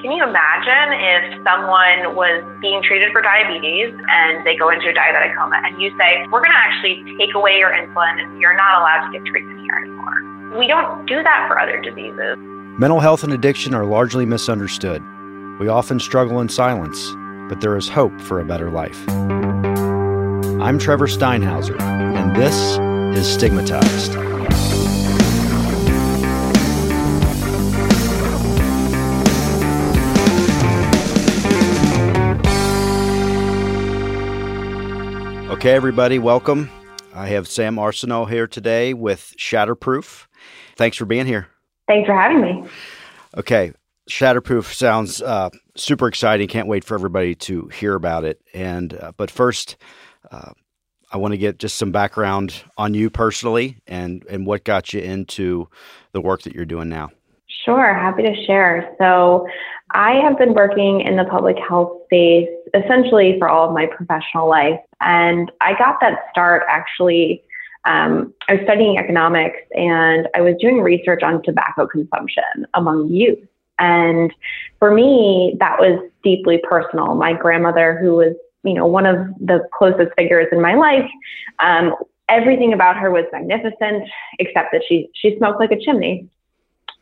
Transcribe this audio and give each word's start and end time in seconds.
Can 0.00 0.12
you 0.12 0.24
imagine 0.24 0.96
if 0.96 1.44
someone 1.44 2.16
was 2.16 2.42
being 2.62 2.82
treated 2.82 3.12
for 3.12 3.20
diabetes 3.20 3.92
and 3.92 4.46
they 4.46 4.56
go 4.56 4.70
into 4.70 4.88
a 4.88 4.94
diabetic 4.94 5.36
coma 5.36 5.60
and 5.62 5.80
you 5.80 5.90
say, 5.98 6.26
we're 6.32 6.40
going 6.40 6.52
to 6.52 6.56
actually 6.56 7.04
take 7.18 7.34
away 7.34 7.58
your 7.58 7.70
insulin 7.70 8.18
and 8.18 8.40
you're 8.40 8.56
not 8.56 8.80
allowed 8.80 9.10
to 9.10 9.18
get 9.18 9.26
treatment 9.26 9.60
here 9.60 9.76
anymore? 9.76 10.58
We 10.58 10.66
don't 10.66 11.04
do 11.04 11.22
that 11.22 11.44
for 11.48 11.60
other 11.60 11.78
diseases. 11.82 12.38
Mental 12.78 13.00
health 13.00 13.24
and 13.24 13.32
addiction 13.34 13.74
are 13.74 13.84
largely 13.84 14.24
misunderstood. 14.24 15.02
We 15.60 15.68
often 15.68 16.00
struggle 16.00 16.40
in 16.40 16.48
silence, 16.48 17.10
but 17.50 17.60
there 17.60 17.76
is 17.76 17.86
hope 17.86 18.18
for 18.22 18.40
a 18.40 18.44
better 18.44 18.70
life. 18.70 19.06
I'm 19.06 20.78
Trevor 20.78 21.08
Steinhauser, 21.08 21.78
and 21.78 22.34
this 22.34 22.56
is 23.18 23.30
Stigmatized. 23.30 24.29
Okay, 35.60 35.74
everybody, 35.74 36.18
welcome. 36.18 36.70
I 37.14 37.26
have 37.28 37.46
Sam 37.46 37.76
Arsenault 37.76 38.30
here 38.30 38.46
today 38.46 38.94
with 38.94 39.34
Shatterproof. 39.36 40.26
Thanks 40.76 40.96
for 40.96 41.04
being 41.04 41.26
here. 41.26 41.48
Thanks 41.86 42.06
for 42.06 42.14
having 42.14 42.40
me. 42.40 42.64
Okay, 43.36 43.74
Shatterproof 44.08 44.72
sounds 44.72 45.20
uh, 45.20 45.50
super 45.76 46.08
exciting. 46.08 46.48
Can't 46.48 46.66
wait 46.66 46.82
for 46.82 46.94
everybody 46.94 47.34
to 47.34 47.68
hear 47.74 47.94
about 47.94 48.24
it. 48.24 48.40
And 48.54 48.94
uh, 48.94 49.12
but 49.18 49.30
first, 49.30 49.76
uh, 50.30 50.52
I 51.12 51.18
want 51.18 51.32
to 51.32 51.38
get 51.38 51.58
just 51.58 51.76
some 51.76 51.92
background 51.92 52.62
on 52.78 52.94
you 52.94 53.10
personally 53.10 53.82
and 53.86 54.24
and 54.30 54.46
what 54.46 54.64
got 54.64 54.94
you 54.94 55.02
into 55.02 55.68
the 56.12 56.22
work 56.22 56.40
that 56.44 56.54
you're 56.54 56.64
doing 56.64 56.88
now. 56.88 57.10
Sure, 57.66 57.92
happy 57.92 58.22
to 58.22 58.34
share. 58.46 58.94
So, 58.96 59.46
I 59.92 60.14
have 60.22 60.38
been 60.38 60.54
working 60.54 61.00
in 61.00 61.16
the 61.16 61.24
public 61.24 61.56
health 61.58 62.02
space 62.04 62.48
essentially 62.74 63.38
for 63.38 63.48
all 63.48 63.68
of 63.68 63.74
my 63.74 63.86
professional 63.86 64.48
life. 64.48 64.78
And 65.00 65.50
I 65.60 65.76
got 65.78 66.00
that 66.00 66.26
start 66.30 66.62
actually. 66.68 67.42
Um, 67.84 68.34
I 68.48 68.54
was 68.54 68.62
studying 68.64 68.98
economics 68.98 69.58
and 69.74 70.28
I 70.34 70.42
was 70.42 70.54
doing 70.60 70.80
research 70.80 71.22
on 71.22 71.42
tobacco 71.42 71.86
consumption 71.86 72.66
among 72.74 73.08
youth. 73.08 73.38
And 73.78 74.32
for 74.78 74.92
me, 74.92 75.56
that 75.58 75.80
was 75.80 75.98
deeply 76.22 76.60
personal. 76.68 77.14
My 77.14 77.32
grandmother, 77.32 77.98
who 77.98 78.16
was, 78.16 78.34
you 78.62 78.74
know, 78.74 78.86
one 78.86 79.06
of 79.06 79.16
the 79.40 79.66
closest 79.72 80.10
figures 80.18 80.46
in 80.52 80.60
my 80.60 80.74
life, 80.74 81.10
um, 81.58 81.94
everything 82.28 82.74
about 82.74 82.96
her 82.96 83.10
was 83.10 83.24
magnificent, 83.32 84.08
except 84.38 84.72
that 84.72 84.82
she 84.86 85.08
she 85.14 85.36
smoked 85.38 85.58
like 85.58 85.72
a 85.72 85.80
chimney. 85.80 86.28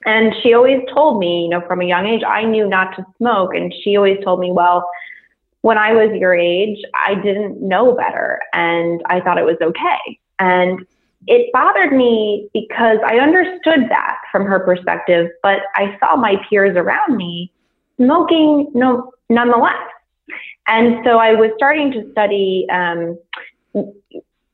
And 0.05 0.33
she 0.43 0.55
always 0.55 0.81
told 0.95 1.19
me, 1.19 1.43
you 1.43 1.49
know, 1.49 1.61
from 1.67 1.81
a 1.81 1.85
young 1.85 2.07
age, 2.07 2.23
I 2.23 2.45
knew 2.45 2.69
not 2.69 2.97
to 2.97 3.07
smoke. 3.17 3.55
And 3.55 3.75
she 3.83 3.97
always 3.97 4.19
told 4.25 4.41
me, 4.41 4.53
well, 4.53 4.89
when 5.63 5.77
I 5.77 5.93
was 5.93 6.11
your 6.15 6.35
age, 6.35 6.79
I 6.95 7.15
didn't 7.15 7.61
know 7.61 7.95
better 7.95 8.41
and 8.53 9.03
I 9.07 9.21
thought 9.21 9.39
it 9.39 9.45
was 9.45 9.57
okay. 9.61 10.19
And 10.39 10.87
it 11.27 11.51
bothered 11.53 11.93
me 11.93 12.49
because 12.55 12.99
I 13.05 13.19
understood 13.19 13.89
that 13.91 14.19
from 14.31 14.45
her 14.47 14.61
perspective, 14.61 15.31
but 15.43 15.59
I 15.75 15.97
saw 15.99 16.15
my 16.17 16.37
peers 16.49 16.77
around 16.77 17.17
me 17.17 17.53
smoking 17.97 18.71
no, 18.73 19.13
nonetheless. 19.29 19.75
And 20.69 21.05
so 21.05 21.19
I 21.19 21.33
was 21.33 21.51
starting 21.57 21.91
to 21.93 22.11
study 22.13 22.67
um, 22.71 23.19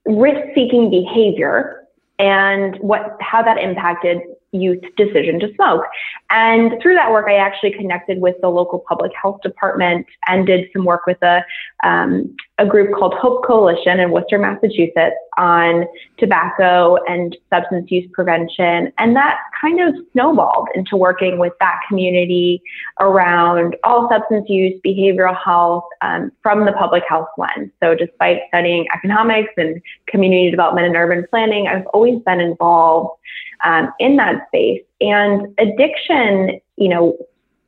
risk 0.06 0.55
seeking 0.55 0.91
behavior 0.91 1.86
and 2.19 2.77
what 2.77 3.17
how 3.20 3.42
that 3.42 3.58
impacted 3.58 4.20
youth 4.55 4.83
decision 4.97 5.41
to 5.41 5.53
smoke. 5.55 5.83
And 6.31 6.81
through 6.81 6.95
that 6.95 7.11
work, 7.11 7.27
I 7.29 7.35
actually 7.35 7.73
connected 7.73 8.21
with 8.21 8.37
the 8.41 8.49
local 8.49 8.85
public 8.89 9.13
health 9.21 9.41
department 9.43 10.07
and 10.29 10.47
did 10.47 10.69
some 10.73 10.85
work 10.85 11.07
with 11.07 11.21
a, 11.23 11.45
um, 11.85 12.35
a 12.59 12.67
group 12.67 12.95
called 12.97 13.15
Hope 13.15 13.45
Coalition 13.45 14.01
in 14.01 14.11
Worcester, 14.11 14.39
Massachusetts 14.39 15.17
on 15.36 15.86
tobacco 16.18 16.96
and 17.08 17.36
substance 17.50 17.90
use 17.90 18.08
prevention. 18.12 18.92
And 18.98 19.17
that 19.17 19.39
kind 19.61 19.80
of 19.80 19.95
snowballed 20.12 20.68
into 20.74 20.96
working 20.96 21.39
with 21.39 21.52
that 21.61 21.80
community 21.89 22.62
around 23.00 23.77
all 23.84 24.08
substance 24.11 24.48
use, 24.48 24.80
behavioral 24.84 25.36
health 25.42 25.84
um, 26.02 26.30
from 26.42 26.64
the 26.64 26.72
public 26.72 27.02
health 27.08 27.28
lens. 27.39 27.70
So 27.83 27.95
despite 27.95 28.40
studying 28.48 28.86
economics 28.95 29.52
and 29.56 29.80
community 30.06 30.50
development 30.50 30.86
and 30.86 30.96
urban 30.96 31.27
planning, 31.30 31.66
I've 31.66 31.86
always 31.86 32.20
been 32.22 32.40
involved 32.40 33.18
um, 33.64 33.92
in 33.98 34.16
that 34.16 34.46
space. 34.48 34.83
And 35.01 35.55
addiction, 35.58 36.61
you 36.77 36.89
know, 36.89 37.16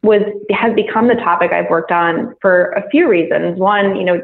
was 0.02 0.22
has 0.50 0.74
become 0.74 1.08
the 1.08 1.14
topic 1.14 1.52
I've 1.52 1.68
worked 1.68 1.90
on 1.90 2.34
for 2.40 2.70
a 2.70 2.88
few 2.90 3.08
reasons. 3.08 3.58
One, 3.58 3.96
you 3.96 4.04
know, 4.04 4.22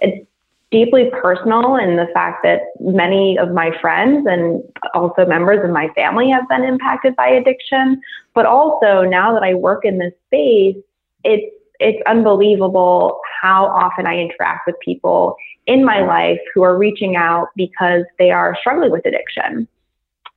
it's 0.00 0.26
deeply 0.70 1.10
personal 1.20 1.76
in 1.76 1.96
the 1.96 2.06
fact 2.14 2.42
that 2.44 2.60
many 2.78 3.36
of 3.38 3.50
my 3.50 3.76
friends 3.80 4.26
and 4.28 4.62
also 4.94 5.26
members 5.26 5.64
of 5.64 5.70
my 5.70 5.88
family 5.94 6.30
have 6.30 6.48
been 6.48 6.62
impacted 6.62 7.16
by 7.16 7.28
addiction. 7.28 8.00
But 8.34 8.46
also 8.46 9.02
now 9.02 9.34
that 9.34 9.42
I 9.42 9.54
work 9.54 9.84
in 9.84 9.98
this 9.98 10.12
space, 10.26 10.76
it's 11.24 11.54
it's 11.80 12.00
unbelievable 12.06 13.20
how 13.40 13.64
often 13.64 14.06
I 14.06 14.18
interact 14.18 14.66
with 14.66 14.78
people 14.80 15.34
in 15.66 15.82
my 15.82 16.00
life 16.00 16.38
who 16.54 16.62
are 16.62 16.76
reaching 16.76 17.16
out 17.16 17.48
because 17.56 18.04
they 18.18 18.30
are 18.30 18.54
struggling 18.60 18.90
with 18.90 19.06
addiction. 19.06 19.66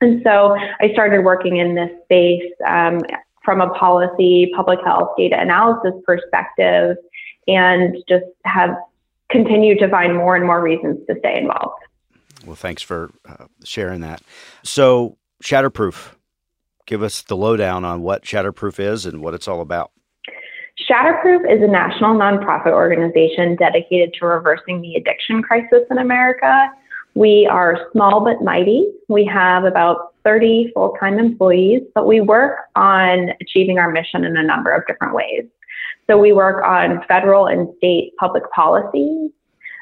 And 0.00 0.22
so 0.24 0.56
I 0.80 0.90
started 0.92 1.20
working 1.20 1.58
in 1.58 1.74
this 1.74 1.90
space 2.04 2.50
um, 2.66 3.00
from 3.44 3.60
a 3.60 3.68
policy, 3.74 4.52
public 4.56 4.78
health, 4.84 5.10
data 5.18 5.38
analysis 5.38 5.92
perspective, 6.06 6.96
and 7.46 7.96
just 8.08 8.24
have 8.46 8.74
continued 9.30 9.78
to 9.80 9.88
find 9.88 10.16
more 10.16 10.36
and 10.36 10.46
more 10.46 10.62
reasons 10.62 10.98
to 11.08 11.16
stay 11.18 11.38
involved. 11.38 11.82
Well, 12.46 12.56
thanks 12.56 12.82
for 12.82 13.10
uh, 13.26 13.46
sharing 13.64 14.00
that. 14.00 14.22
So, 14.62 15.16
Shatterproof, 15.42 16.14
give 16.86 17.02
us 17.02 17.22
the 17.22 17.36
lowdown 17.36 17.84
on 17.84 18.02
what 18.02 18.24
Shatterproof 18.24 18.78
is 18.78 19.06
and 19.06 19.22
what 19.22 19.34
it's 19.34 19.48
all 19.48 19.60
about. 19.60 19.90
Shatterproof 20.90 21.50
is 21.50 21.62
a 21.62 21.68
national 21.68 22.16
nonprofit 22.16 22.72
organization 22.72 23.56
dedicated 23.56 24.14
to 24.18 24.26
reversing 24.26 24.82
the 24.82 24.94
addiction 24.96 25.42
crisis 25.42 25.82
in 25.90 25.98
America 25.98 26.70
we 27.14 27.46
are 27.50 27.88
small 27.92 28.24
but 28.24 28.42
mighty. 28.42 28.86
We 29.08 29.24
have 29.32 29.64
about 29.64 30.14
30 30.24 30.72
full 30.74 30.96
time 30.98 31.18
employees, 31.18 31.82
but 31.94 32.06
we 32.06 32.20
work 32.20 32.58
on 32.74 33.30
achieving 33.40 33.78
our 33.78 33.90
mission 33.90 34.24
in 34.24 34.36
a 34.36 34.42
number 34.42 34.74
of 34.74 34.84
different 34.86 35.14
ways. 35.14 35.44
So 36.06 36.18
we 36.18 36.32
work 36.32 36.62
on 36.64 37.02
federal 37.08 37.46
and 37.46 37.68
state 37.78 38.12
public 38.18 38.50
policy. 38.50 39.30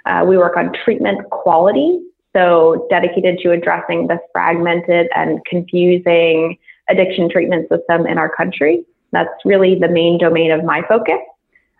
Uh, 0.06 0.25
we 0.27 0.37
work 0.37 0.56
on 0.56 0.72
treatment 0.84 1.28
quality, 1.31 2.00
so 2.34 2.87
dedicated 2.91 3.38
to 3.43 3.53
addressing 3.53 4.06
the 4.06 4.19
fragmented 4.33 5.09
and 5.15 5.44
confusing 5.44 6.59
addiction 6.88 7.28
treatment 7.28 7.69
system 7.69 8.06
in 8.06 8.19
our 8.19 8.28
country. 8.28 8.84
That's 9.12 9.31
really 9.44 9.78
the 9.78 9.88
main 9.88 10.19
domain 10.19 10.50
of 10.50 10.65
my 10.65 10.83
focus. 10.88 11.21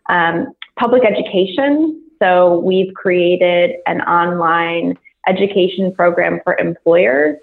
Um, 0.09 0.53
public 0.79 1.05
education, 1.05 2.01
so 2.21 2.59
we've 2.61 2.93
created 2.95 3.77
an 3.87 4.01
online 4.03 4.99
education 5.29 5.93
program 5.93 6.41
for 6.45 6.57
employers 6.59 7.39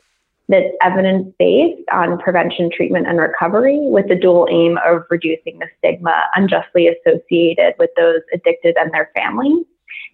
that's 0.50 0.74
evidence 0.82 1.32
based 1.38 1.88
on 1.94 2.18
prevention, 2.18 2.70
treatment, 2.76 3.08
and 3.08 3.20
recovery 3.20 3.78
with 3.80 4.08
the 4.10 4.16
dual 4.16 4.48
aim 4.50 4.80
of 4.86 5.04
reducing 5.10 5.60
the 5.60 5.68
stigma 5.78 6.26
unjustly 6.36 6.88
associated 6.88 7.76
with 7.78 7.92
those 7.96 8.22
addicted 8.34 8.76
and 8.78 8.92
their 8.92 9.12
families 9.16 9.64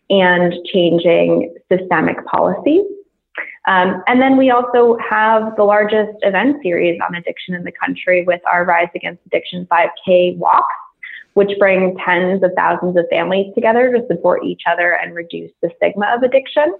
and 0.09 0.53
changing 0.71 1.55
systemic 1.71 2.23
policies. 2.25 2.83
Um, 3.67 4.03
and 4.07 4.21
then 4.21 4.37
we 4.37 4.51
also 4.51 4.97
have 5.09 5.55
the 5.55 5.63
largest 5.63 6.17
event 6.21 6.57
series 6.61 6.99
on 7.07 7.15
addiction 7.15 7.55
in 7.55 7.63
the 7.63 7.71
country 7.71 8.23
with 8.23 8.41
our 8.51 8.65
Rise 8.65 8.89
Against 8.93 9.25
Addiction 9.25 9.67
5K 9.71 10.37
walks, 10.37 10.75
which 11.33 11.57
bring 11.57 11.97
tens 12.05 12.43
of 12.43 12.51
thousands 12.55 12.97
of 12.97 13.05
families 13.09 13.53
together 13.55 13.91
to 13.91 14.05
support 14.07 14.43
each 14.43 14.61
other 14.69 14.95
and 14.95 15.15
reduce 15.15 15.51
the 15.61 15.71
stigma 15.77 16.13
of 16.15 16.23
addiction. 16.23 16.75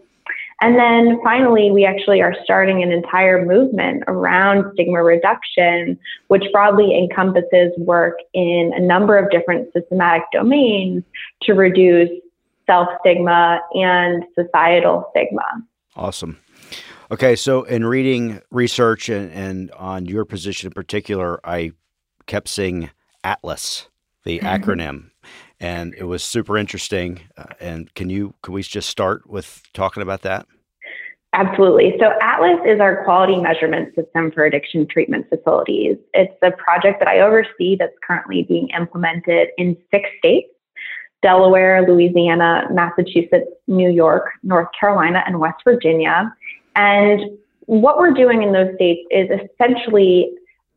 And 0.62 0.76
then 0.80 1.20
finally, 1.24 1.70
we 1.72 1.86
actually 1.86 2.22
are 2.22 2.34
starting 2.44 2.82
an 2.82 2.92
entire 2.92 3.46
movement 3.46 4.04
around 4.08 4.72
stigma 4.74 5.04
reduction, 5.04 6.00
which 6.28 6.44
broadly 6.54 6.98
encompasses 6.98 7.74
work 7.78 8.16
in 8.34 8.72
a 8.74 8.80
number 8.80 9.18
of 9.18 9.30
different 9.32 9.72
systematic 9.74 10.24
domains 10.32 11.04
to 11.44 11.54
reduce 11.54 12.10
self 12.66 12.88
stigma 13.02 13.60
and 13.74 14.24
societal 14.34 15.10
stigma. 15.12 15.44
Awesome. 15.96 16.40
Okay, 17.12 17.36
so 17.36 17.64
in 17.64 17.86
reading 17.86 18.42
research 18.50 19.10
and, 19.10 19.32
and 19.32 19.72
on 19.72 20.06
your 20.06 20.26
position 20.26 20.68
in 20.68 20.74
particular, 20.74 21.40
I 21.44 21.74
kept 22.26 22.48
seeing 22.48 22.90
ATLAS, 23.24 23.88
the 24.24 24.40
mm-hmm. 24.40 24.48
acronym 24.48 25.12
and 25.60 25.94
it 25.96 26.04
was 26.04 26.24
super 26.24 26.58
interesting. 26.58 27.22
Uh, 27.38 27.46
and 27.60 27.94
can 27.94 28.10
you 28.10 28.34
can 28.42 28.54
we 28.54 28.64
just 28.64 28.90
start 28.90 29.30
with 29.30 29.64
talking 29.74 30.04
about 30.04 30.22
that? 30.24 30.48
Absolutely. 31.34 31.96
So 32.00 32.14
Atlas 32.22 32.60
is 32.66 32.80
our 32.80 33.04
quality 33.04 33.36
measurement 33.36 33.94
system 33.94 34.32
for 34.32 34.46
addiction 34.46 34.88
treatment 34.88 35.28
facilities. 35.28 35.98
It's 36.14 36.34
a 36.42 36.52
project 36.52 37.00
that 37.00 37.10
I 37.10 37.20
oversee 37.20 37.76
that's 37.78 37.96
currently 38.08 38.44
being 38.44 38.70
implemented 38.70 39.50
in 39.58 39.76
six 39.92 40.10
states 40.18 40.50
Delaware, 41.22 41.86
Louisiana, 41.88 42.68
Massachusetts, 42.72 43.50
New 43.68 43.90
York, 43.90 44.30
North 44.44 44.68
Carolina, 44.80 45.24
and 45.26 45.40
West 45.40 45.58
Virginia. 45.66 46.34
And 46.76 47.38
what 47.66 47.98
we're 47.98 48.14
doing 48.14 48.44
in 48.44 48.54
those 48.54 48.74
states 48.76 49.02
is 49.10 49.28
essentially 49.30 50.32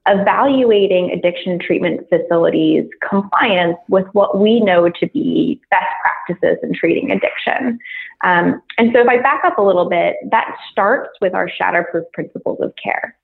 evaluating 0.09 1.11
addiction 1.13 1.59
treatment 1.59 2.09
facilities 2.09 2.85
compliance 3.09 3.77
with 3.89 4.07
what 4.13 4.39
we 4.39 4.61
know 4.61 4.89
to 4.89 5.07
be 5.09 5.61
best 5.71 5.87
practices 6.03 6.59
in 6.63 6.75
treating 6.75 7.11
addiction. 7.11 7.79
Um, 8.25 8.61
and 8.79 8.91
so 8.93 9.01
if 9.01 9.09
I 9.09 9.21
back 9.21 9.45
up 9.45 9.59
a 9.59 9.63
little 9.63 9.89
bit, 9.89 10.17
that 10.31 10.57
starts 10.73 11.11
with 11.21 11.35
our 11.35 11.49
shatterproof 11.49 12.11
principles 12.13 12.59
of 12.61 12.73
care. 12.83 13.17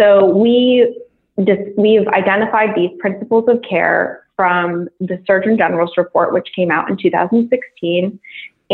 So 0.00 0.26
we 0.26 0.98
just, 1.44 1.62
we've 1.76 2.06
identified 2.08 2.70
these 2.74 2.90
principles 2.98 3.44
of 3.48 3.60
care 3.68 4.24
from 4.36 4.88
the 5.00 5.22
Surgeon 5.26 5.56
General's 5.56 5.96
report, 5.96 6.32
which 6.32 6.48
came 6.56 6.70
out 6.70 6.90
in 6.90 6.96
2016. 6.96 8.18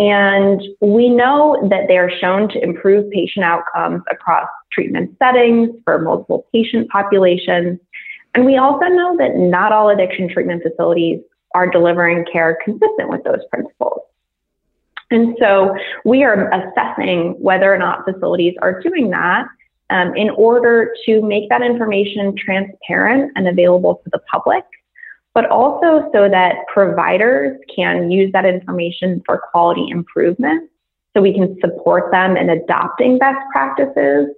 And 0.00 0.62
we 0.81 1.11
know 1.11 1.58
that 1.69 1.87
they 1.87 1.99
are 1.99 2.11
shown 2.11 2.49
to 2.49 2.64
improve 2.64 3.11
patient 3.11 3.44
outcomes 3.44 4.02
across 4.11 4.49
treatment 4.73 5.14
settings 5.19 5.69
for 5.85 5.99
multiple 5.99 6.47
patient 6.55 6.88
populations. 6.88 7.79
And 8.35 8.47
we 8.47 8.56
also 8.56 8.87
know 8.87 9.14
that 9.19 9.37
not 9.37 9.73
all 9.73 9.91
addiction 9.91 10.31
treatment 10.31 10.62
facilities 10.62 11.20
are 11.55 11.70
delivering 11.70 12.25
care 12.32 12.56
consistent 12.64 13.11
with 13.11 13.25
those 13.25 13.41
principles. 13.52 14.00
And 15.11 15.37
so 15.38 15.76
we 16.06 16.25
are 16.25 16.50
assessing 16.50 17.35
whether 17.38 17.70
or 17.70 17.76
not 17.76 18.06
facilities 18.06 18.55
are 18.62 18.81
doing 18.81 19.11
that 19.11 19.49
um, 19.91 20.17
in 20.17 20.31
order 20.31 20.94
to 21.05 21.20
make 21.20 21.50
that 21.50 21.61
information 21.61 22.35
transparent 22.38 23.32
and 23.37 23.47
available 23.49 24.00
to 24.02 24.11
the 24.11 24.20
public 24.32 24.64
but 25.34 25.48
also 25.50 26.08
so 26.12 26.28
that 26.28 26.66
providers 26.72 27.58
can 27.74 28.10
use 28.10 28.32
that 28.32 28.44
information 28.44 29.22
for 29.24 29.42
quality 29.50 29.86
improvement 29.88 30.68
so 31.14 31.20
we 31.20 31.34
can 31.34 31.56
support 31.60 32.10
them 32.12 32.36
in 32.36 32.50
adopting 32.50 33.18
best 33.18 33.38
practices 33.52 34.28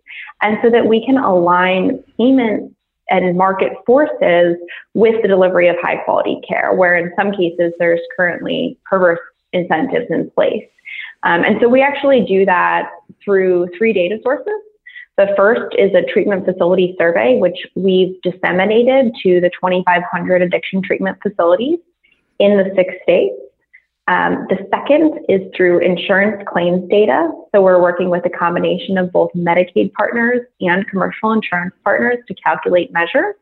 and 0.41 0.59
so 0.63 0.71
that 0.71 0.87
we 0.87 1.05
can 1.05 1.19
align 1.19 2.03
payment 2.17 2.75
and 3.11 3.37
market 3.37 3.73
forces 3.85 4.57
with 4.95 5.21
the 5.23 5.29
delivery 5.29 5.69
of 5.69 5.77
high 5.83 5.97
quality 5.97 6.41
care, 6.49 6.73
where 6.73 6.97
in 6.97 7.13
some 7.17 7.33
cases 7.33 7.73
there's 7.79 8.01
currently 8.17 8.79
perverse 8.85 9.19
incentives 9.53 10.07
in 10.09 10.31
place. 10.31 10.65
Um, 11.25 11.45
and 11.45 11.59
so 11.61 11.69
we 11.69 11.83
actually 11.83 12.25
do 12.25 12.47
that 12.47 12.91
through 13.23 13.69
three 13.77 13.93
data 13.93 14.19
sources. 14.23 14.61
The 15.23 15.33
first 15.37 15.73
is 15.79 15.95
a 15.95 16.03
treatment 16.03 16.45
facility 16.45 16.97
survey, 16.99 17.39
which 17.39 17.65
we've 17.77 18.21
disseminated 18.23 19.15
to 19.23 19.41
the 19.41 19.51
2,500 19.51 20.43
addiction 20.43 20.83
treatment 20.83 21.17
facilities 21.23 21.79
in 22.41 22.57
the 22.57 22.73
six 22.75 22.93
states. 23.05 23.37
Um, 24.09 24.49
the 24.51 24.67
second 24.69 25.21
is 25.29 25.43
through 25.57 25.79
insurance 25.79 26.43
claims 26.53 26.91
data. 26.91 27.31
So 27.55 27.63
we're 27.63 27.81
working 27.81 28.11
with 28.11 28.27
a 28.27 28.31
combination 28.31 28.99
of 28.99 29.13
both 29.13 29.31
Medicaid 29.37 29.93
partners 29.93 30.41
and 30.61 30.85
commercial 30.89 31.31
insurance 31.31 31.75
partners 31.85 32.19
to 32.27 32.35
calculate 32.35 32.93
measures. 32.93 33.37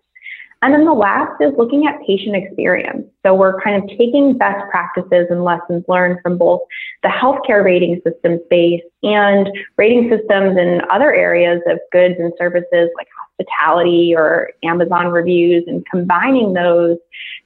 And 0.62 0.74
then 0.74 0.84
the 0.84 0.92
last 0.92 1.40
is 1.40 1.52
looking 1.56 1.86
at 1.86 1.98
patient 2.06 2.36
experience. 2.36 3.06
So 3.24 3.34
we're 3.34 3.60
kind 3.62 3.82
of 3.82 3.88
taking 3.96 4.36
best 4.36 4.68
practices 4.70 5.26
and 5.30 5.42
lessons 5.42 5.84
learned 5.88 6.18
from 6.22 6.36
both 6.36 6.60
the 7.02 7.08
healthcare 7.08 7.64
rating 7.64 8.00
system 8.04 8.40
space 8.44 8.82
and 9.02 9.48
rating 9.78 10.10
systems 10.10 10.58
in 10.58 10.82
other 10.90 11.14
areas 11.14 11.62
of 11.66 11.78
goods 11.92 12.16
and 12.18 12.32
services 12.36 12.90
like 12.94 13.08
hospitality 13.40 14.14
or 14.14 14.50
Amazon 14.62 15.06
reviews 15.06 15.64
and 15.66 15.84
combining 15.86 16.52
those 16.52 16.98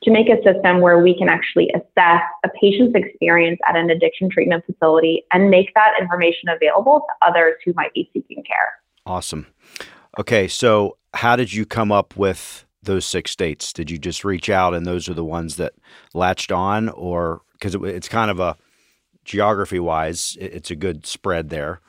to 0.03 0.11
make 0.11 0.29
a 0.29 0.43
system 0.43 0.81
where 0.81 0.99
we 0.99 1.17
can 1.17 1.29
actually 1.29 1.71
assess 1.71 2.23
a 2.45 2.49
patient's 2.61 2.95
experience 2.97 3.61
at 3.69 3.77
an 3.77 3.91
addiction 3.91 4.29
treatment 4.29 4.65
facility 4.67 5.25
and 5.33 5.51
make 5.51 5.73
that 5.75 5.93
information 6.01 6.49
available 6.49 7.01
to 7.01 7.29
others 7.29 7.55
who 7.65 7.73
might 7.75 7.93
be 7.95 8.11
seeking 8.13 8.43
care. 8.43 8.73
Awesome. 9.07 9.47
Okay, 10.19 10.49
so 10.49 10.97
how 11.15 11.37
did 11.37 11.53
you 11.53 11.65
come 11.65 11.93
up 11.93 12.17
with 12.17 12.65
those 12.85 13.05
six 13.05 13.31
states? 13.31 13.73
Did 13.73 13.91
you 13.91 13.99
just 13.99 14.25
reach 14.25 14.49
out 14.49 14.75
and 14.75 14.87
those 14.87 15.09
are 15.09 15.15
the 15.15 15.25
ones 15.25 15.57
that 15.57 15.75
latched 16.13 16.53
on, 16.53 16.89
or 16.91 17.43
because 17.53 17.75
it, 17.75 17.83
it's 17.83 18.09
kind 18.09 18.31
of 18.31 18.41
a 18.41 18.57
geography 19.25 19.79
wise, 19.79 20.37
it's 20.41 20.71
a 20.71 20.77
good 20.77 21.07
spread 21.07 21.51
there? 21.51 21.81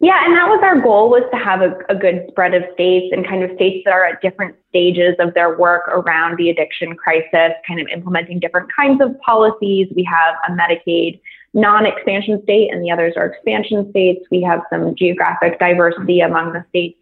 Yeah, 0.00 0.24
and 0.24 0.34
that 0.34 0.48
was 0.48 0.60
our 0.64 0.80
goal 0.80 1.10
was 1.10 1.22
to 1.30 1.38
have 1.38 1.62
a, 1.62 1.78
a, 1.88 1.94
good 1.94 2.26
spread 2.28 2.54
of 2.54 2.64
states 2.74 3.12
and 3.12 3.24
kind 3.24 3.44
of 3.44 3.54
states 3.54 3.84
that 3.84 3.92
are 3.94 4.04
at 4.04 4.20
different 4.20 4.56
stages 4.68 5.14
of 5.20 5.32
their 5.34 5.56
work 5.56 5.86
around 5.86 6.38
the 6.38 6.50
addiction 6.50 6.96
crisis, 6.96 7.52
kind 7.64 7.80
of 7.80 7.86
implementing 7.86 8.40
different 8.40 8.68
kinds 8.74 9.00
of 9.00 9.16
policies. 9.20 9.86
We 9.94 10.02
have 10.02 10.34
a 10.48 10.60
Medicaid 10.60 11.20
non-expansion 11.54 12.42
state 12.42 12.72
and 12.72 12.82
the 12.82 12.90
others 12.90 13.14
are 13.16 13.26
expansion 13.26 13.88
states. 13.90 14.26
We 14.28 14.42
have 14.42 14.62
some 14.70 14.96
geographic 14.96 15.60
diversity 15.60 16.18
among 16.18 16.52
the 16.52 16.64
states 16.70 16.98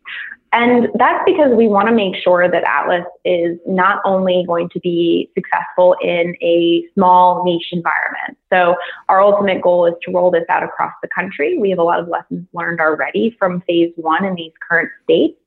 and 0.52 0.88
that's 0.94 1.22
because 1.24 1.52
we 1.54 1.68
want 1.68 1.88
to 1.88 1.94
make 1.94 2.16
sure 2.16 2.50
that 2.50 2.64
Atlas 2.64 3.04
is 3.24 3.58
not 3.66 4.00
only 4.04 4.44
going 4.46 4.68
to 4.70 4.80
be 4.80 5.30
successful 5.34 5.94
in 6.02 6.34
a 6.42 6.84
small 6.94 7.44
niche 7.44 7.68
environment. 7.70 8.36
So 8.52 8.74
our 9.08 9.20
ultimate 9.20 9.62
goal 9.62 9.86
is 9.86 9.94
to 10.02 10.12
roll 10.12 10.30
this 10.30 10.44
out 10.48 10.64
across 10.64 10.92
the 11.02 11.08
country. 11.08 11.56
We 11.56 11.70
have 11.70 11.78
a 11.78 11.84
lot 11.84 12.00
of 12.00 12.08
lessons 12.08 12.46
learned 12.52 12.80
already 12.80 13.36
from 13.38 13.60
phase 13.62 13.92
one 13.96 14.24
in 14.24 14.34
these 14.34 14.52
current 14.68 14.90
states. 15.04 15.38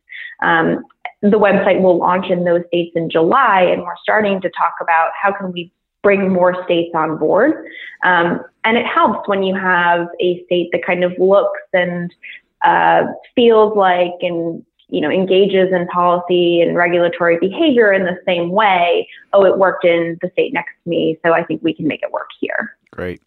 Um, 0.42 0.86
the 1.22 1.40
website 1.40 1.82
will 1.82 1.98
launch 1.98 2.28
in 2.30 2.46
those 2.46 2.62
states 2.68 2.94
in 2.96 3.10
July, 3.10 3.62
and 3.62 3.82
we're 3.82 3.96
starting 4.02 4.40
to 4.42 4.50
talk 4.50 4.76
about 4.82 5.12
how 5.22 5.34
can 5.34 5.52
we 5.52 5.72
bring 6.02 6.32
more 6.32 6.64
states 6.64 6.92
on 6.94 7.18
board. 7.18 7.66
Um, 8.04 8.42
and 8.64 8.78
it 8.78 8.86
helps 8.86 9.28
when 9.28 9.44
you 9.44 9.56
have 9.56 10.08
a 10.22 10.44
state 10.46 10.70
that 10.72 10.86
kind 10.86 11.04
of 11.04 11.14
looks 11.18 11.60
and 11.74 12.14
uh, 12.64 13.04
feels 13.36 13.76
like 13.76 14.14
and 14.22 14.66
you 14.94 15.02
know, 15.02 15.10
engages 15.10 15.74
in 15.74 15.88
policy 15.88 16.62
and 16.62 16.76
regulatory 16.78 17.40
behavior 17.40 17.92
in 17.92 18.04
the 18.04 18.16
same 18.28 18.52
way. 18.52 19.08
Oh, 19.34 19.44
it 19.44 19.58
worked 19.58 19.84
in 19.84 20.20
the 20.22 20.30
state 20.34 20.54
next 20.54 20.74
to 20.84 20.90
me, 20.90 21.18
so 21.26 21.34
I 21.34 21.44
think 21.44 21.64
we 21.64 21.74
can 21.74 21.88
make 21.88 22.04
it 22.04 22.12
work 22.12 22.28
here. 22.40 22.78
Great. 22.92 23.20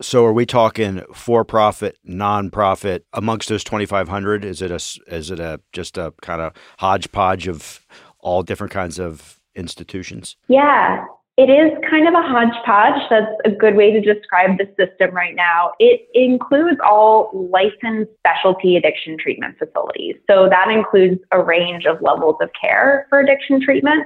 So, 0.00 0.24
are 0.24 0.32
we 0.32 0.46
talking 0.46 1.02
for-profit, 1.12 1.98
non-profit 2.04 3.04
amongst 3.12 3.48
those 3.48 3.64
2,500? 3.64 4.44
Is 4.44 4.62
it 4.62 4.70
a 4.70 4.76
is 5.12 5.32
it 5.32 5.40
a 5.40 5.60
just 5.72 5.98
a 5.98 6.14
kind 6.22 6.40
of 6.40 6.52
hodgepodge 6.78 7.48
of 7.48 7.84
all 8.20 8.44
different 8.44 8.72
kinds 8.72 9.00
of 9.00 9.40
institutions? 9.56 10.36
Yeah, 10.46 11.04
it 11.38 11.48
is 11.48 11.70
kind 11.88 12.08
of 12.08 12.14
a 12.14 12.22
hodgepodge. 12.22 13.00
That's 13.08 13.32
a 13.44 13.50
good 13.50 13.76
way 13.76 13.92
to 13.92 14.00
describe 14.00 14.58
the 14.58 14.66
system 14.76 15.14
right 15.14 15.36
now. 15.36 15.70
It 15.78 16.08
includes 16.12 16.78
all 16.84 17.30
licensed 17.32 18.10
specialty 18.18 18.76
addiction 18.76 19.16
treatment 19.16 19.56
facilities. 19.56 20.16
So 20.28 20.48
that 20.48 20.68
includes 20.68 21.20
a 21.30 21.40
range 21.40 21.86
of 21.86 22.02
levels 22.02 22.38
of 22.40 22.50
care 22.60 23.06
for 23.08 23.20
addiction 23.20 23.60
treatment. 23.60 24.04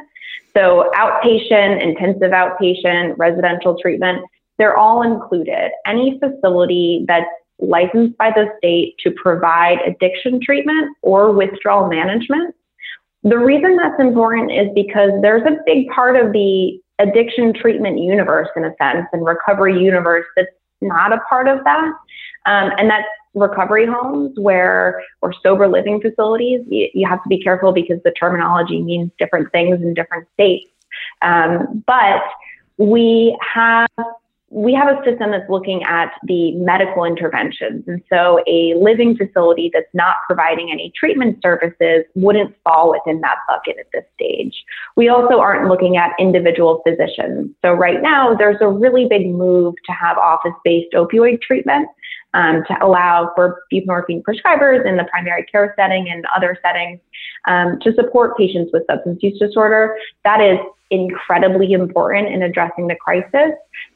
So 0.55 0.93
outpatient, 0.95 1.83
intensive 1.83 2.33
outpatient, 2.33 3.15
residential 3.17 3.79
treatment, 3.81 4.27
they're 4.59 4.77
all 4.77 5.01
included. 5.01 5.71
Any 5.87 6.21
facility 6.21 7.07
that's 7.09 7.25
licensed 7.59 8.19
by 8.19 8.31
the 8.31 8.53
state 8.59 8.97
to 8.99 9.11
provide 9.13 9.79
addiction 9.87 10.39
treatment 10.39 10.95
or 11.01 11.33
withdrawal 11.33 11.89
management. 11.89 12.55
The 13.23 13.39
reason 13.39 13.77
that's 13.77 13.99
important 14.01 14.53
is 14.53 14.69
because 14.75 15.13
there's 15.23 15.47
a 15.47 15.57
big 15.65 15.89
part 15.89 16.17
of 16.17 16.33
the 16.33 16.79
addiction 17.03 17.53
treatment 17.53 17.99
universe 17.99 18.49
in 18.57 18.65
a 18.65 18.75
sense 18.81 19.07
and 19.13 19.25
recovery 19.25 19.83
universe 19.83 20.27
that's 20.37 20.49
not 20.81 21.13
a 21.13 21.19
part 21.29 21.49
of 21.49 21.63
that. 21.65 21.93
Um, 22.47 22.73
and 22.77 22.91
that's 22.91 23.07
recovery 23.35 23.87
homes 23.87 24.39
where 24.39 25.03
or 25.23 25.33
sober 25.43 25.69
living 25.69 26.01
facilities. 26.01 26.61
You, 26.69 26.89
you, 26.93 27.09
have 27.09 27.23
to 27.23 27.29
be 27.29 27.43
careful 27.43 27.73
because 27.73 27.99
the 28.05 28.11
terminology 28.11 28.83
means 28.83 29.11
different 29.19 29.51
things 29.53 29.81
in 29.81 29.95
different 29.95 30.29
states. 30.35 30.71
Um, 31.23 31.83
but 31.87 32.23
we 32.77 33.39
have 33.55 33.89
we 34.53 34.75
have 34.75 34.89
a 34.89 35.03
system 35.03 35.31
that's 35.31 35.49
looking 35.49 35.83
at 35.85 36.13
the 36.25 36.53
medical 36.57 37.05
interventions. 37.05 37.85
And 37.87 38.03
so 38.11 38.45
a 38.47 38.75
living 38.75 39.17
facility 39.17 39.71
that's 39.73 39.93
not 39.95 40.17
providing 40.27 40.71
any 40.71 40.93
treatment 40.95 41.39
services 41.43 42.05
wouldn't 42.15 42.55
fall 42.63 42.91
within 42.91 43.23
that 43.23 43.39
bucket 43.49 43.77
at 43.81 43.87
this 43.95 44.05
stage. 44.15 44.55
We 44.95 45.09
also 45.09 45.41
aren't 45.41 45.69
looking 45.69 45.97
at 45.97 46.11
individual 46.19 46.83
physicians. 46.87 47.55
So 47.63 47.73
right 47.73 48.03
now, 48.03 48.35
there's 48.35 48.61
a 48.61 48.69
really 48.69 49.07
big 49.09 49.27
move 49.27 49.75
to 49.87 49.93
have 49.93 50.19
office-based 50.19 50.93
opioid 50.93 51.41
treatment. 51.41 51.89
Um, 52.35 52.65
to 52.67 52.75
allow 52.83 53.31
for 53.37 53.63
buprenorphine 53.71 54.23
prescribers 54.23 54.87
in 54.87 54.97
the 54.97 55.05
primary 55.11 55.45
care 55.53 55.75
setting 55.77 56.09
and 56.09 56.25
other 56.35 56.57
settings 56.63 56.99
um, 57.47 57.79
to 57.83 57.93
support 57.93 58.39
patients 58.39 58.71
with 58.73 58.85
substance 58.91 59.19
use 59.23 59.39
disorder. 59.39 59.99
That 60.25 60.41
is 60.41 60.57
incredibly 60.91 61.73
important 61.73 62.29
in 62.29 62.43
addressing 62.43 62.87
the 62.87 62.95
crisis 62.95 63.53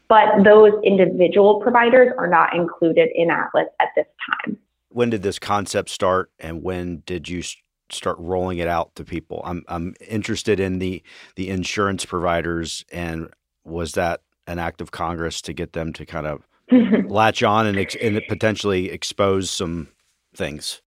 but 0.08 0.44
those 0.44 0.72
individual 0.84 1.60
providers 1.60 2.12
are 2.18 2.28
not 2.28 2.54
included 2.54 3.08
in 3.14 3.30
Atlas 3.30 3.66
at 3.80 3.88
this 3.96 4.06
time. 4.44 4.56
when 4.90 5.10
did 5.10 5.22
this 5.22 5.38
concept 5.38 5.90
start, 5.90 6.30
and 6.38 6.62
when 6.62 7.02
did 7.06 7.28
you 7.28 7.42
start 7.90 8.16
rolling 8.18 8.58
it 8.58 8.68
out 8.68 8.94
to 8.96 9.04
people? 9.04 9.42
I'm 9.44 9.64
I'm 9.68 9.94
interested 10.08 10.60
in 10.60 10.78
the 10.78 11.02
the 11.36 11.48
insurance 11.50 12.04
providers, 12.04 12.84
and 12.92 13.28
was 13.64 13.92
that 13.92 14.20
an 14.46 14.58
act 14.58 14.80
of 14.80 14.90
Congress 14.90 15.42
to 15.42 15.52
get 15.52 15.72
them 15.72 15.92
to 15.94 16.06
kind 16.06 16.26
of 16.26 16.46
latch 17.10 17.42
on 17.42 17.66
and, 17.66 17.78
ex- 17.78 17.96
and 18.00 18.20
potentially 18.28 18.90
expose 18.90 19.50
some 19.50 19.88
things? 20.34 20.82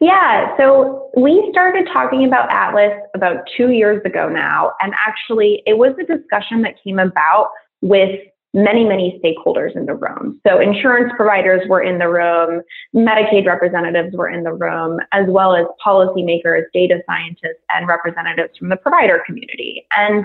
Yeah, 0.00 0.56
so 0.56 1.10
we 1.16 1.48
started 1.50 1.86
talking 1.92 2.24
about 2.24 2.50
Atlas 2.50 2.92
about 3.14 3.44
two 3.56 3.70
years 3.70 4.02
ago 4.04 4.28
now. 4.28 4.72
And 4.80 4.94
actually, 5.06 5.62
it 5.66 5.78
was 5.78 5.94
a 6.00 6.04
discussion 6.04 6.62
that 6.62 6.74
came 6.82 6.98
about 6.98 7.50
with 7.80 8.20
many, 8.54 8.84
many 8.84 9.20
stakeholders 9.22 9.76
in 9.76 9.86
the 9.86 9.94
room. 9.94 10.40
So, 10.46 10.60
insurance 10.60 11.12
providers 11.16 11.62
were 11.68 11.82
in 11.82 11.98
the 11.98 12.08
room, 12.08 12.62
Medicaid 12.94 13.46
representatives 13.46 14.16
were 14.16 14.28
in 14.28 14.42
the 14.42 14.52
room, 14.52 15.00
as 15.12 15.26
well 15.28 15.54
as 15.54 15.66
policymakers, 15.84 16.64
data 16.72 17.00
scientists, 17.06 17.62
and 17.74 17.86
representatives 17.86 18.56
from 18.58 18.68
the 18.68 18.76
provider 18.76 19.22
community. 19.26 19.86
And 19.96 20.24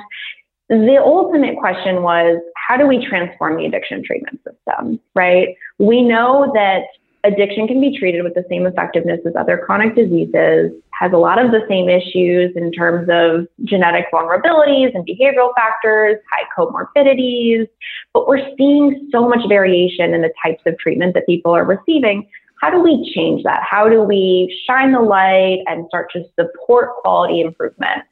the 0.69 0.97
ultimate 1.03 1.57
question 1.57 2.03
was 2.03 2.41
how 2.55 2.77
do 2.77 2.87
we 2.87 3.05
transform 3.05 3.57
the 3.57 3.65
addiction 3.65 4.03
treatment 4.03 4.39
system, 4.43 4.99
right? 5.13 5.49
We 5.77 6.01
know 6.01 6.51
that 6.53 6.83
addiction 7.23 7.67
can 7.67 7.79
be 7.79 7.97
treated 7.97 8.23
with 8.23 8.33
the 8.33 8.45
same 8.49 8.65
effectiveness 8.65 9.19
as 9.25 9.33
other 9.35 9.57
chronic 9.57 9.95
diseases, 9.95 10.71
has 10.99 11.11
a 11.11 11.17
lot 11.17 11.43
of 11.43 11.51
the 11.51 11.65
same 11.67 11.89
issues 11.89 12.55
in 12.55 12.71
terms 12.71 13.09
of 13.11 13.47
genetic 13.63 14.05
vulnerabilities 14.13 14.93
and 14.93 15.07
behavioral 15.07 15.53
factors, 15.55 16.17
high 16.31 16.47
comorbidities, 16.55 17.67
but 18.13 18.27
we're 18.27 18.47
seeing 18.57 19.09
so 19.11 19.27
much 19.27 19.41
variation 19.49 20.13
in 20.13 20.21
the 20.21 20.31
types 20.43 20.61
of 20.65 20.77
treatment 20.77 21.13
that 21.15 21.25
people 21.25 21.51
are 21.51 21.65
receiving. 21.65 22.27
How 22.61 22.69
do 22.69 22.79
we 22.79 23.11
change 23.13 23.43
that? 23.43 23.61
How 23.63 23.89
do 23.89 24.01
we 24.03 24.57
shine 24.65 24.93
the 24.93 25.01
light 25.01 25.63
and 25.67 25.85
start 25.87 26.11
to 26.13 26.23
support 26.39 26.95
quality 27.01 27.41
improvement? 27.41 28.03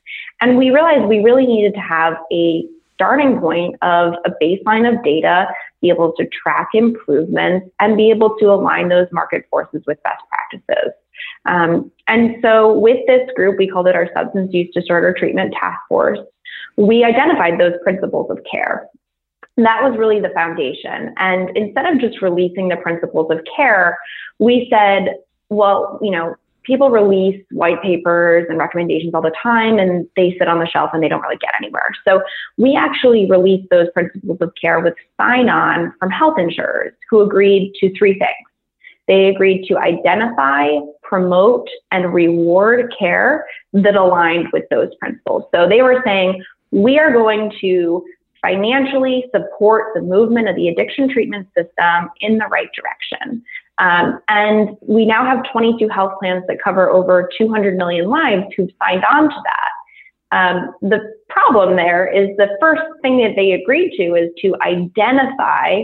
And 0.41 0.57
we 0.57 0.71
realized 0.71 1.05
we 1.05 1.19
really 1.19 1.45
needed 1.45 1.73
to 1.75 1.79
have 1.79 2.15
a 2.33 2.65
starting 2.95 3.39
point 3.39 3.75
of 3.81 4.13
a 4.25 4.31
baseline 4.41 4.91
of 4.91 5.03
data, 5.03 5.47
be 5.81 5.89
able 5.89 6.13
to 6.13 6.27
track 6.27 6.69
improvements, 6.73 7.67
and 7.79 7.95
be 7.95 8.09
able 8.09 8.35
to 8.39 8.45
align 8.45 8.89
those 8.89 9.07
market 9.11 9.45
forces 9.49 9.81
with 9.87 10.01
best 10.03 10.21
practices. 10.29 10.91
Um, 11.45 11.91
and 12.07 12.35
so, 12.41 12.77
with 12.77 13.05
this 13.07 13.27
group, 13.35 13.57
we 13.57 13.67
called 13.67 13.87
it 13.87 13.95
our 13.95 14.09
Substance 14.13 14.53
Use 14.53 14.69
Disorder 14.73 15.13
Treatment 15.17 15.53
Task 15.59 15.79
Force. 15.89 16.19
We 16.77 17.03
identified 17.03 17.59
those 17.59 17.73
principles 17.83 18.29
of 18.29 18.39
care. 18.49 18.87
And 19.57 19.65
that 19.65 19.83
was 19.83 19.97
really 19.97 20.19
the 20.19 20.29
foundation. 20.29 21.13
And 21.17 21.55
instead 21.57 21.85
of 21.85 21.99
just 21.99 22.21
releasing 22.21 22.69
the 22.69 22.77
principles 22.77 23.29
of 23.31 23.39
care, 23.55 23.97
we 24.39 24.67
said, 24.71 25.15
well, 25.49 25.99
you 26.01 26.11
know, 26.11 26.35
people 26.63 26.89
release 26.89 27.43
white 27.51 27.81
papers 27.81 28.45
and 28.49 28.57
recommendations 28.57 29.13
all 29.13 29.21
the 29.21 29.33
time 29.41 29.79
and 29.79 30.07
they 30.15 30.35
sit 30.37 30.47
on 30.47 30.59
the 30.59 30.67
shelf 30.67 30.91
and 30.93 31.01
they 31.03 31.07
don't 31.07 31.21
really 31.21 31.37
get 31.37 31.51
anywhere. 31.59 31.89
So 32.07 32.21
we 32.57 32.75
actually 32.75 33.29
released 33.29 33.69
those 33.69 33.87
principles 33.93 34.37
of 34.41 34.53
care 34.59 34.79
with 34.79 34.93
sign 35.19 35.49
on 35.49 35.93
from 35.99 36.09
health 36.11 36.37
insurers 36.37 36.93
who 37.09 37.21
agreed 37.21 37.73
to 37.79 37.93
three 37.97 38.13
things. 38.13 38.50
They 39.07 39.27
agreed 39.27 39.65
to 39.67 39.77
identify, 39.77 40.69
promote, 41.03 41.67
and 41.91 42.13
reward 42.13 42.93
care 42.97 43.45
that 43.73 43.95
aligned 43.95 44.47
with 44.53 44.63
those 44.69 44.93
principles. 44.99 45.43
So 45.53 45.67
they 45.67 45.81
were 45.81 46.01
saying, 46.05 46.43
we 46.71 46.97
are 46.97 47.11
going 47.11 47.51
to 47.61 48.05
financially 48.41 49.25
support 49.35 49.93
the 49.93 50.01
movement 50.01 50.49
of 50.49 50.55
the 50.55 50.67
addiction 50.67 51.09
treatment 51.09 51.47
system 51.55 52.09
in 52.21 52.37
the 52.37 52.47
right 52.47 52.69
direction. 52.73 53.43
Um, 53.77 54.19
and 54.29 54.77
we 54.81 55.05
now 55.05 55.25
have 55.25 55.43
22 55.51 55.89
health 55.89 56.13
plans 56.19 56.43
that 56.47 56.61
cover 56.63 56.89
over 56.89 57.29
200 57.37 57.77
million 57.77 58.09
lives 58.09 58.45
who've 58.55 58.69
signed 58.81 59.03
on 59.13 59.29
to 59.29 59.35
that. 59.43 59.71
Um, 60.33 60.73
the 60.81 61.13
problem 61.29 61.75
there 61.75 62.07
is 62.07 62.35
the 62.37 62.57
first 62.59 62.83
thing 63.01 63.17
that 63.17 63.35
they 63.35 63.51
agreed 63.51 63.91
to 63.97 64.15
is 64.15 64.29
to 64.41 64.55
identify 64.61 65.83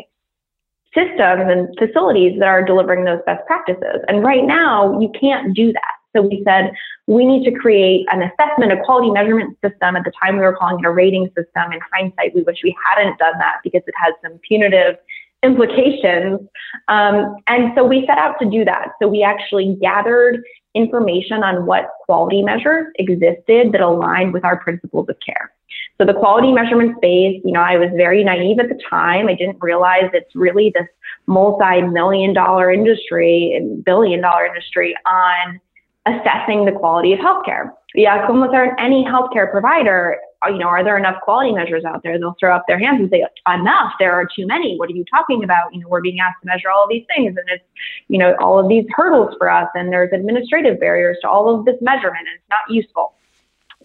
systems 0.97 1.45
and 1.45 1.69
facilities 1.77 2.39
that 2.39 2.47
are 2.47 2.63
delivering 2.63 3.05
those 3.05 3.19
best 3.25 3.45
practices. 3.45 4.01
And 4.07 4.23
right 4.23 4.43
now, 4.43 4.99
you 4.99 5.11
can't 5.19 5.55
do 5.55 5.71
that. 5.71 5.93
So 6.15 6.23
we 6.23 6.41
said 6.43 6.71
we 7.05 7.25
need 7.25 7.45
to 7.45 7.51
create 7.51 8.07
an 8.11 8.23
assessment, 8.23 8.71
a 8.71 8.83
quality 8.83 9.11
measurement 9.11 9.55
system. 9.63 9.95
At 9.95 10.03
the 10.03 10.11
time, 10.23 10.37
we 10.37 10.41
were 10.41 10.55
calling 10.55 10.79
it 10.83 10.87
a 10.87 10.89
rating 10.89 11.27
system. 11.27 11.71
In 11.71 11.79
hindsight, 11.93 12.33
we 12.33 12.41
wish 12.41 12.57
we 12.63 12.75
hadn't 12.89 13.19
done 13.19 13.37
that 13.37 13.57
because 13.63 13.83
it 13.85 13.93
has 14.01 14.13
some 14.23 14.39
punitive 14.47 14.95
implications. 15.43 16.39
Um, 16.87 17.35
and 17.47 17.71
so 17.75 17.83
we 17.83 18.05
set 18.07 18.17
out 18.17 18.39
to 18.41 18.49
do 18.49 18.65
that. 18.65 18.93
So 18.99 19.07
we 19.07 19.21
actually 19.21 19.77
gathered 19.79 20.43
information 20.77 21.43
on 21.43 21.65
what 21.65 21.89
quality 22.05 22.41
measures 22.43 22.87
existed 22.99 23.71
that 23.71 23.81
aligned 23.81 24.33
with 24.33 24.45
our 24.45 24.57
principles 24.57 25.07
of 25.09 25.17
care. 25.25 25.51
So 25.97 26.05
the 26.05 26.13
quality 26.13 26.51
measurement 26.51 26.97
space, 26.97 27.41
you 27.43 27.51
know, 27.51 27.61
I 27.61 27.77
was 27.77 27.89
very 27.95 28.23
naive 28.23 28.59
at 28.59 28.69
the 28.69 28.79
time. 28.89 29.27
I 29.27 29.33
didn't 29.33 29.57
realize 29.59 30.09
it's 30.13 30.35
really 30.35 30.71
this 30.73 30.87
multi-million 31.25 32.33
dollar 32.33 32.71
industry 32.71 33.53
and 33.55 33.83
billion 33.83 34.21
dollar 34.21 34.45
industry 34.45 34.95
on 35.05 35.59
assessing 36.05 36.65
the 36.65 36.71
quality 36.71 37.13
of 37.13 37.19
healthcare. 37.19 37.71
Yeah, 37.95 38.25
como 38.27 38.47
with 38.47 38.75
any 38.79 39.03
healthcare 39.03 39.51
provider, 39.51 40.17
Uh, 40.45 40.49
you 40.49 40.59
know, 40.59 40.67
are 40.67 40.83
there 40.83 40.97
enough 40.97 41.19
quality 41.21 41.51
measures 41.51 41.83
out 41.83 42.03
there? 42.03 42.17
They'll 42.19 42.35
throw 42.39 42.55
up 42.55 42.65
their 42.67 42.77
hands 42.77 42.99
and 42.99 43.09
say, 43.09 43.25
enough, 43.51 43.93
there 43.99 44.13
are 44.13 44.25
too 44.25 44.45
many. 44.45 44.77
What 44.77 44.89
are 44.89 44.93
you 44.93 45.05
talking 45.05 45.43
about? 45.43 45.73
You 45.73 45.81
know, 45.81 45.87
we're 45.87 46.01
being 46.01 46.19
asked 46.19 46.41
to 46.41 46.47
measure 46.47 46.69
all 46.69 46.83
of 46.83 46.89
these 46.89 47.05
things 47.15 47.35
and 47.37 47.45
it's, 47.47 47.63
you 48.07 48.17
know, 48.17 48.35
all 48.39 48.59
of 48.59 48.69
these 48.69 48.85
hurdles 48.95 49.35
for 49.39 49.49
us 49.49 49.69
and 49.73 49.91
there's 49.91 50.11
administrative 50.13 50.79
barriers 50.79 51.17
to 51.21 51.29
all 51.29 51.57
of 51.57 51.65
this 51.65 51.77
measurement 51.81 52.27
and 52.27 52.35
it's 52.35 52.49
not 52.49 52.69
useful. 52.69 53.13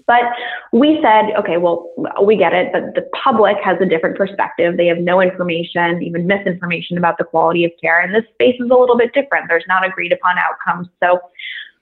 But 0.06 0.24
we 0.72 0.98
said, 1.02 1.30
okay, 1.38 1.58
well, 1.58 1.90
we 2.22 2.36
get 2.36 2.52
it, 2.52 2.72
but 2.72 2.94
the 2.94 3.08
public 3.22 3.56
has 3.62 3.78
a 3.80 3.86
different 3.86 4.16
perspective. 4.16 4.76
They 4.76 4.86
have 4.86 4.98
no 4.98 5.20
information, 5.20 6.02
even 6.02 6.26
misinformation 6.26 6.98
about 6.98 7.18
the 7.18 7.24
quality 7.24 7.64
of 7.64 7.70
care. 7.80 8.00
And 8.00 8.14
this 8.14 8.24
space 8.34 8.56
is 8.60 8.68
a 8.70 8.74
little 8.74 8.98
bit 8.98 9.14
different. 9.14 9.46
There's 9.48 9.64
not 9.68 9.86
agreed 9.86 10.12
upon 10.12 10.36
outcomes. 10.38 10.88
So 11.02 11.20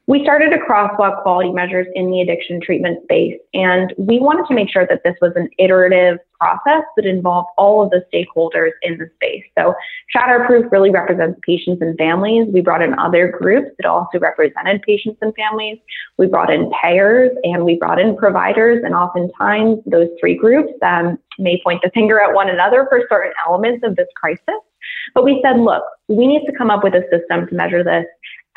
we 0.07 0.23
started 0.25 0.51
to 0.51 0.59
crosswalk 0.59 1.23
quality 1.23 1.53
measures 1.53 1.87
in 1.95 2.11
the 2.11 2.21
addiction 2.21 2.61
treatment 2.61 3.03
space, 3.05 3.39
and 3.55 3.95
we 3.97 4.19
wanted 4.19 4.47
to 4.49 4.55
make 4.55 4.69
sure 4.69 4.87
that 4.87 5.03
this 5.05 5.15
was 5.21 5.33
an 5.37 5.49
iterative 5.59 6.19
process 6.41 6.83
that 6.97 7.07
involved 7.07 7.49
all 7.59 7.83
of 7.83 7.91
the 7.91 8.03
stakeholders 8.13 8.71
in 8.83 8.99
the 8.99 9.09
space. 9.17 9.45
So 9.57 9.75
Shatterproof 10.17 10.73
really 10.73 10.91
represents 10.91 11.39
patients 11.47 11.83
and 11.83 11.97
families. 11.99 12.49
We 12.53 12.61
brought 12.61 12.83
in 12.83 12.99
other 12.99 13.29
groups 13.29 13.71
that 13.79 13.87
also 13.87 14.19
represented 14.19 14.83
patients 14.83 15.19
and 15.21 15.35
families. 15.35 15.79
We 16.17 16.27
brought 16.27 16.51
in 16.51 16.73
payers 16.83 17.31
and 17.45 17.65
we 17.65 17.77
brought 17.77 18.01
in 18.01 18.17
providers, 18.17 18.83
and 18.85 18.95
oftentimes 18.95 19.79
those 19.87 20.09
three 20.19 20.37
groups 20.37 20.73
um, 20.83 21.19
may 21.39 21.61
point 21.63 21.83
the 21.83 21.91
finger 21.91 22.21
at 22.21 22.35
one 22.35 22.49
another 22.49 22.87
for 22.89 23.07
certain 23.09 23.33
elements 23.47 23.85
of 23.85 23.97
this 23.97 24.09
crisis. 24.17 24.61
But 25.15 25.25
we 25.25 25.41
said, 25.45 25.59
look, 25.59 25.83
we 26.09 26.27
need 26.27 26.47
to 26.47 26.53
come 26.57 26.71
up 26.71 26.83
with 26.83 26.95
a 26.95 27.03
system 27.11 27.47
to 27.47 27.55
measure 27.55 27.85
this 27.85 28.07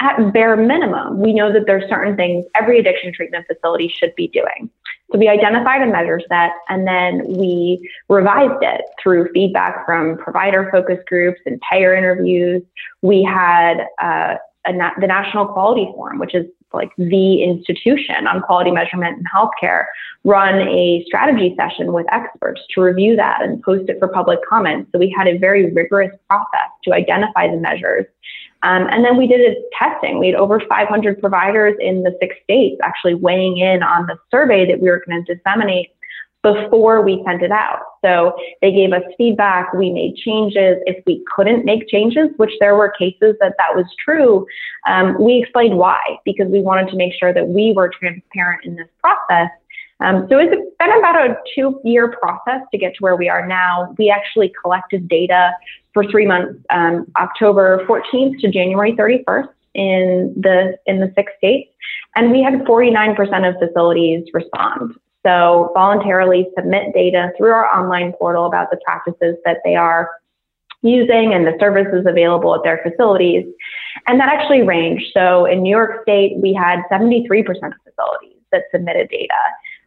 at 0.03 0.33
bare 0.33 0.55
minimum, 0.55 1.19
we 1.19 1.33
know 1.33 1.51
that 1.51 1.65
there's 1.65 1.89
certain 1.89 2.15
things 2.15 2.45
every 2.55 2.79
addiction 2.79 3.13
treatment 3.13 3.45
facility 3.47 3.87
should 3.87 4.13
be 4.15 4.27
doing. 4.27 4.69
So 5.11 5.19
we 5.19 5.27
identified 5.27 5.81
a 5.81 5.85
measure 5.85 6.19
set 6.27 6.51
and 6.69 6.87
then 6.87 7.23
we 7.37 7.89
revised 8.09 8.63
it 8.63 8.81
through 9.01 9.31
feedback 9.31 9.85
from 9.85 10.17
provider 10.17 10.69
focus 10.71 10.97
groups 11.07 11.39
and 11.45 11.61
payer 11.71 11.95
interviews. 11.95 12.63
We 13.01 13.23
had 13.23 13.85
uh, 14.01 14.35
na- 14.71 14.93
the 14.99 15.07
National 15.07 15.45
Quality 15.45 15.91
Forum, 15.93 16.19
which 16.19 16.33
is 16.33 16.47
like 16.73 16.91
the 16.97 17.43
institution 17.43 18.27
on 18.27 18.41
quality 18.41 18.71
measurement 18.71 19.17
in 19.17 19.23
healthcare, 19.25 19.85
run 20.23 20.67
a 20.67 21.03
strategy 21.05 21.55
session 21.59 21.93
with 21.93 22.05
experts 22.11 22.61
to 22.73 22.81
review 22.81 23.15
that 23.15 23.41
and 23.41 23.61
post 23.61 23.89
it 23.89 23.99
for 23.99 24.07
public 24.07 24.39
comment. 24.47 24.87
So 24.91 24.99
we 24.99 25.13
had 25.15 25.27
a 25.27 25.37
very 25.37 25.71
rigorous 25.71 26.15
process 26.27 26.69
to 26.85 26.93
identify 26.93 27.47
the 27.47 27.57
measures 27.57 28.05
um, 28.63 28.87
and 28.89 29.03
then 29.03 29.17
we 29.17 29.27
did 29.27 29.41
a 29.41 29.55
testing. 29.77 30.19
We 30.19 30.27
had 30.27 30.35
over 30.35 30.59
500 30.59 31.19
providers 31.19 31.75
in 31.81 32.03
the 32.03 32.15
six 32.21 32.35
states 32.43 32.79
actually 32.81 33.13
weighing 33.13 33.57
in 33.57 33.83
on 33.83 34.07
the 34.07 34.17
survey 34.31 34.65
that 34.65 34.79
we 34.79 34.89
were 34.89 35.03
going 35.05 35.23
to 35.25 35.35
disseminate 35.35 35.89
before 36.43 37.01
we 37.01 37.23
sent 37.25 37.41
it 37.41 37.51
out. 37.51 37.79
So 38.03 38.35
they 38.61 38.71
gave 38.71 38.91
us 38.91 39.01
feedback. 39.17 39.73
We 39.73 39.91
made 39.91 40.17
changes. 40.17 40.77
If 40.85 41.03
we 41.07 41.23
couldn't 41.33 41.63
make 41.65 41.87
changes, 41.87 42.29
which 42.35 42.51
there 42.59 42.75
were 42.75 42.91
cases 42.91 43.35
that 43.39 43.55
that 43.57 43.75
was 43.75 43.85
true, 44.03 44.45
um, 44.85 45.19
we 45.19 45.41
explained 45.41 45.77
why, 45.77 46.01
because 46.25 46.47
we 46.49 46.61
wanted 46.61 46.89
to 46.89 46.97
make 46.97 47.13
sure 47.17 47.33
that 47.33 47.47
we 47.47 47.71
were 47.71 47.89
transparent 47.89 48.65
in 48.65 48.75
this 48.75 48.89
process. 49.01 49.49
Um, 50.01 50.27
so 50.29 50.37
it's 50.37 50.51
been 50.51 50.97
about 50.99 51.15
a 51.15 51.37
two 51.55 51.79
year 51.85 52.13
process 52.21 52.61
to 52.71 52.77
get 52.77 52.93
to 52.95 52.99
where 52.99 53.15
we 53.15 53.29
are 53.29 53.47
now. 53.47 53.95
We 53.97 54.09
actually 54.09 54.51
collected 54.61 55.07
data 55.07 55.51
for 55.93 56.05
three 56.11 56.25
months, 56.25 56.59
um, 56.71 57.07
October 57.17 57.85
14th 57.87 58.41
to 58.41 58.51
January 58.51 58.93
31st 58.93 59.47
in 59.75 60.33
the 60.35 60.77
in 60.87 60.99
the 60.99 61.11
six 61.15 61.31
states, 61.37 61.71
and 62.15 62.31
we 62.31 62.43
had 62.43 62.53
49% 62.65 63.49
of 63.49 63.55
facilities 63.59 64.25
respond. 64.33 64.93
So 65.25 65.71
voluntarily 65.73 66.49
submit 66.57 66.93
data 66.93 67.31
through 67.37 67.51
our 67.51 67.67
online 67.73 68.13
portal 68.13 68.45
about 68.45 68.71
the 68.71 68.77
practices 68.83 69.35
that 69.45 69.57
they 69.63 69.75
are 69.75 70.09
using 70.81 71.33
and 71.33 71.47
the 71.47 71.55
services 71.59 72.05
available 72.05 72.53
at 72.55 72.63
their 72.63 72.81
facilities. 72.83 73.45
And 74.07 74.19
that 74.19 74.27
actually 74.27 74.63
ranged. 74.63 75.05
So 75.13 75.45
in 75.45 75.61
New 75.61 75.69
York 75.69 76.01
State, 76.03 76.37
we 76.37 76.53
had 76.53 76.81
73% 76.91 77.39
of 77.49 77.73
facilities 77.85 78.41
that 78.51 78.63
submitted 78.71 79.09
data 79.09 79.33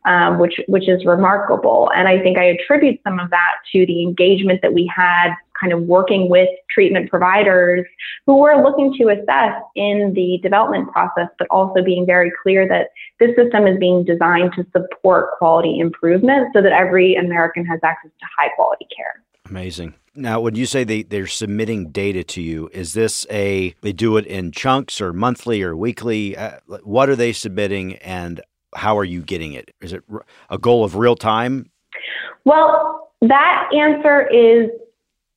um, 0.07 0.39
which 0.39 0.61
which 0.69 0.89
is 0.89 1.05
remarkable. 1.05 1.91
And 1.95 2.09
I 2.09 2.21
think 2.21 2.39
I 2.39 2.45
attribute 2.45 3.01
some 3.05 3.19
of 3.19 3.29
that 3.31 3.55
to 3.73 3.85
the 3.85 4.03
engagement 4.03 4.63
that 4.63 4.73
we 4.73 4.91
had, 4.95 5.35
kind 5.61 5.73
of 5.73 5.83
working 5.83 6.29
with 6.29 6.49
treatment 6.71 7.11
providers 7.11 7.87
who 8.27 8.39
were 8.39 8.63
looking 8.63 8.95
to 8.99 9.09
assess 9.09 9.55
in 9.75 10.13
the 10.15 10.39
development 10.43 10.91
process, 10.93 11.29
but 11.39 11.47
also 11.51 11.83
being 11.83 12.05
very 12.07 12.33
clear 12.43 12.69
that 12.69 12.89
this 13.19 13.35
system 13.37 13.67
is 13.67 13.79
being 13.79 14.05
designed 14.05 14.53
to 14.55 14.67
support 14.73 15.39
quality 15.39 15.79
improvement, 15.79 16.49
so 16.53 16.63
that 16.63 16.73
every 16.73 17.15
American 17.15 17.65
has 17.65 17.81
access 17.83 18.11
to 18.19 18.27
high 18.39 18.49
quality 18.57 18.87
care. 18.95 19.23
Amazing. 19.49 19.95
Now, 20.15 20.41
when 20.41 20.55
you 20.55 20.67
say 20.67 20.83
they, 20.83 21.03
they're 21.03 21.27
submitting 21.27 21.91
data 21.91 22.25
to 22.25 22.43
you, 22.43 22.69
is 22.73 22.95
this 22.95 23.27
a, 23.31 23.75
they 23.83 23.93
do 23.93 24.17
it 24.17 24.27
in 24.27 24.51
chunks 24.51 25.01
or 25.01 25.13
monthly 25.13 25.63
or 25.63 25.77
weekly? 25.77 26.37
Uh, 26.37 26.59
what 26.83 27.09
are 27.09 27.17
they 27.17 27.33
submitting 27.33 27.97
and 27.97 28.41
how 28.75 28.97
are 28.99 29.05
you 29.05 29.23
getting 29.23 29.53
it? 29.53 29.71
Is 29.81 29.93
it 29.93 30.03
a 30.51 30.59
goal 30.59 30.85
of 30.85 30.97
real 30.97 31.17
time? 31.17 31.71
Well, 32.45 33.11
that 33.23 33.69
answer 33.75 34.27
is 34.29 34.71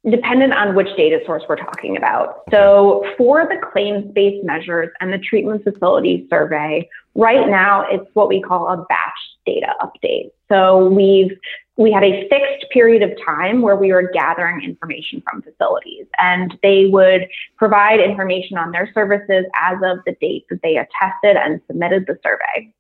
dependent 0.10 0.54
on 0.54 0.76
which 0.76 0.88
data 0.96 1.20
source 1.26 1.44
we're 1.50 1.58
talking 1.58 1.98
about. 1.98 2.44
So 2.52 3.06
for 3.18 3.46
the 3.46 3.58
claims 3.72 4.12
based 4.14 4.46
measures 4.46 4.90
and 5.02 5.12
the 5.12 5.18
treatment 5.18 5.64
facility 5.64 6.26
survey, 6.30 6.88
right 7.16 7.50
now 7.50 7.86
it's 7.90 8.10
what 8.14 8.30
we 8.30 8.42
call 8.42 8.68
a 8.70 8.78
batch 8.86 9.20
data 9.46 9.74
update. 9.82 10.32
So 10.48 10.88
we've 10.88 11.38
we 11.76 11.94
had 11.94 12.04
a 12.04 12.28
fixed 12.28 12.70
period 12.72 13.04
of 13.04 13.12
time 13.26 13.62
where 13.62 13.78
we 13.78 13.94
were 13.94 14.12
gathering 14.14 14.62
information 14.64 15.22
from 15.22 15.42
facilities 15.42 16.08
and 16.18 16.58
they 16.62 16.88
would 16.88 17.28
provide 17.58 18.02
information 18.02 18.58
on 18.58 18.72
their 18.72 18.92
services 18.94 19.46
as 19.62 19.78
of 19.84 20.00
the 20.06 20.14
date 20.20 20.46
that 20.50 20.62
they 20.62 20.76
attested 20.76 21.38
and 21.38 21.62
submitted 21.68 22.06
the 22.06 22.20
survey 22.22 22.74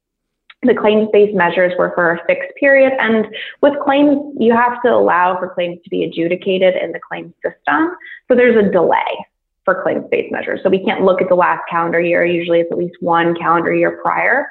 the 0.63 0.73
claims-based 0.73 1.35
measures 1.35 1.73
were 1.79 1.91
for 1.95 2.11
a 2.11 2.25
fixed 2.25 2.51
period. 2.59 2.93
And 2.99 3.27
with 3.61 3.73
claims, 3.83 4.19
you 4.37 4.53
have 4.53 4.81
to 4.83 4.89
allow 4.89 5.37
for 5.39 5.53
claims 5.53 5.79
to 5.83 5.89
be 5.89 6.03
adjudicated 6.03 6.75
in 6.75 6.91
the 6.91 6.99
claims 6.99 7.33
system. 7.43 7.95
So 8.27 8.35
there's 8.35 8.57
a 8.57 8.69
delay 8.69 9.25
for 9.63 9.81
claims-based 9.81 10.31
measures. 10.31 10.59
So 10.63 10.69
we 10.69 10.83
can't 10.83 11.03
look 11.03 11.21
at 11.21 11.29
the 11.29 11.35
last 11.35 11.61
calendar 11.69 12.01
year. 12.01 12.25
Usually 12.25 12.59
it's 12.59 12.71
at 12.71 12.77
least 12.77 12.95
one 12.99 13.35
calendar 13.35 13.73
year 13.73 13.99
prior 14.03 14.47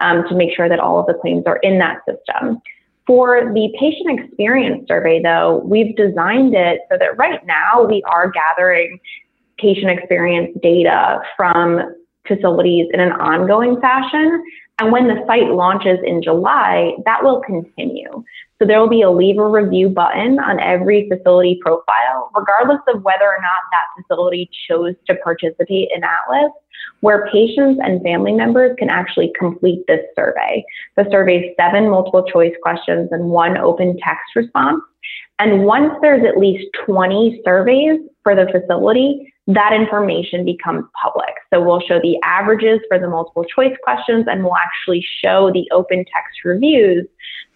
um, 0.00 0.24
to 0.28 0.34
make 0.34 0.54
sure 0.54 0.68
that 0.68 0.78
all 0.78 1.00
of 1.00 1.06
the 1.06 1.14
claims 1.14 1.44
are 1.46 1.56
in 1.56 1.78
that 1.78 2.02
system. 2.08 2.60
For 3.06 3.50
the 3.54 3.74
patient 3.80 4.20
experience 4.20 4.86
survey, 4.86 5.22
though, 5.22 5.62
we've 5.64 5.96
designed 5.96 6.54
it 6.54 6.82
so 6.90 6.98
that 6.98 7.16
right 7.16 7.44
now 7.46 7.84
we 7.84 8.02
are 8.02 8.30
gathering 8.30 9.00
patient 9.56 9.90
experience 9.90 10.56
data 10.62 11.20
from 11.36 11.94
facilities 12.28 12.86
in 12.92 13.00
an 13.00 13.12
ongoing 13.12 13.80
fashion. 13.80 14.44
And 14.78 14.92
when 14.92 15.08
the 15.08 15.24
site 15.26 15.50
launches 15.50 15.98
in 16.04 16.22
July, 16.22 16.92
that 17.04 17.24
will 17.24 17.40
continue. 17.40 18.24
So 18.58 18.66
there 18.66 18.80
will 18.80 18.88
be 18.88 19.02
a 19.02 19.10
leave 19.10 19.38
a 19.38 19.48
review 19.48 19.88
button 19.88 20.38
on 20.38 20.60
every 20.60 21.08
facility 21.08 21.58
profile, 21.62 22.30
regardless 22.34 22.80
of 22.92 23.02
whether 23.02 23.24
or 23.24 23.38
not 23.40 23.62
that 23.72 24.02
facility 24.02 24.48
chose 24.68 24.94
to 25.08 25.16
participate 25.16 25.88
in 25.94 26.02
Atlas, 26.04 26.52
where 27.00 27.28
patients 27.32 27.80
and 27.82 28.02
family 28.02 28.32
members 28.32 28.76
can 28.78 28.88
actually 28.88 29.32
complete 29.38 29.84
this 29.88 30.00
survey. 30.16 30.64
The 30.96 31.06
survey 31.10 31.38
is 31.38 31.56
seven 31.58 31.88
multiple 31.88 32.24
choice 32.24 32.54
questions 32.62 33.08
and 33.10 33.30
one 33.30 33.56
open 33.58 33.96
text 33.98 34.34
response. 34.36 34.82
And 35.40 35.64
once 35.64 35.92
there's 36.02 36.24
at 36.24 36.38
least 36.38 36.66
20 36.84 37.42
surveys 37.44 38.00
for 38.22 38.34
the 38.34 38.46
facility, 38.50 39.32
that 39.48 39.72
information 39.72 40.44
becomes 40.44 40.84
public. 41.02 41.34
So 41.52 41.62
we'll 41.62 41.80
show 41.80 41.98
the 41.98 42.18
averages 42.22 42.80
for 42.86 42.98
the 42.98 43.08
multiple 43.08 43.44
choice 43.44 43.74
questions 43.82 44.26
and 44.30 44.44
we'll 44.44 44.56
actually 44.56 45.04
show 45.24 45.50
the 45.50 45.66
open 45.72 45.98
text 45.98 46.44
reviews 46.44 47.06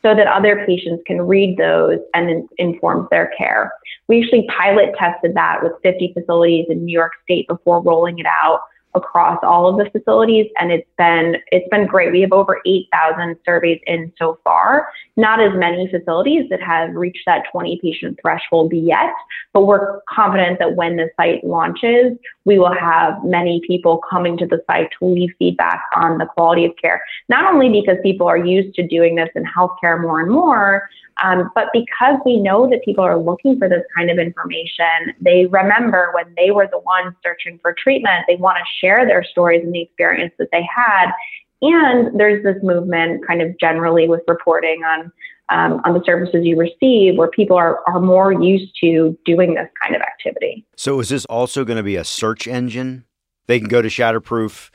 so 0.01 0.15
that 0.15 0.27
other 0.27 0.65
patients 0.67 1.03
can 1.07 1.21
read 1.21 1.59
those 1.59 1.99
and 2.15 2.31
it 2.31 2.45
informs 2.57 3.09
their 3.11 3.31
care. 3.37 3.73
We 4.09 4.23
actually 4.23 4.49
pilot 4.49 4.95
tested 4.99 5.35
that 5.35 5.63
with 5.63 5.73
50 5.83 6.15
facilities 6.15 6.67
in 6.71 6.85
New 6.85 6.93
York 6.93 7.13
State 7.25 7.47
before 7.47 7.83
rolling 7.83 8.19
it 8.19 8.27
out 8.27 8.61
across 8.95 9.39
all 9.43 9.69
of 9.69 9.77
the 9.79 9.91
facilities 9.91 10.51
and 10.61 10.71
it's 10.71 10.89
been 10.99 11.37
it's 11.51 11.69
been 11.71 11.87
great. 11.87 12.13
We 12.13 12.21
have 12.23 12.33
over 12.33 12.61
8,000 12.67 13.37
surveys 13.45 13.81
in 13.87 14.13
so 14.19 14.39
far. 14.45 14.89
Not 15.17 15.41
as 15.41 15.53
many 15.55 15.89
facilities 15.89 16.49
that 16.51 16.63
have 16.63 16.95
reached 16.95 17.25
that 17.27 17.45
20 17.51 17.81
patient 17.83 18.19
threshold 18.21 18.73
yet, 18.73 19.13
but 19.53 19.63
we're 19.63 20.01
confident 20.09 20.59
that 20.59 20.77
when 20.77 20.97
the 20.97 21.09
site 21.17 21.45
launches, 21.45 22.17
we 22.45 22.59
will 22.59 22.75
have 22.75 23.23
many 23.25 23.61
people 23.67 24.01
coming 24.11 24.37
to 24.39 24.47
the 24.47 24.63
site 24.67 24.89
to 24.99 25.07
leave 25.07 25.31
feedback 25.39 25.83
on 25.97 26.19
the 26.19 26.27
quality 26.27 26.65
of 26.65 26.73
care. 26.81 27.03
Not 27.29 27.53
only 27.53 27.69
because 27.69 27.99
people 28.03 28.27
are 28.27 28.37
used 28.37 28.75
to 28.75 28.87
doing 28.87 29.15
this 29.15 29.29
in 29.35 29.45
healthcare 29.45 30.01
more 30.01 30.21
and 30.21 30.31
more, 30.31 30.89
um, 31.23 31.51
but 31.55 31.69
because 31.73 32.19
we 32.25 32.39
know 32.39 32.69
that 32.69 32.85
people 32.85 33.05
are 33.05 33.19
looking 33.19 33.59
for 33.59 33.69
this 33.69 33.85
kind 33.97 34.11
of 34.11 34.19
information, 34.19 35.15
they 35.21 35.47
remember 35.47 36.11
when 36.15 36.33
they 36.37 36.51
were 36.51 36.69
the 36.71 36.79
ones 36.81 37.15
searching 37.23 37.59
for 37.61 37.75
treatment, 37.79 38.25
they 38.27 38.37
want 38.37 38.59
to 38.59 38.65
share 38.81 39.07
their 39.07 39.23
stories 39.23 39.63
and 39.63 39.75
the 39.75 39.83
experience 39.83 40.33
that 40.39 40.49
they 40.51 40.67
had. 40.75 41.13
And 41.61 42.19
there's 42.19 42.43
this 42.43 42.61
movement 42.63 43.25
kind 43.27 43.41
of 43.41 43.57
generally 43.59 44.09
with 44.09 44.23
reporting 44.27 44.83
on 44.85 45.13
um, 45.49 45.81
on 45.85 45.95
the 45.95 46.03
services 46.05 46.41
you 46.43 46.57
receive 46.57 47.17
where 47.17 47.29
people 47.29 47.57
are, 47.57 47.81
are 47.87 48.01
more 48.01 48.33
used 48.33 48.73
to 48.81 49.17
doing 49.25 49.55
this 49.55 49.69
kind 49.83 49.95
of 49.95 50.03
activity. 50.03 50.65
So 50.77 51.01
is 51.01 51.09
this 51.09 51.25
also 51.27 51.65
going 51.65 51.77
to 51.77 51.83
be 51.83 51.97
a 51.97 52.05
search 52.05 52.47
engine? 52.47 53.05
They 53.47 53.59
can 53.59 53.69
go 53.69 53.83
to 53.83 53.89
Shatterproof 53.89 54.71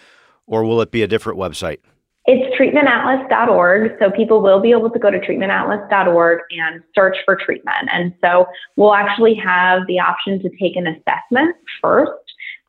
or 0.46 0.64
will 0.64 0.82
it 0.82 0.92
be 0.92 1.02
a 1.04 1.08
different 1.08 1.40
website? 1.40 1.80
It's 2.26 2.54
treatmentatlas.org. 2.60 3.94
So 4.00 4.12
people 4.12 4.42
will 4.42 4.60
be 4.60 4.72
able 4.72 4.90
to 4.90 5.00
go 5.00 5.10
to 5.10 5.18
treatmentatlas.org 5.18 6.40
and 6.52 6.84
search 6.94 7.16
for 7.24 7.38
treatment. 7.38 7.90
And 7.92 8.14
so 8.22 8.46
we'll 8.76 8.94
actually 8.94 9.36
have 9.36 9.88
the 9.88 10.00
option 10.00 10.42
to 10.42 10.50
take 10.60 10.76
an 10.76 10.88
assessment 10.88 11.56
first. 11.82 12.12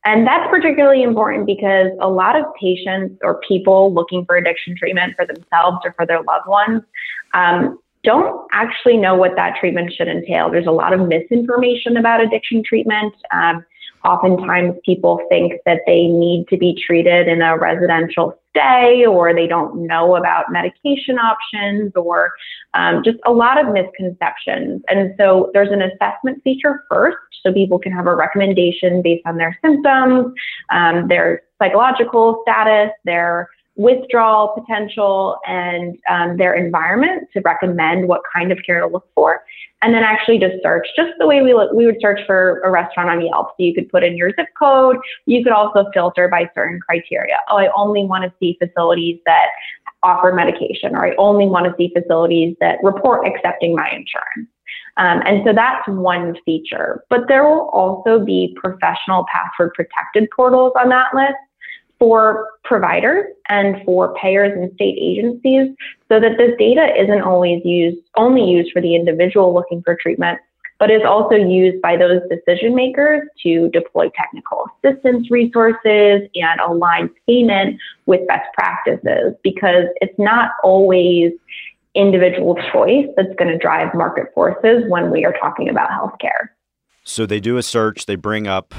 And 0.05 0.25
that's 0.25 0.49
particularly 0.49 1.03
important 1.03 1.45
because 1.45 1.87
a 1.99 2.07
lot 2.07 2.37
of 2.37 2.45
patients 2.57 3.17
or 3.21 3.41
people 3.45 3.93
looking 3.93 4.25
for 4.25 4.37
addiction 4.37 4.77
treatment 4.77 5.15
for 5.17 5.25
themselves 5.25 5.79
or 5.83 5.93
for 5.93 6.05
their 6.05 6.23
loved 6.23 6.47
ones 6.47 6.81
um, 7.33 7.77
don't 8.03 8.47
actually 8.51 8.97
know 8.97 9.15
what 9.15 9.35
that 9.35 9.57
treatment 9.59 9.93
should 9.93 10.07
entail. 10.07 10.49
There's 10.49 10.67
a 10.67 10.71
lot 10.71 10.93
of 10.93 11.07
misinformation 11.07 11.97
about 11.97 12.21
addiction 12.21 12.63
treatment. 12.63 13.13
Um, 13.31 13.65
oftentimes 14.05 14.75
people 14.85 15.19
think 15.29 15.53
that 15.65 15.81
they 15.85 16.07
need 16.07 16.47
to 16.49 16.57
be 16.57 16.81
treated 16.85 17.27
in 17.27 17.41
a 17.41 17.57
residential 17.57 18.39
stay 18.51 19.05
or 19.05 19.33
they 19.33 19.47
don't 19.47 19.85
know 19.85 20.15
about 20.15 20.45
medication 20.51 21.17
options 21.19 21.91
or 21.95 22.31
um, 22.73 23.03
just 23.03 23.17
a 23.25 23.31
lot 23.31 23.63
of 23.63 23.71
misconceptions. 23.73 24.81
And 24.87 25.13
so 25.17 25.51
there's 25.53 25.71
an 25.71 25.81
assessment 25.81 26.41
feature 26.43 26.85
first 26.89 27.17
so 27.43 27.53
people 27.53 27.79
can 27.79 27.91
have 27.91 28.07
a 28.07 28.15
recommendation 28.15 29.01
based 29.01 29.25
on 29.25 29.37
their 29.37 29.57
symptoms, 29.61 30.33
um, 30.71 31.07
their 31.07 31.43
psychological 31.61 32.41
status, 32.43 32.91
their 33.03 33.49
withdrawal 33.79 34.49
potential 34.49 35.37
and 35.47 35.97
um, 36.09 36.35
their 36.35 36.53
environment 36.53 37.29
to 37.31 37.39
recommend 37.45 38.09
what 38.09 38.19
kind 38.35 38.51
of 38.51 38.57
care 38.65 38.81
to 38.81 38.87
look 38.87 39.07
for. 39.15 39.41
And 39.81 39.93
then 39.93 40.03
actually 40.03 40.37
just 40.37 40.55
search, 40.61 40.85
just 40.97 41.11
the 41.17 41.25
way 41.25 41.41
we 41.41 41.53
look, 41.53 41.71
we 41.71 41.85
would 41.85 41.95
search 42.01 42.19
for 42.27 42.59
a 42.65 42.69
restaurant 42.69 43.09
on 43.09 43.25
Yelp. 43.25 43.51
So 43.51 43.63
you 43.63 43.73
could 43.73 43.87
put 43.87 44.03
in 44.03 44.17
your 44.17 44.31
zip 44.31 44.47
code. 44.59 44.97
You 45.25 45.41
could 45.41 45.53
also 45.53 45.85
filter 45.93 46.27
by 46.27 46.51
certain 46.53 46.81
criteria. 46.81 47.37
Oh, 47.49 47.57
I 47.57 47.71
only 47.73 48.03
want 48.03 48.25
to 48.25 48.33
see 48.37 48.57
facilities 48.61 49.21
that 49.25 49.47
offer 50.03 50.33
medication, 50.33 50.93
or 50.93 51.05
I 51.05 51.15
only 51.15 51.47
want 51.47 51.65
to 51.65 51.73
see 51.77 51.93
facilities 51.97 52.57
that 52.59 52.79
report 52.83 53.25
accepting 53.25 53.75
my 53.75 53.89
insurance. 53.89 54.49
Um, 54.97 55.21
and 55.25 55.41
so 55.45 55.53
that's 55.53 55.87
one 55.87 56.35
feature. 56.43 57.05
But 57.09 57.29
there 57.29 57.47
will 57.47 57.69
also 57.71 58.19
be 58.19 58.57
professional 58.59 59.25
password 59.33 59.73
protected 59.73 60.27
portals 60.35 60.73
on 60.77 60.89
that 60.89 61.15
list 61.15 61.37
for 61.99 62.47
providers 62.63 63.25
and 63.49 63.83
for 63.85 64.15
payers 64.15 64.53
and 64.55 64.73
state 64.73 64.97
agencies 64.99 65.75
so 66.07 66.19
that 66.19 66.37
this 66.37 66.51
data 66.57 66.87
isn't 66.97 67.21
always 67.21 67.61
used 67.65 67.99
only 68.15 68.43
used 68.43 68.71
for 68.71 68.81
the 68.81 68.95
individual 68.95 69.53
looking 69.53 69.81
for 69.83 69.95
treatment 70.01 70.39
but 70.79 70.89
is 70.89 71.01
also 71.05 71.35
used 71.35 71.81
by 71.81 71.97
those 71.97 72.21
decision 72.29 72.73
makers 72.73 73.27
to 73.43 73.69
deploy 73.69 74.09
technical 74.15 74.65
assistance 74.81 75.29
resources 75.29 76.21
and 76.35 76.61
align 76.65 77.09
payment 77.27 77.77
with 78.05 78.25
best 78.27 78.47
practices 78.53 79.35
because 79.43 79.85
it's 79.99 80.17
not 80.17 80.51
always 80.63 81.33
individual 81.95 82.55
choice 82.71 83.07
that's 83.17 83.35
going 83.37 83.51
to 83.51 83.57
drive 83.57 83.93
market 83.93 84.27
forces 84.33 84.83
when 84.87 85.11
we 85.11 85.25
are 85.25 85.33
talking 85.33 85.67
about 85.67 85.89
healthcare. 85.89 86.49
So 87.03 87.25
they 87.25 87.41
do 87.41 87.57
a 87.57 87.63
search, 87.63 88.05
they 88.05 88.15
bring 88.15 88.47
up 88.47 88.73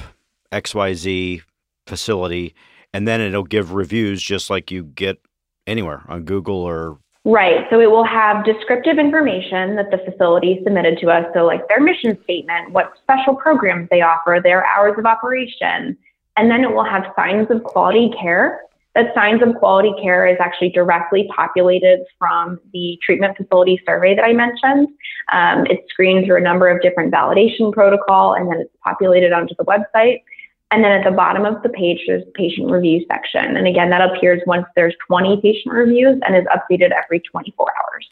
XYZ 0.53 1.43
facility, 1.87 2.55
and 2.93 3.07
then 3.07 3.21
it'll 3.21 3.45
give 3.45 3.73
reviews 3.73 4.23
just 4.23 4.51
like 4.51 4.71
you 4.71 4.85
get 4.85 5.19
anywhere 5.67 6.05
on 6.09 6.25
Google 6.25 6.57
or 6.57 6.99
Right. 7.25 7.67
So 7.69 7.81
it 7.81 7.91
will 7.91 8.05
have 8.05 8.47
descriptive 8.47 8.99
information 8.99 9.77
that 9.77 9.91
the 9.91 9.99
facility 9.99 10.61
submitted 10.65 10.99
to 11.01 11.11
us. 11.11 11.27
So, 11.35 11.45
like 11.45 11.69
their 11.69 11.81
mission 11.81 12.19
statement, 12.25 12.73
what 12.73 12.93
special 13.03 13.35
programs 13.35 13.89
they 13.91 14.01
offer, 14.01 14.41
their 14.43 14.65
hours 14.65 14.95
of 14.97 15.05
operation. 15.05 15.99
And 16.39 16.51
then 16.51 16.65
it 16.65 16.73
will 16.73 16.85
have 16.85 17.13
signs 17.15 17.51
of 17.51 17.63
quality 17.63 18.11
care. 18.19 18.63
That 18.95 19.15
signs 19.15 19.43
of 19.43 19.55
quality 19.57 19.93
care 20.03 20.27
is 20.27 20.39
actually 20.41 20.71
directly 20.71 21.29
populated 21.37 22.01
from 22.19 22.59
the 22.73 22.99
treatment 23.05 23.37
facility 23.37 23.81
survey 23.87 24.17
that 24.17 24.25
I 24.25 24.33
mentioned. 24.33 24.89
Um, 25.31 25.67
it's 25.67 25.89
screened 25.91 26.25
through 26.25 26.39
a 26.39 26.41
number 26.41 26.69
of 26.69 26.81
different 26.81 27.13
validation 27.13 27.71
protocol, 27.73 28.33
and 28.33 28.51
then 28.51 28.61
it's 28.61 28.75
populated 28.83 29.33
onto 29.33 29.55
the 29.57 29.65
website. 29.65 30.23
And 30.71 30.85
then 30.85 30.93
at 30.93 31.05
the 31.05 31.11
bottom 31.11 31.45
of 31.45 31.63
the 31.63 31.69
page, 31.69 32.01
there's 32.07 32.23
a 32.23 32.31
patient 32.33 32.71
review 32.71 33.05
section. 33.11 33.57
And 33.57 33.67
again, 33.67 33.91
that 33.91 34.09
appears 34.09 34.41
once 34.47 34.67
there's 34.77 34.95
20 35.09 35.41
patient 35.41 35.75
reviews 35.75 36.21
and 36.25 36.37
is 36.37 36.45
updated 36.47 36.91
every 36.93 37.21
24 37.21 37.67
hours. 37.67 38.09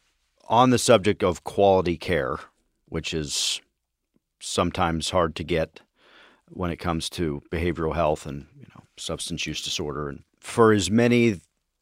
On 0.48 0.70
the 0.70 0.78
subject 0.78 1.22
of 1.22 1.44
quality 1.44 1.96
care, 1.96 2.38
which 2.86 3.14
is 3.14 3.60
sometimes 4.40 5.10
hard 5.10 5.36
to 5.36 5.44
get 5.44 5.80
when 6.50 6.70
it 6.70 6.78
comes 6.78 7.10
to 7.10 7.42
behavioral 7.50 7.94
health 7.94 8.26
and 8.26 8.46
you 8.58 8.66
know 8.74 8.82
substance 8.96 9.46
use 9.46 9.62
disorder 9.62 10.08
and 10.08 10.22
for 10.40 10.72
as 10.72 10.90
many 10.90 11.40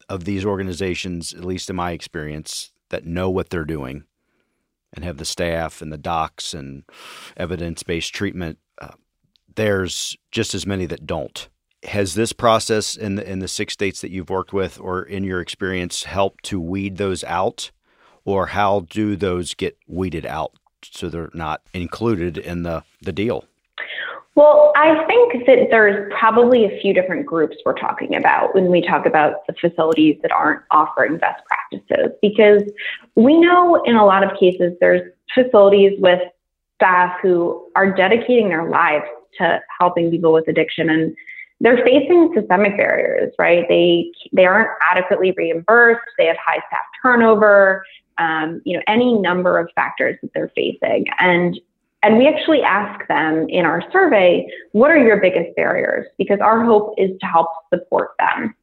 of 0.09 0.25
these 0.25 0.43
organizations 0.43 1.33
at 1.33 1.45
least 1.45 1.69
in 1.69 1.75
my 1.75 1.91
experience 1.91 2.71
that 2.89 3.05
know 3.05 3.29
what 3.29 3.49
they're 3.49 3.63
doing 3.63 4.03
and 4.93 5.05
have 5.05 5.17
the 5.17 5.25
staff 5.25 5.81
and 5.81 5.91
the 5.91 5.97
docs 5.97 6.53
and 6.53 6.83
evidence-based 7.37 8.13
treatment 8.13 8.57
there's 9.57 10.15
just 10.31 10.55
as 10.55 10.65
many 10.65 10.85
that 10.85 11.05
don't. 11.05 11.49
Has 11.83 12.15
this 12.15 12.31
process 12.31 12.95
in 12.95 13.15
the, 13.15 13.29
in 13.29 13.39
the 13.39 13.47
six 13.47 13.73
states 13.73 14.01
that 14.01 14.11
you've 14.11 14.29
worked 14.29 14.53
with, 14.53 14.79
or 14.79 15.03
in 15.03 15.23
your 15.23 15.41
experience, 15.41 16.05
helped 16.05 16.45
to 16.45 16.59
weed 16.59 16.97
those 16.97 17.23
out, 17.25 17.71
or 18.23 18.47
how 18.47 18.85
do 18.89 19.15
those 19.15 19.53
get 19.53 19.77
weeded 19.87 20.25
out 20.25 20.53
so 20.81 21.09
they're 21.09 21.29
not 21.33 21.61
included 21.73 22.37
in 22.37 22.63
the 22.63 22.83
the 23.01 23.11
deal? 23.11 23.45
Well, 24.35 24.71
I 24.75 25.03
think 25.05 25.45
that 25.47 25.67
there's 25.71 26.13
probably 26.19 26.65
a 26.65 26.79
few 26.79 26.93
different 26.93 27.25
groups 27.25 27.55
we're 27.65 27.73
talking 27.73 28.15
about 28.15 28.53
when 28.53 28.69
we 28.69 28.81
talk 28.81 29.07
about 29.07 29.47
the 29.47 29.53
facilities 29.59 30.17
that 30.21 30.31
aren't 30.31 30.61
offering 30.69 31.17
best 31.17 31.41
practices, 31.45 32.15
because 32.21 32.61
we 33.15 33.39
know 33.39 33.81
in 33.85 33.95
a 33.95 34.05
lot 34.05 34.23
of 34.23 34.37
cases 34.39 34.73
there's 34.79 35.11
facilities 35.33 35.93
with 35.99 36.19
staff 36.75 37.17
who 37.21 37.67
are 37.75 37.91
dedicating 37.91 38.49
their 38.49 38.69
lives 38.69 39.05
to 39.39 39.61
helping 39.79 40.11
people 40.11 40.33
with 40.33 40.47
addiction 40.47 40.89
and 40.89 41.15
they're 41.59 41.83
facing 41.83 42.31
systemic 42.35 42.77
barriers, 42.77 43.33
right? 43.39 43.65
They 43.67 44.11
they 44.31 44.45
aren't 44.45 44.69
adequately 44.91 45.31
reimbursed. 45.31 46.05
They 46.17 46.27
have 46.27 46.37
high 46.37 46.61
staff 46.67 46.85
turnover. 47.01 47.83
Um, 48.19 48.61
you 48.65 48.75
know, 48.75 48.83
any 48.87 49.13
number 49.13 49.59
of 49.59 49.69
factors 49.75 50.17
that 50.21 50.31
they're 50.33 50.51
facing, 50.55 51.05
and 51.19 51.59
and 52.03 52.17
we 52.17 52.27
actually 52.27 52.61
ask 52.61 53.07
them 53.07 53.47
in 53.49 53.65
our 53.65 53.83
survey, 53.91 54.47
what 54.71 54.91
are 54.91 54.97
your 54.97 55.17
biggest 55.17 55.55
barriers? 55.55 56.07
Because 56.17 56.39
our 56.39 56.63
hope 56.63 56.93
is 56.97 57.11
to 57.19 57.25
help 57.25 57.47
support 57.73 58.11
them 58.19 58.55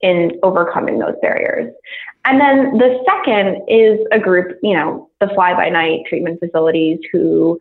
in 0.00 0.38
overcoming 0.44 0.98
those 0.98 1.16
barriers. 1.20 1.72
And 2.24 2.40
then 2.40 2.78
the 2.78 3.02
second 3.04 3.62
is 3.68 3.98
a 4.12 4.18
group, 4.18 4.58
you 4.62 4.74
know, 4.74 5.10
the 5.20 5.28
fly 5.34 5.54
by 5.54 5.70
night 5.70 6.02
treatment 6.08 6.38
facilities 6.38 7.00
who 7.10 7.58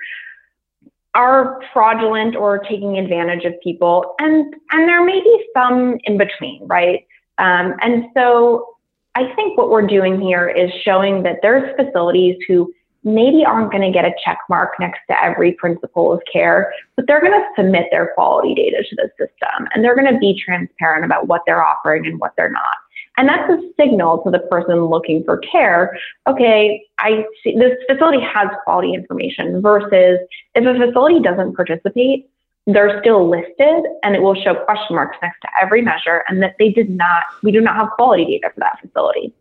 are 1.18 1.60
fraudulent 1.74 2.36
or 2.36 2.60
taking 2.60 2.98
advantage 2.98 3.44
of 3.44 3.54
people, 3.62 4.16
and 4.20 4.56
and 4.72 4.88
there 4.88 5.04
may 5.04 5.20
be 5.20 5.46
some 5.54 5.98
in 6.04 6.18
between, 6.18 6.66
right? 6.68 7.06
Um, 7.40 7.76
and 7.82 8.06
so 8.16 8.76
I 9.16 9.34
think 9.36 9.58
what 9.58 9.70
we're 9.72 9.88
doing 9.88 10.22
here 10.22 10.48
is 10.48 10.72
showing 10.84 11.24
that 11.24 11.40
there's 11.42 11.76
facilities 11.76 12.38
who 12.48 12.72
maybe 13.04 13.44
aren't 13.46 13.72
going 13.72 13.82
to 13.82 13.92
get 13.92 14.06
a 14.06 14.14
check 14.24 14.38
mark 14.50 14.74
next 14.80 15.00
to 15.10 15.24
every 15.24 15.54
principle 15.54 16.12
of 16.12 16.22
care, 16.32 16.72
but 16.96 17.08
they're 17.08 17.22
going 17.22 17.32
to 17.32 17.48
submit 17.56 17.88
their 17.90 18.12
quality 18.14 18.54
data 18.54 18.84
to 18.88 18.96
the 18.96 19.10
system 19.18 19.68
and 19.74 19.84
they're 19.84 19.96
going 19.96 20.12
to 20.12 20.20
be 20.20 20.40
transparent 20.44 21.06
about 21.06 21.28
what 21.28 21.42
they're 21.46 21.64
offering 21.64 22.06
and 22.06 22.20
what 22.20 22.34
they're 22.38 22.52
not. 22.52 22.76
And 23.18 23.28
that's 23.28 23.50
a 23.50 23.60
signal 23.80 24.24
to 24.24 24.30
the 24.30 24.40
person 24.40 24.86
looking 24.86 25.24
for 25.24 25.38
care. 25.38 25.98
Okay, 26.28 26.84
I 27.00 27.26
see 27.44 27.56
this 27.58 27.74
facility 27.90 28.22
has 28.22 28.48
quality 28.64 28.94
information 28.94 29.62
versus 29.62 30.20
if 30.54 30.66
a 30.66 30.86
facility 30.86 31.20
doesn't 31.20 31.56
participate, 31.56 32.30
they're 32.68 33.00
still 33.02 33.28
listed 33.28 33.86
and 34.04 34.16
it 34.16 34.22
will 34.22 34.36
show 34.36 34.54
question 34.54 34.96
marks 34.96 35.18
next 35.22 35.40
to 35.42 35.48
every 35.60 35.82
measure 35.82 36.24
and 36.28 36.44
that 36.44 36.56
they 36.60 36.70
did 36.70 36.90
not, 36.90 37.24
we 37.42 37.52
do 37.52 37.62
not 37.62 37.76
have 37.76 37.90
quality 37.92 38.26
data 38.26 38.52
for 38.54 38.60
that 38.60 38.78
facility. 38.82 39.34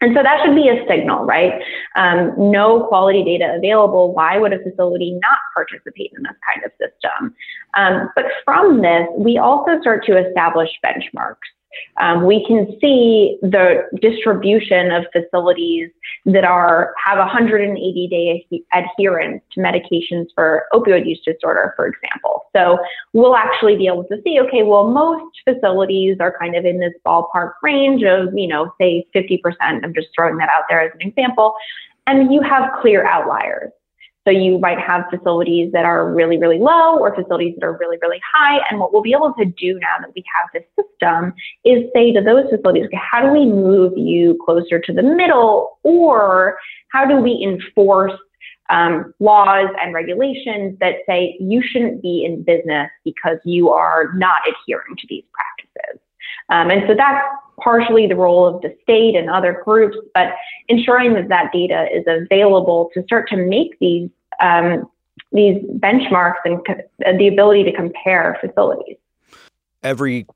And 0.00 0.16
so 0.16 0.22
that 0.22 0.44
should 0.44 0.56
be 0.56 0.68
a 0.68 0.84
signal, 0.88 1.24
right? 1.24 1.62
Um, 1.94 2.32
no 2.36 2.86
quality 2.88 3.22
data 3.22 3.54
available. 3.56 4.12
Why 4.12 4.36
would 4.36 4.52
a 4.52 4.58
facility 4.58 5.12
not 5.22 5.38
participate 5.54 6.12
in 6.16 6.24
this 6.24 6.32
kind 6.48 6.64
of 6.64 6.72
system? 6.72 7.34
Um, 7.74 8.10
but 8.16 8.24
from 8.44 8.82
this, 8.82 9.06
we 9.16 9.38
also 9.38 9.80
start 9.80 10.04
to 10.06 10.18
establish 10.18 10.70
benchmarks 10.84 11.36
um, 11.98 12.24
we 12.26 12.44
can 12.46 12.66
see 12.80 13.38
the 13.42 13.84
distribution 14.00 14.90
of 14.90 15.04
facilities 15.12 15.90
that 16.26 16.44
are 16.44 16.94
have 17.04 17.18
180 17.18 18.08
day 18.08 18.46
adherence 18.72 19.42
to 19.52 19.60
medications 19.60 20.26
for 20.34 20.64
opioid 20.72 21.06
use 21.06 21.20
disorder, 21.24 21.74
for 21.76 21.86
example. 21.86 22.46
So 22.54 22.78
we'll 23.12 23.36
actually 23.36 23.76
be 23.76 23.86
able 23.86 24.04
to 24.04 24.20
see, 24.24 24.40
okay, 24.40 24.62
well, 24.62 24.88
most 24.88 25.34
facilities 25.44 26.18
are 26.20 26.36
kind 26.38 26.56
of 26.56 26.64
in 26.64 26.80
this 26.80 26.92
ballpark 27.06 27.52
range 27.62 28.02
of, 28.04 28.28
you 28.34 28.48
know, 28.48 28.72
say 28.80 29.06
50%. 29.14 29.40
I'm 29.60 29.94
just 29.94 30.08
throwing 30.14 30.36
that 30.38 30.48
out 30.48 30.64
there 30.68 30.80
as 30.80 30.92
an 30.94 31.06
example. 31.06 31.54
And 32.06 32.32
you 32.32 32.42
have 32.42 32.70
clear 32.80 33.04
outliers. 33.06 33.72
So 34.24 34.30
you 34.30 34.58
might 34.58 34.78
have 34.78 35.04
facilities 35.10 35.72
that 35.72 35.84
are 35.84 36.12
really, 36.12 36.38
really 36.38 36.58
low 36.58 36.98
or 36.98 37.14
facilities 37.14 37.54
that 37.58 37.66
are 37.66 37.76
really, 37.76 37.96
really 38.00 38.20
high. 38.34 38.60
And 38.70 38.78
what 38.78 38.92
we'll 38.92 39.02
be 39.02 39.12
able 39.12 39.34
to 39.34 39.44
do 39.44 39.78
now 39.80 39.96
that 40.00 40.10
we 40.14 40.22
have 40.34 40.48
this 40.54 40.62
system 40.78 41.34
is 41.64 41.90
say 41.92 42.12
to 42.12 42.20
those 42.20 42.48
facilities, 42.48 42.88
how 42.94 43.22
do 43.22 43.32
we 43.32 43.46
move 43.46 43.94
you 43.96 44.38
closer 44.44 44.78
to 44.78 44.92
the 44.92 45.02
middle? 45.02 45.78
Or 45.82 46.56
how 46.88 47.04
do 47.04 47.16
we 47.16 47.42
enforce 47.42 48.12
um, 48.70 49.12
laws 49.18 49.68
and 49.82 49.92
regulations 49.92 50.78
that 50.80 50.96
say 51.06 51.36
you 51.40 51.60
shouldn't 51.62 52.00
be 52.00 52.24
in 52.24 52.44
business 52.44 52.90
because 53.04 53.38
you 53.44 53.70
are 53.70 54.12
not 54.14 54.40
adhering 54.46 54.96
to 54.98 55.06
these 55.08 55.24
practices? 55.32 56.00
Um, 56.48 56.70
and 56.70 56.82
so 56.86 56.94
that's 56.94 57.24
partially 57.62 58.06
the 58.06 58.16
role 58.16 58.46
of 58.46 58.62
the 58.62 58.74
state 58.82 59.14
and 59.14 59.30
other 59.30 59.62
groups, 59.64 59.96
but 60.14 60.34
ensuring 60.68 61.14
that 61.14 61.28
that 61.28 61.52
data 61.52 61.86
is 61.92 62.04
available 62.06 62.90
to 62.94 63.02
start 63.04 63.28
to 63.28 63.36
make 63.36 63.78
these 63.78 64.08
um, 64.40 64.88
these 65.30 65.62
benchmarks 65.78 66.40
and 66.44 66.58
co- 66.66 66.82
the 67.18 67.28
ability 67.28 67.64
to 67.64 67.72
compare 67.72 68.36
facilities. 68.40 68.96
Every 69.82 70.26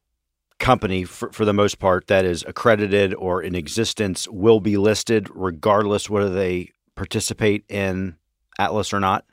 company, 0.59 1.05
for, 1.05 1.31
for 1.33 1.45
the 1.45 1.53
most 1.53 1.79
part, 1.79 2.07
that 2.07 2.25
is 2.25 2.45
accredited 2.47 3.14
or 3.14 3.42
in 3.42 3.55
existence 3.55 4.29
will 4.29 4.61
be 4.61 4.77
listed, 4.77 5.29
regardless 5.35 6.09
whether 6.09 6.31
they 6.31 6.71
participate 6.95 7.64
in 7.69 8.16
Atlas 8.59 8.92
or 8.92 9.01
not. 9.01 9.25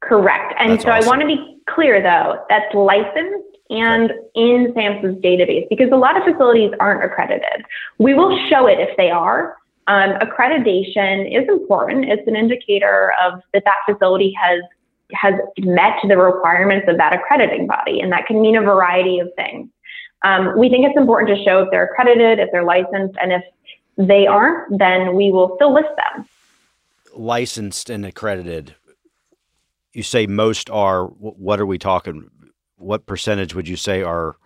Correct. 0.00 0.54
And 0.58 0.72
That's 0.72 0.84
so 0.84 0.90
awesome. 0.90 1.04
I 1.04 1.06
want 1.06 1.20
to 1.22 1.26
be 1.26 1.58
clear, 1.68 2.00
though, 2.00 2.44
that's 2.48 2.72
licensed 2.74 3.47
and 3.70 4.12
in 4.34 4.72
SAMHSA's 4.74 5.20
database 5.22 5.68
because 5.68 5.90
a 5.92 5.96
lot 5.96 6.16
of 6.16 6.24
facilities 6.24 6.72
aren't 6.80 7.04
accredited. 7.04 7.64
We 7.98 8.14
will 8.14 8.38
show 8.48 8.66
it 8.66 8.78
if 8.80 8.96
they 8.96 9.10
are. 9.10 9.56
Um, 9.86 10.14
accreditation 10.20 11.26
is 11.34 11.48
important. 11.48 12.06
It's 12.06 12.26
an 12.26 12.36
indicator 12.36 13.12
of 13.22 13.40
that 13.52 13.64
that 13.64 13.76
facility 13.86 14.34
has 14.40 14.60
has 15.12 15.34
met 15.60 15.94
the 16.06 16.18
requirements 16.18 16.86
of 16.86 16.98
that 16.98 17.14
accrediting 17.14 17.66
body, 17.66 18.00
and 18.00 18.12
that 18.12 18.26
can 18.26 18.42
mean 18.42 18.56
a 18.56 18.60
variety 18.60 19.18
of 19.20 19.28
things. 19.36 19.68
Um, 20.22 20.58
we 20.58 20.68
think 20.68 20.86
it's 20.86 20.98
important 20.98 21.36
to 21.36 21.42
show 21.44 21.62
if 21.62 21.70
they're 21.70 21.84
accredited, 21.84 22.38
if 22.38 22.50
they're 22.52 22.64
licensed, 22.64 23.16
and 23.20 23.32
if 23.32 23.42
they 23.96 24.26
aren't, 24.26 24.78
then 24.78 25.14
we 25.14 25.32
will 25.32 25.54
still 25.56 25.72
list 25.72 25.88
them. 25.96 26.28
Licensed 27.14 27.88
and 27.88 28.04
accredited. 28.04 28.74
You 29.92 30.02
say 30.02 30.26
most 30.26 30.68
are. 30.68 31.06
What 31.06 31.58
are 31.58 31.66
we 31.66 31.78
talking? 31.78 32.30
What 32.78 33.06
percentage 33.06 33.54
would 33.54 33.68
you 33.68 33.76
say 33.76 34.02
are 34.02 34.36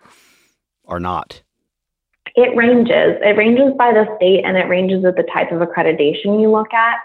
are 0.85 0.99
not? 0.99 1.41
It 2.35 2.55
ranges. 2.55 3.17
It 3.21 3.37
ranges 3.37 3.73
by 3.77 3.93
the 3.93 4.07
state 4.17 4.43
and 4.43 4.57
it 4.57 4.67
ranges 4.67 5.03
with 5.03 5.15
the 5.15 5.23
type 5.23 5.51
of 5.51 5.61
accreditation 5.61 6.41
you 6.41 6.51
look 6.51 6.73
at. 6.73 6.97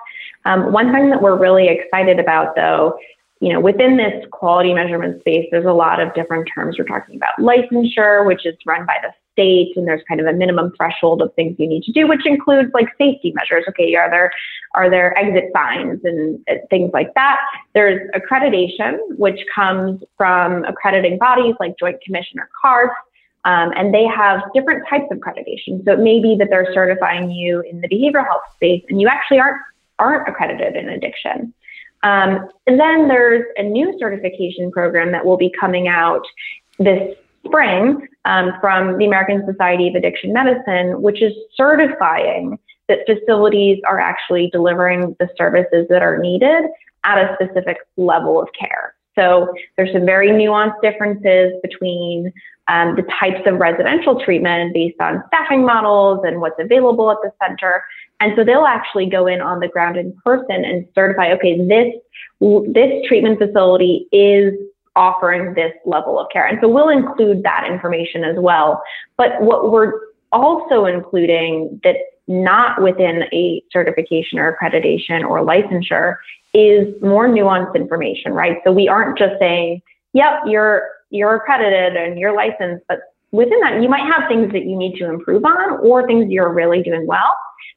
Um, 0.47 0.73
one 0.73 0.93
thing 0.93 1.11
that 1.11 1.21
we're 1.21 1.39
really 1.39 1.69
excited 1.69 2.19
about, 2.19 2.57
though, 2.57 2.99
you 3.41 3.53
know, 3.53 3.61
within 3.61 3.97
this 3.97 4.25
quality 4.33 4.73
measurement 4.73 5.21
space, 5.21 5.47
there's 5.51 5.67
a 5.67 5.73
lot 5.73 6.01
of 6.01 6.15
different 6.15 6.49
terms. 6.53 6.77
We're 6.79 6.87
talking 6.87 7.17
about 7.17 7.39
licensure, 7.39 8.27
which 8.27 8.47
is 8.47 8.57
run 8.67 8.87
by 8.87 8.97
the 9.03 9.13
state, 9.39 9.77
and 9.77 9.87
there's 9.87 10.03
kind 10.09 10.21
of 10.21 10.27
a 10.27 10.33
minimum 10.33 10.73
threshold 10.77 11.23
of 11.23 11.33
things 11.35 11.55
you 11.59 11.69
need 11.69 11.85
to 11.85 11.93
do, 11.93 12.09
which 12.09 12.27
includes 12.27 12.71
like 12.75 12.89
safety 12.99 13.33
measures. 13.37 13.65
Okay, 13.69 13.95
are 13.95 14.11
there 14.11 14.33
are 14.75 14.91
there 14.91 15.17
exit 15.17 15.51
signs 15.55 16.01
and 16.05 16.41
uh, 16.51 16.55
things 16.71 16.91
like 16.93 17.15
that? 17.15 17.39
There's 17.75 18.11
accreditation, 18.11 18.99
which 19.17 19.41
comes 19.55 20.03
from 20.17 20.65
accrediting 20.65 21.19
bodies 21.19 21.55
like 21.61 21.79
Joint 21.79 22.01
Commission 22.03 22.41
or 22.41 22.49
CARF. 22.61 22.91
Um, 23.45 23.73
and 23.77 23.95
they 23.95 24.05
have 24.05 24.41
different 24.53 24.87
types 24.91 25.07
of 25.11 25.19
accreditation. 25.19 25.83
So 25.85 25.93
it 25.93 26.01
may 26.01 26.21
be 26.21 26.37
that 26.39 26.49
they're 26.51 26.71
certifying 26.75 27.31
you 27.31 27.61
in 27.61 27.81
the 27.81 27.89
behavioral 27.89 28.27
health 28.27 28.43
space 28.57 28.85
and 28.91 29.01
you 29.01 29.09
actually 29.09 29.39
aren't, 29.39 29.63
aren't 29.99 30.29
accredited 30.29 30.75
in 30.75 30.89
addiction. 30.89 31.55
Um, 32.03 32.49
and 32.67 32.79
then 32.79 33.09
there's 33.09 33.45
a 33.57 33.63
new 33.63 33.97
certification 33.99 34.71
program 34.71 35.13
that 35.13 35.25
will 35.25 35.37
be 35.37 35.51
coming 35.59 35.89
out 35.89 36.25
this 36.79 37.17
spring 37.49 38.07
um, 38.25 38.53
from 38.61 38.99
the 38.99 39.07
American 39.07 39.45
Society 39.51 39.89
of 39.89 39.95
Addiction 39.95 40.33
Medicine, 40.33 41.03
which 41.03 41.23
is 41.23 41.33
certifying 41.55 42.59
that 42.89 43.01
facilities 43.07 43.81
are 43.87 44.01
actually 44.01 44.49
delivering 44.51 45.17
the 45.19 45.29
services 45.37 45.87
that 45.91 46.03
are 46.03 46.19
needed 46.19 46.65
at 47.05 47.19
a 47.19 47.35
specific 47.35 47.79
level 47.97 48.41
of 48.41 48.49
care. 48.59 48.95
So 49.15 49.53
there's 49.77 49.93
some 49.93 50.07
very 50.07 50.31
nuanced 50.31 50.81
differences 50.81 51.53
between 51.63 52.33
um, 52.69 52.95
the 52.97 53.03
types 53.19 53.41
of 53.47 53.59
residential 53.59 54.23
treatment 54.23 54.75
based 54.75 55.01
on 55.01 55.23
staffing 55.29 55.65
models 55.65 56.21
and 56.25 56.41
what's 56.41 56.59
available 56.61 57.11
at 57.11 57.17
the 57.23 57.33
center. 57.43 57.83
And 58.21 58.33
so 58.37 58.45
they'll 58.45 58.67
actually 58.67 59.07
go 59.07 59.27
in 59.27 59.41
on 59.41 59.61
the 59.61 59.69
ground 59.69 59.97
in 59.97 60.13
person 60.25 60.65
and 60.65 60.87
certify, 60.95 61.33
okay, 61.33 61.59
this 61.67 61.95
this 62.73 63.07
treatment 63.09 63.39
facility 63.39 64.07
is 64.13 64.55
offering 64.99 65.55
this 65.55 65.73
level 65.87 66.19
of 66.19 66.27
care. 66.33 66.47
And 66.47 66.59
so 66.61 66.69
we'll 66.69 66.89
include 66.89 67.45
that 67.45 67.67
information 67.71 68.25
as 68.25 68.37
well. 68.37 68.83
But 69.17 69.41
what 69.41 69.71
we're 69.71 69.93
also 70.33 70.85
including 70.85 71.81
that 71.85 71.97
not 72.27 72.83
within 72.83 73.23
a 73.33 73.63
certification 73.73 74.39
or 74.39 74.55
accreditation 74.55 75.27
or 75.27 75.39
licensure 75.41 76.17
is 76.53 76.95
more 77.01 77.29
nuanced 77.29 77.75
information, 77.75 78.33
right? 78.33 78.59
So 78.65 78.73
we 78.73 78.89
aren't 78.89 79.17
just 79.17 79.35
saying, 79.39 79.81
yep, 80.13 80.35
you're 80.47 80.89
you're 81.11 81.37
accredited 81.37 81.97
and 81.97 82.19
you're 82.19 82.35
licensed, 82.35 82.85
but 82.87 83.01
within 83.31 83.61
that 83.61 83.81
you 83.83 83.89
might 83.89 84.05
have 84.13 84.29
things 84.29 84.53
that 84.53 84.65
you 84.65 84.77
need 84.77 84.99
to 84.99 85.07
improve 85.07 85.45
on 85.45 85.79
or 85.81 86.07
things 86.07 86.27
you're 86.31 86.53
really 86.53 86.83
doing 86.83 87.07
well. 87.07 87.35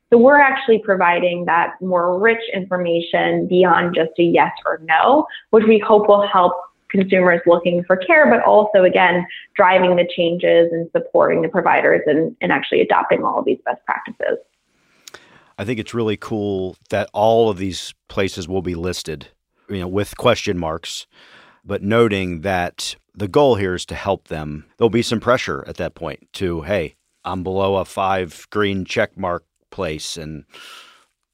So 0.09 0.17
we're 0.17 0.41
actually 0.41 0.79
providing 0.79 1.45
that 1.45 1.81
more 1.81 2.19
rich 2.19 2.41
information 2.53 3.47
beyond 3.47 3.95
just 3.95 4.11
a 4.19 4.23
yes 4.23 4.51
or 4.65 4.81
no, 4.83 5.25
which 5.51 5.63
we 5.65 5.79
hope 5.79 6.09
will 6.09 6.27
help 6.27 6.53
consumers 6.91 7.41
looking 7.45 7.83
for 7.85 7.97
care, 7.97 8.29
but 8.29 8.43
also 8.43 8.83
again, 8.83 9.25
driving 9.55 9.95
the 9.95 10.07
changes 10.15 10.69
and 10.71 10.89
supporting 10.91 11.41
the 11.41 11.49
providers 11.49 12.01
and, 12.05 12.35
and 12.41 12.51
actually 12.51 12.81
adopting 12.81 13.23
all 13.23 13.39
of 13.39 13.45
these 13.45 13.59
best 13.65 13.83
practices. 13.85 14.37
I 15.57 15.65
think 15.65 15.79
it's 15.79 15.93
really 15.93 16.17
cool 16.17 16.75
that 16.89 17.09
all 17.13 17.49
of 17.49 17.57
these 17.57 17.93
places 18.09 18.47
will 18.47 18.61
be 18.61 18.75
listed, 18.75 19.27
you 19.69 19.79
know, 19.79 19.87
with 19.87 20.17
question 20.17 20.57
marks, 20.57 21.05
but 21.63 21.83
noting 21.83 22.41
that 22.41 22.95
the 23.13 23.27
goal 23.27 23.55
here 23.55 23.75
is 23.75 23.85
to 23.87 23.95
help 23.95 24.27
them. 24.27 24.65
There'll 24.77 24.89
be 24.89 25.01
some 25.01 25.19
pressure 25.19 25.63
at 25.67 25.77
that 25.77 25.95
point 25.95 26.27
to, 26.33 26.61
hey, 26.61 26.95
I'm 27.23 27.43
below 27.43 27.75
a 27.75 27.85
five 27.85 28.47
green 28.49 28.85
check 28.85 29.17
mark 29.17 29.45
place 29.69 30.17
and 30.17 30.45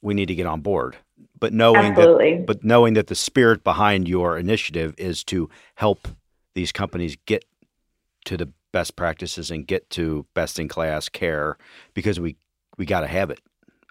we 0.01 0.13
need 0.13 0.27
to 0.27 0.35
get 0.35 0.45
on 0.45 0.61
board. 0.61 0.97
But 1.39 1.53
knowing 1.53 1.77
Absolutely. 1.77 2.37
that 2.37 2.45
but 2.45 2.63
knowing 2.63 2.93
that 2.95 3.07
the 3.07 3.15
spirit 3.15 3.63
behind 3.63 4.07
your 4.07 4.37
initiative 4.37 4.95
is 4.97 5.23
to 5.25 5.49
help 5.75 6.07
these 6.55 6.71
companies 6.71 7.17
get 7.25 7.45
to 8.25 8.37
the 8.37 8.51
best 8.71 8.95
practices 8.95 9.51
and 9.51 9.65
get 9.65 9.89
to 9.91 10.25
best 10.33 10.59
in 10.59 10.67
class 10.67 11.09
care 11.09 11.57
because 11.93 12.19
we 12.19 12.35
we 12.77 12.85
got 12.85 13.01
to 13.01 13.07
have 13.07 13.29
it. 13.29 13.39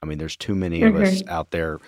I 0.02 0.06
mean, 0.06 0.18
there's 0.18 0.36
too 0.36 0.54
many 0.54 0.80
mm-hmm. 0.80 0.96
of 0.96 1.02
us 1.02 1.22
mm-hmm. 1.22 1.30
out 1.30 1.50
there 1.50 1.78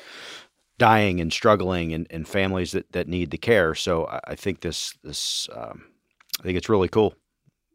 dying 0.79 1.21
and 1.21 1.33
struggling, 1.33 1.92
and, 1.92 2.07
and 2.11 2.27
families 2.27 2.73
that, 2.73 2.90
that 2.92 3.09
need 3.09 3.31
the 3.31 3.38
care. 3.38 3.75
So 3.75 4.07
I, 4.07 4.21
I 4.29 4.35
think 4.35 4.61
this 4.61 4.94
this 5.03 5.49
um, 5.55 5.85
I 6.40 6.44
think 6.44 6.57
it's 6.57 6.68
really 6.68 6.88
cool. 6.88 7.14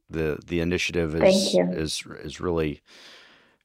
The 0.09 0.39
the 0.45 0.59
initiative 0.59 1.15
is 1.15 1.55
is 1.55 2.03
is 2.23 2.39
really 2.39 2.81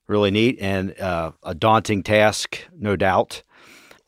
really 0.07 0.31
neat 0.31 0.59
and 0.61 0.99
uh, 0.99 1.33
a 1.43 1.55
daunting 1.55 2.03
task, 2.03 2.67
no 2.77 2.97
doubt. 2.97 3.43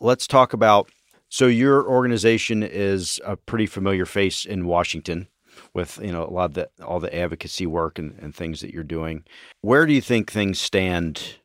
Let's 0.00 0.26
talk 0.26 0.52
about. 0.52 0.90
So 1.28 1.46
your 1.46 1.86
organization 1.86 2.62
is 2.62 3.20
a 3.24 3.36
pretty 3.36 3.66
familiar 3.66 4.06
face 4.06 4.44
in 4.44 4.66
Washington 4.66 5.28
with 5.74 5.98
you 6.02 6.10
know 6.10 6.24
a 6.24 6.30
lot 6.30 6.46
of 6.46 6.54
the 6.54 6.70
all 6.84 7.00
the 7.00 7.14
advocacy 7.14 7.66
work 7.66 7.98
and, 7.98 8.18
and 8.18 8.34
things 8.34 8.60
that 8.60 8.72
you're 8.72 8.82
doing. 8.82 9.24
Where 9.60 9.86
do 9.86 9.92
you 9.92 10.00
think 10.00 10.30
things 10.30 10.60
stand 10.60 11.36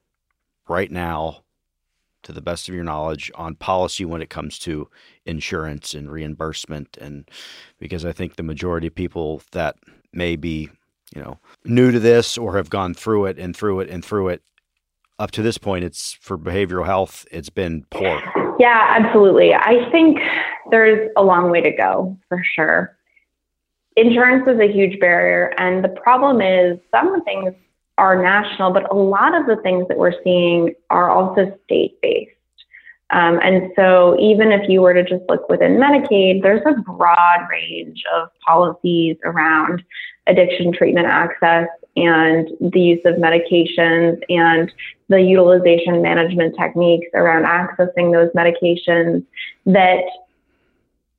right 0.67 0.89
now, 0.89 1.43
to 2.23 2.31
the 2.31 2.41
best 2.41 2.67
of 2.67 2.75
your 2.75 2.83
knowledge, 2.83 3.31
on 3.35 3.55
policy 3.55 4.05
when 4.05 4.21
it 4.21 4.29
comes 4.29 4.57
to 4.59 4.89
insurance 5.25 5.93
and 5.93 6.11
reimbursement? 6.11 6.97
And 6.99 7.29
because 7.77 8.05
I 8.05 8.13
think 8.13 8.35
the 8.35 8.43
majority 8.43 8.87
of 8.87 8.95
people 8.95 9.41
that 9.51 9.75
may 10.13 10.35
be, 10.35 10.69
you 11.13 11.21
know, 11.21 11.39
new 11.65 11.91
to 11.91 11.99
this 11.99 12.37
or 12.37 12.55
have 12.57 12.69
gone 12.69 12.93
through 12.93 13.25
it 13.25 13.37
and 13.37 13.55
through 13.55 13.81
it 13.81 13.89
and 13.89 14.03
through 14.03 14.29
it, 14.29 14.41
up 15.19 15.31
to 15.31 15.41
this 15.41 15.57
point, 15.57 15.83
it's 15.83 16.13
for 16.21 16.37
behavioral 16.37 16.85
health, 16.85 17.25
it's 17.31 17.49
been 17.49 17.85
poor. 17.89 18.21
Yeah, 18.59 18.95
absolutely. 18.99 19.53
I 19.53 19.89
think 19.91 20.19
there's 20.71 21.09
a 21.17 21.23
long 21.23 21.49
way 21.51 21.61
to 21.61 21.71
go 21.71 22.17
for 22.29 22.41
sure. 22.55 22.97
Insurance 23.97 24.45
is 24.47 24.59
a 24.59 24.71
huge 24.71 24.99
barrier, 24.99 25.53
and 25.57 25.83
the 25.83 25.89
problem 25.89 26.41
is 26.41 26.77
some 26.91 27.23
things 27.23 27.53
are 27.97 28.21
national, 28.21 28.71
but 28.71 28.91
a 28.91 28.95
lot 28.95 29.33
of 29.33 29.45
the 29.45 29.55
things 29.61 29.87
that 29.87 29.97
we're 29.97 30.21
seeing 30.23 30.73
are 30.89 31.09
also 31.09 31.57
state 31.63 31.99
based. 32.01 32.31
Um, 33.11 33.39
and 33.41 33.71
so, 33.75 34.17
even 34.19 34.51
if 34.51 34.67
you 34.67 34.81
were 34.81 34.93
to 34.93 35.03
just 35.03 35.23
look 35.29 35.47
within 35.47 35.77
Medicaid, 35.77 36.41
there's 36.41 36.63
a 36.65 36.81
broad 36.81 37.47
range 37.49 38.03
of 38.13 38.29
policies 38.45 39.15
around 39.23 39.83
addiction 40.27 40.73
treatment 40.73 41.07
access 41.07 41.67
and 41.95 42.49
the 42.59 42.79
use 42.79 43.01
of 43.05 43.15
medications 43.15 44.19
and 44.27 44.73
the 45.07 45.21
utilization 45.21 46.01
management 46.01 46.55
techniques 46.57 47.07
around 47.13 47.45
accessing 47.45 48.11
those 48.11 48.29
medications 48.31 49.23
that 49.65 50.03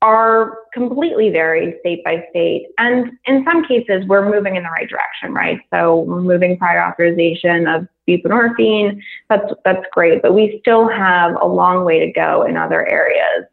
are 0.03 0.59
completely 0.75 1.31
varied 1.31 1.77
state 1.81 2.05
by 2.05 2.27
state. 2.31 2.66
And 2.79 3.12
in 3.25 3.44
some 3.44 3.64
cases, 3.64 4.05
we're 4.07 4.29
moving 4.31 4.57
in 4.57 4.62
the 4.62 4.68
right 4.68 4.88
direction, 4.88 5.33
right? 5.33 5.61
So 5.72 6.01
we're 6.01 6.20
moving 6.20 6.59
prior 6.59 6.85
authorization 6.85 7.66
of 7.66 7.88
buprenorphine. 8.07 9.01
That's, 9.29 9.53
that's 9.64 9.85
great, 9.92 10.22
but 10.22 10.35
we 10.35 10.59
still 10.61 10.88
have 10.88 11.37
a 11.40 11.46
long 11.46 11.85
way 11.85 11.99
to 12.01 12.12
go 12.12 12.42
in 12.42 12.57
other 12.57 12.87
areas. 12.87 13.46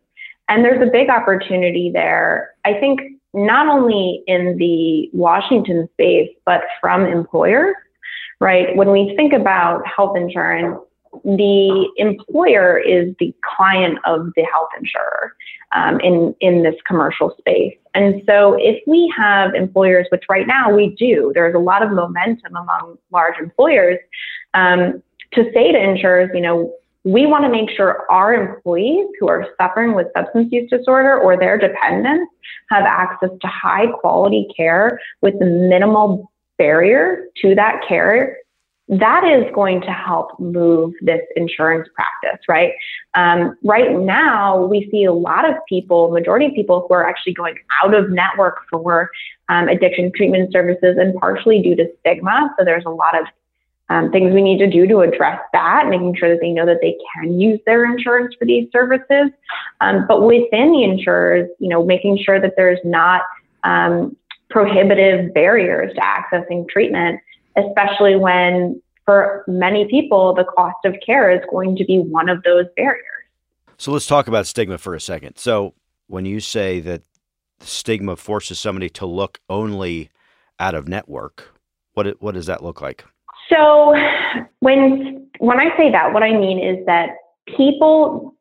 And 0.49 0.65
there's 0.65 0.85
a 0.85 0.91
big 0.91 1.09
opportunity 1.09 1.89
there. 1.91 2.51
I 2.65 2.73
think 2.73 2.99
not 3.33 3.67
only 3.67 4.23
in 4.27 4.57
the 4.57 5.09
Washington 5.13 5.89
space, 5.93 6.29
but 6.45 6.61
from 6.81 7.05
employers, 7.05 7.75
right? 8.43 8.75
When 8.75 8.91
we 8.91 9.13
think 9.15 9.31
about 9.31 9.87
health 9.87 10.17
insurance, 10.17 10.77
the 11.23 11.89
employer 11.95 12.77
is 12.77 13.15
the 13.19 13.33
client 13.55 13.99
of 14.03 14.27
the 14.35 14.43
health 14.43 14.67
insurer 14.77 15.33
um, 15.73 15.99
in 16.01 16.35
in 16.41 16.63
this 16.63 16.75
commercial 16.85 17.33
space. 17.37 17.77
And 17.93 18.21
so, 18.27 18.57
if 18.59 18.81
we 18.85 19.13
have 19.15 19.53
employers, 19.53 20.07
which 20.11 20.23
right 20.29 20.45
now 20.45 20.75
we 20.75 20.89
do, 20.89 21.31
there's 21.33 21.55
a 21.55 21.59
lot 21.59 21.83
of 21.83 21.91
momentum 21.91 22.55
among 22.55 22.97
large 23.11 23.35
employers 23.39 23.99
um, 24.53 25.01
to 25.33 25.49
say 25.53 25.71
to 25.71 25.79
insurers, 25.81 26.29
you 26.33 26.41
know, 26.41 26.73
we 27.05 27.25
want 27.25 27.43
to 27.45 27.49
make 27.49 27.69
sure 27.69 28.05
our 28.09 28.33
employees 28.33 29.07
who 29.19 29.29
are 29.29 29.47
suffering 29.61 29.93
with 29.93 30.07
substance 30.17 30.49
use 30.51 30.69
disorder 30.69 31.17
or 31.17 31.37
their 31.37 31.57
dependents 31.57 32.31
have 32.69 32.83
access 32.83 33.29
to 33.41 33.47
high 33.47 33.87
quality 33.87 34.47
care 34.55 34.99
with 35.21 35.35
minimal 35.39 36.29
barrier 36.57 37.27
to 37.41 37.55
that 37.55 37.81
care 37.87 38.37
that 38.89 39.23
is 39.23 39.45
going 39.55 39.81
to 39.81 39.91
help 39.91 40.37
move 40.39 40.93
this 41.01 41.21
insurance 41.35 41.87
practice, 41.95 42.41
right? 42.49 42.73
Um, 43.15 43.55
right 43.63 43.97
now, 43.97 44.65
we 44.65 44.89
see 44.91 45.05
a 45.05 45.13
lot 45.13 45.49
of 45.49 45.55
people, 45.69 46.11
majority 46.11 46.47
of 46.47 46.53
people 46.53 46.85
who 46.87 46.93
are 46.93 47.07
actually 47.07 47.33
going 47.33 47.55
out 47.81 47.93
of 47.93 48.09
network 48.09 48.57
for 48.69 49.09
um, 49.47 49.69
addiction 49.69 50.11
treatment 50.13 50.51
services 50.51 50.97
and 50.99 51.15
partially 51.15 51.61
due 51.61 51.75
to 51.77 51.89
stigma. 52.01 52.53
So 52.59 52.65
there's 52.65 52.83
a 52.85 52.89
lot 52.89 53.19
of 53.19 53.25
um, 53.89 54.11
things 54.11 54.33
we 54.33 54.41
need 54.41 54.57
to 54.57 54.69
do 54.69 54.85
to 54.87 54.99
address 54.99 55.39
that, 55.53 55.87
making 55.87 56.15
sure 56.15 56.29
that 56.29 56.41
they 56.41 56.51
know 56.51 56.65
that 56.65 56.79
they 56.81 56.97
can 57.15 57.39
use 57.39 57.59
their 57.65 57.85
insurance 57.85 58.35
for 58.37 58.45
these 58.45 58.67
services. 58.71 59.29
Um, 59.79 60.05
but 60.07 60.25
within 60.25 60.71
the 60.73 60.83
insurers, 60.83 61.49
you 61.59 61.69
know, 61.69 61.85
making 61.85 62.17
sure 62.17 62.39
that 62.39 62.55
there's 62.57 62.79
not 62.83 63.21
um, 63.63 64.17
prohibitive 64.53 65.33
barriers 65.33 65.91
to 65.95 66.01
accessing 66.01 66.67
treatment 66.69 67.19
especially 67.55 68.15
when 68.15 68.81
for 69.05 69.43
many 69.47 69.85
people, 69.89 70.33
the 70.33 70.45
cost 70.45 70.77
of 70.85 70.95
care 71.05 71.29
is 71.29 71.41
going 71.51 71.75
to 71.75 71.85
be 71.85 71.99
one 71.99 72.29
of 72.29 72.41
those 72.43 72.65
barriers. 72.75 73.03
So 73.77 73.91
let's 73.91 74.07
talk 74.07 74.27
about 74.27 74.47
stigma 74.47 74.77
for 74.77 74.95
a 74.95 75.01
second. 75.01 75.37
So 75.37 75.73
when 76.07 76.25
you 76.25 76.39
say 76.39 76.79
that 76.81 77.01
stigma 77.59 78.15
forces 78.15 78.59
somebody 78.59 78.89
to 78.89 79.05
look 79.05 79.39
only 79.49 80.09
out 80.59 80.73
of 80.75 80.87
network, 80.87 81.51
what 81.93 82.21
what 82.21 82.33
does 82.33 82.45
that 82.45 82.63
look 82.63 82.81
like? 82.81 83.03
So 83.49 83.93
when 84.59 85.27
when 85.39 85.59
I 85.59 85.75
say 85.75 85.91
that, 85.91 86.13
what 86.13 86.23
I 86.23 86.31
mean 86.31 86.59
is 86.59 86.85
that 86.85 87.09
people 87.57 88.35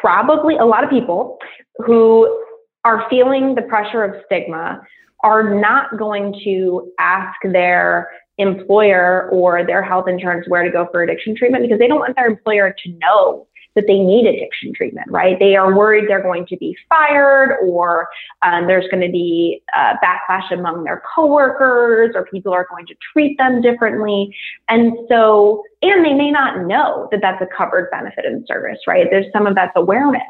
probably 0.00 0.56
a 0.56 0.64
lot 0.64 0.82
of 0.82 0.90
people 0.90 1.38
who 1.78 2.44
are 2.84 3.06
feeling 3.08 3.54
the 3.54 3.62
pressure 3.62 4.02
of 4.02 4.14
stigma 4.26 4.80
are 5.22 5.60
not 5.60 5.96
going 5.98 6.38
to 6.44 6.90
ask 6.98 7.36
their 7.44 8.10
employer 8.38 9.28
or 9.30 9.64
their 9.66 9.82
health 9.82 10.08
insurance 10.08 10.48
where 10.48 10.64
to 10.64 10.70
go 10.70 10.88
for 10.90 11.02
addiction 11.02 11.36
treatment 11.36 11.62
because 11.62 11.78
they 11.78 11.86
don't 11.86 11.98
want 11.98 12.16
their 12.16 12.26
employer 12.26 12.74
to 12.82 12.90
know 12.98 13.46
that 13.74 13.84
they 13.86 13.98
need 13.98 14.26
addiction 14.26 14.72
treatment, 14.74 15.08
right? 15.10 15.38
They 15.38 15.54
are 15.54 15.74
worried 15.74 16.08
they're 16.08 16.22
going 16.22 16.46
to 16.46 16.56
be 16.56 16.76
fired 16.88 17.56
or 17.62 18.08
um, 18.42 18.66
there's 18.66 18.86
going 18.90 19.02
to 19.06 19.12
be 19.12 19.62
uh, 19.76 19.94
backlash 20.02 20.50
among 20.52 20.84
their 20.84 21.02
coworkers 21.14 22.12
or 22.14 22.24
people 22.26 22.52
are 22.52 22.66
going 22.68 22.86
to 22.86 22.94
treat 23.12 23.38
them 23.38 23.62
differently. 23.62 24.34
And 24.68 24.92
so, 25.08 25.62
and 25.82 26.04
they 26.04 26.14
may 26.14 26.30
not 26.30 26.66
know 26.66 27.08
that 27.12 27.20
that's 27.22 27.40
a 27.42 27.46
covered 27.56 27.90
benefit 27.90 28.24
and 28.24 28.44
service, 28.46 28.78
right? 28.86 29.06
There's 29.08 29.26
some 29.32 29.46
of 29.46 29.54
that's 29.54 29.72
awareness. 29.76 30.22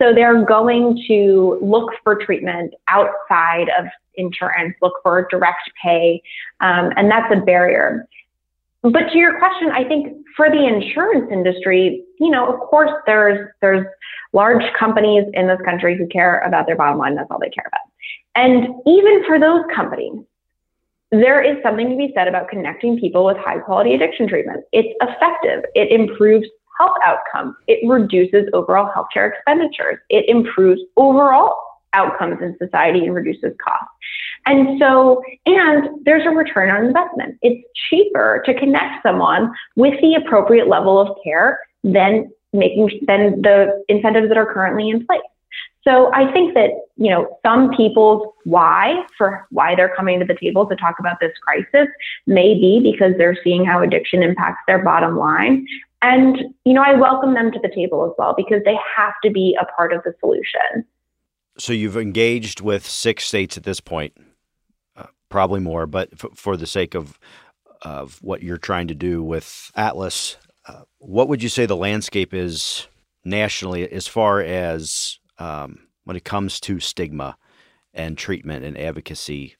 So 0.00 0.14
they're 0.14 0.44
going 0.44 1.02
to 1.08 1.58
look 1.60 1.92
for 2.04 2.14
treatment 2.14 2.74
outside 2.86 3.68
of 3.78 3.86
insurance, 4.14 4.74
look 4.80 4.94
for 5.02 5.26
direct 5.30 5.70
pay, 5.82 6.22
um, 6.60 6.92
and 6.96 7.10
that's 7.10 7.32
a 7.32 7.40
barrier. 7.40 8.06
But 8.82 9.10
to 9.10 9.18
your 9.18 9.38
question, 9.38 9.70
I 9.72 9.84
think 9.84 10.24
for 10.36 10.48
the 10.48 10.64
insurance 10.66 11.28
industry, 11.32 12.04
you 12.20 12.30
know, 12.30 12.46
of 12.46 12.60
course, 12.60 12.92
there's 13.06 13.48
there's 13.60 13.84
large 14.32 14.62
companies 14.78 15.24
in 15.32 15.48
this 15.48 15.58
country 15.64 15.96
who 15.96 16.06
care 16.06 16.40
about 16.40 16.66
their 16.66 16.76
bottom 16.76 16.98
line. 16.98 17.16
That's 17.16 17.28
all 17.30 17.40
they 17.40 17.50
care 17.50 17.66
about. 17.66 17.80
And 18.36 18.68
even 18.86 19.24
for 19.26 19.40
those 19.40 19.62
companies, 19.74 20.22
there 21.10 21.42
is 21.42 21.60
something 21.62 21.88
to 21.90 21.96
be 21.96 22.12
said 22.14 22.28
about 22.28 22.48
connecting 22.48 23.00
people 23.00 23.24
with 23.24 23.36
high 23.38 23.58
quality 23.58 23.94
addiction 23.94 24.28
treatment. 24.28 24.64
It's 24.72 24.94
effective. 25.00 25.64
It 25.74 25.90
improves 25.90 26.46
health 26.78 26.96
outcomes. 27.04 27.54
It 27.66 27.86
reduces 27.88 28.48
overall 28.52 28.90
healthcare 28.94 29.32
expenditures. 29.32 29.98
It 30.08 30.28
improves 30.28 30.80
overall 30.96 31.56
outcomes 31.92 32.40
in 32.42 32.56
society 32.58 33.04
and 33.04 33.14
reduces 33.14 33.52
costs. 33.64 33.88
And 34.46 34.78
so, 34.78 35.22
and 35.46 35.88
there's 36.04 36.26
a 36.26 36.30
return 36.30 36.70
on 36.70 36.86
investment. 36.86 37.38
It's 37.42 37.62
cheaper 37.88 38.42
to 38.46 38.54
connect 38.54 39.02
someone 39.02 39.52
with 39.76 40.00
the 40.00 40.14
appropriate 40.14 40.68
level 40.68 41.00
of 41.00 41.16
care 41.24 41.58
than 41.82 42.30
making 42.52 42.90
than 43.06 43.42
the 43.42 43.84
incentives 43.88 44.28
that 44.28 44.38
are 44.38 44.52
currently 44.52 44.88
in 44.90 45.04
place. 45.06 45.20
So 45.82 46.12
I 46.12 46.30
think 46.32 46.54
that, 46.54 46.70
you 46.96 47.10
know, 47.10 47.38
some 47.44 47.74
people's 47.74 48.26
why 48.44 49.04
for 49.16 49.46
why 49.50 49.74
they're 49.74 49.94
coming 49.94 50.18
to 50.20 50.26
the 50.26 50.34
table 50.34 50.66
to 50.66 50.76
talk 50.76 50.96
about 50.98 51.18
this 51.20 51.32
crisis 51.42 51.88
may 52.26 52.54
be 52.54 52.80
because 52.80 53.14
they're 53.16 53.38
seeing 53.42 53.64
how 53.64 53.80
addiction 53.82 54.22
impacts 54.22 54.60
their 54.66 54.82
bottom 54.82 55.16
line. 55.16 55.66
And, 56.00 56.38
you 56.64 56.74
know, 56.74 56.82
I 56.82 56.94
welcome 56.94 57.34
them 57.34 57.50
to 57.50 57.58
the 57.58 57.70
table 57.74 58.06
as 58.06 58.12
well 58.18 58.34
because 58.36 58.62
they 58.64 58.76
have 58.96 59.14
to 59.24 59.30
be 59.30 59.56
a 59.60 59.64
part 59.64 59.92
of 59.92 60.02
the 60.04 60.14
solution. 60.20 60.84
So 61.58 61.72
you've 61.72 61.96
engaged 61.96 62.60
with 62.60 62.86
six 62.86 63.24
states 63.24 63.56
at 63.56 63.64
this 63.64 63.80
point, 63.80 64.14
uh, 64.96 65.06
probably 65.28 65.58
more, 65.60 65.86
but 65.86 66.10
f- 66.12 66.30
for 66.34 66.56
the 66.56 66.66
sake 66.66 66.94
of 66.94 67.18
of 67.82 68.18
what 68.22 68.42
you're 68.42 68.58
trying 68.58 68.88
to 68.88 68.94
do 68.94 69.22
with 69.22 69.70
Atlas, 69.76 70.36
uh, 70.66 70.82
what 70.98 71.28
would 71.28 71.42
you 71.42 71.48
say 71.48 71.64
the 71.64 71.76
landscape 71.76 72.34
is 72.34 72.88
nationally 73.24 73.88
as 73.90 74.08
far 74.08 74.40
as 74.40 75.18
um, 75.38 75.86
when 76.04 76.16
it 76.16 76.24
comes 76.24 76.58
to 76.60 76.80
stigma 76.80 77.36
and 77.94 78.18
treatment 78.18 78.64
and 78.64 78.76
advocacy 78.76 79.56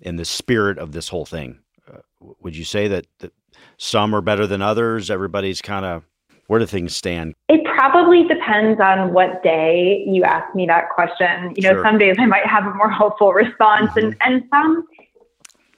in 0.00 0.16
the 0.16 0.24
spirit 0.24 0.78
of 0.78 0.92
this 0.92 1.08
whole 1.08 1.26
thing? 1.26 1.58
Uh, 1.92 1.98
would 2.40 2.56
you 2.56 2.64
say 2.64 2.88
that, 2.88 3.06
that 3.18 3.32
some 3.76 4.14
are 4.14 4.20
better 4.20 4.46
than 4.46 4.62
others? 4.62 5.10
Everybody's 5.10 5.60
kind 5.60 5.84
of 5.84 6.04
where 6.50 6.58
do 6.58 6.66
things 6.66 6.96
stand? 6.96 7.36
It 7.48 7.64
probably 7.64 8.24
depends 8.24 8.80
on 8.80 9.12
what 9.12 9.40
day 9.44 10.04
you 10.04 10.24
ask 10.24 10.52
me 10.52 10.66
that 10.66 10.90
question. 10.90 11.54
You 11.54 11.62
know, 11.62 11.74
sure. 11.74 11.84
some 11.84 11.96
days 11.96 12.16
I 12.18 12.26
might 12.26 12.44
have 12.44 12.66
a 12.66 12.74
more 12.74 12.90
hopeful 12.90 13.32
response, 13.32 13.90
mm-hmm. 13.90 14.06
and, 14.06 14.16
and 14.20 14.42
some 14.50 14.84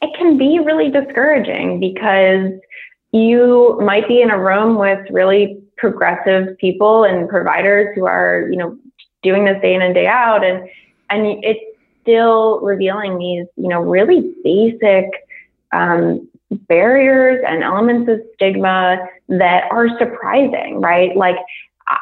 it 0.00 0.10
can 0.16 0.38
be 0.38 0.58
really 0.58 0.90
discouraging 0.90 1.78
because 1.78 2.58
you 3.12 3.78
might 3.82 4.08
be 4.08 4.22
in 4.22 4.30
a 4.30 4.38
room 4.38 4.78
with 4.78 4.98
really 5.10 5.62
progressive 5.76 6.56
people 6.58 7.04
and 7.04 7.28
providers 7.28 7.94
who 7.94 8.06
are, 8.06 8.48
you 8.50 8.56
know, 8.56 8.76
doing 9.22 9.44
this 9.44 9.60
day 9.60 9.74
in 9.74 9.82
and 9.82 9.94
day 9.94 10.06
out, 10.06 10.42
and 10.42 10.68
and 11.10 11.44
it's 11.44 11.60
still 12.00 12.60
revealing 12.60 13.18
these, 13.18 13.46
you 13.56 13.68
know, 13.68 13.82
really 13.82 14.34
basic 14.42 15.10
um, 15.72 16.28
barriers 16.50 17.42
and 17.46 17.62
elements 17.62 18.10
of 18.10 18.20
stigma 18.34 18.98
that 19.28 19.64
are 19.70 19.88
surprising, 19.98 20.80
right? 20.80 21.16
Like 21.16 21.36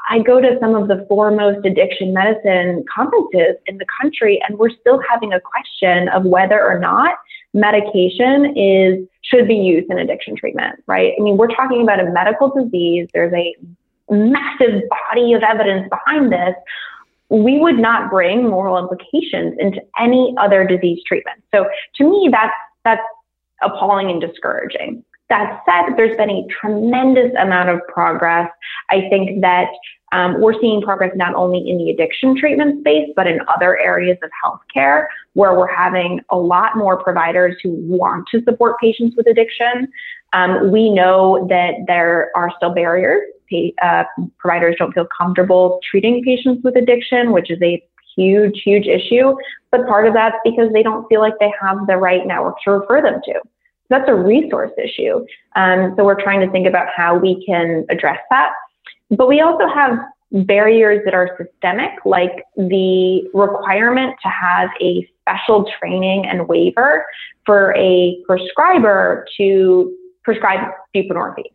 I 0.09 0.20
go 0.20 0.40
to 0.40 0.59
some 0.61 0.74
of 0.74 0.88
the 0.88 1.04
foremost 1.09 1.64
addiction 1.64 2.12
medicine 2.12 2.85
conferences 2.92 3.56
in 3.66 3.78
the 3.78 3.87
country, 4.00 4.40
and 4.46 4.59
we're 4.59 4.70
still 4.70 5.00
having 5.09 5.33
a 5.33 5.40
question 5.40 6.09
of 6.09 6.24
whether 6.24 6.62
or 6.62 6.78
not 6.78 7.14
medication 7.54 8.56
is 8.56 9.06
should 9.22 9.48
be 9.48 9.54
used 9.54 9.90
in 9.90 9.98
addiction 9.98 10.37
treatment, 10.37 10.83
right? 10.87 11.14
I 11.18 11.22
mean, 11.22 11.37
we're 11.37 11.48
talking 11.48 11.83
about 11.83 12.00
a 12.00 12.11
medical 12.11 12.50
disease. 12.50 13.09
There's 13.12 13.33
a 13.33 13.54
massive 14.12 14.83
body 15.11 15.33
of 15.35 15.42
evidence 15.42 15.88
behind 15.88 16.33
this. 16.33 16.54
We 17.28 17.59
would 17.59 17.78
not 17.78 18.11
bring 18.11 18.48
moral 18.48 18.76
implications 18.76 19.56
into 19.59 19.80
any 19.98 20.35
other 20.38 20.66
disease 20.66 21.00
treatment. 21.06 21.42
So 21.54 21.68
to 21.96 22.11
me, 22.11 22.28
that's 22.30 22.52
that's 22.85 23.02
appalling 23.62 24.11
and 24.11 24.20
discouraging. 24.20 25.05
That 25.29 25.61
said, 25.64 25.96
there's 25.96 26.16
been 26.16 26.31
a 26.31 26.44
tremendous 26.61 27.33
amount 27.40 27.68
of 27.68 27.81
progress. 27.87 28.51
I 28.90 29.09
think 29.11 29.40
that 29.42 29.68
um, 30.12 30.40
we're 30.40 30.61
seeing 30.61 30.83
progress 30.83 31.12
not 31.14 31.35
only 31.35 31.59
in 31.68 31.79
the 31.79 31.90
addiction 31.90 32.37
treatment 32.37 32.81
space, 32.81 33.09
but 33.14 33.29
in 33.29 33.38
other 33.55 33.79
areas 33.79 34.18
of 34.25 34.31
healthcare 34.44 35.07
where 35.35 35.55
we're 35.57 35.73
having 35.73 36.20
a 36.31 36.37
lot 36.37 36.77
more 36.77 37.01
providers 37.01 37.57
who 37.62 37.70
want 37.75 38.27
to 38.33 38.42
support 38.42 38.77
patients 38.81 39.14
with 39.16 39.29
addiction. 39.29 39.87
Um, 40.33 40.73
we 40.73 40.90
know 40.90 41.46
that 41.49 41.75
there 41.87 42.33
are 42.35 42.51
still 42.57 42.75
barriers. 42.75 43.23
Uh, 43.83 44.05
providers 44.38 44.77
don't 44.79 44.92
feel 44.92 45.07
comfortable 45.16 45.81
treating 45.88 46.23
patients 46.25 46.62
with 46.64 46.77
addiction, 46.77 47.33
which 47.33 47.51
is 47.51 47.61
a 47.62 47.83
huge, 48.16 48.62
huge 48.64 48.87
issue. 48.87 49.35
But 49.70 49.87
part 49.87 50.07
of 50.07 50.14
that's 50.14 50.37
because 50.44 50.73
they 50.73 50.83
don't 50.83 51.07
feel 51.09 51.20
like 51.20 51.35
they 51.40 51.53
have 51.61 51.87
the 51.87 51.96
right 51.96 52.27
network 52.27 52.57
to 52.64 52.73
refer 52.73 53.03
them 53.03 53.20
to. 53.25 53.33
So 53.35 53.88
that's 53.88 54.09
a 54.09 54.14
resource 54.14 54.73
issue. 54.83 55.25
Um, 55.57 55.94
so 55.96 56.05
we're 56.05 56.20
trying 56.20 56.40
to 56.40 56.51
think 56.51 56.66
about 56.66 56.88
how 56.94 57.16
we 57.16 57.44
can 57.44 57.87
address 57.90 58.18
that. 58.31 58.53
But 59.11 59.29
we 59.29 59.40
also 59.40 59.68
have 59.68 59.99
barriers 60.33 61.03
that 61.05 61.14
are 61.14 61.37
systemic, 61.37 61.90
like 62.05 62.44
the 62.57 63.29
requirement 63.35 64.14
to 64.23 64.29
have 64.29 64.70
a 64.81 65.09
special 65.20 65.68
training 65.79 66.27
and 66.27 66.46
waiver 66.49 67.05
for 67.44 67.75
a 67.77 68.23
prescriber 68.27 69.27
to 69.37 69.96
prescribe 70.23 70.70
buprenorphine. 70.94 71.53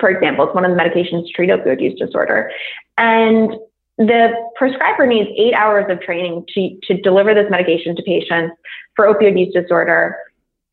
For 0.00 0.08
example, 0.08 0.46
it's 0.46 0.54
one 0.54 0.64
of 0.64 0.70
the 0.70 0.82
medications 0.82 1.26
to 1.26 1.32
treat 1.32 1.50
opioid 1.50 1.82
use 1.82 1.98
disorder. 1.98 2.50
And 2.96 3.52
the 3.98 4.30
prescriber 4.56 5.06
needs 5.06 5.28
eight 5.36 5.54
hours 5.54 5.86
of 5.90 6.00
training 6.00 6.44
to, 6.54 6.78
to 6.84 7.00
deliver 7.02 7.34
this 7.34 7.50
medication 7.50 7.94
to 7.96 8.02
patients 8.02 8.56
for 8.96 9.06
opioid 9.06 9.38
use 9.38 9.52
disorder. 9.52 10.16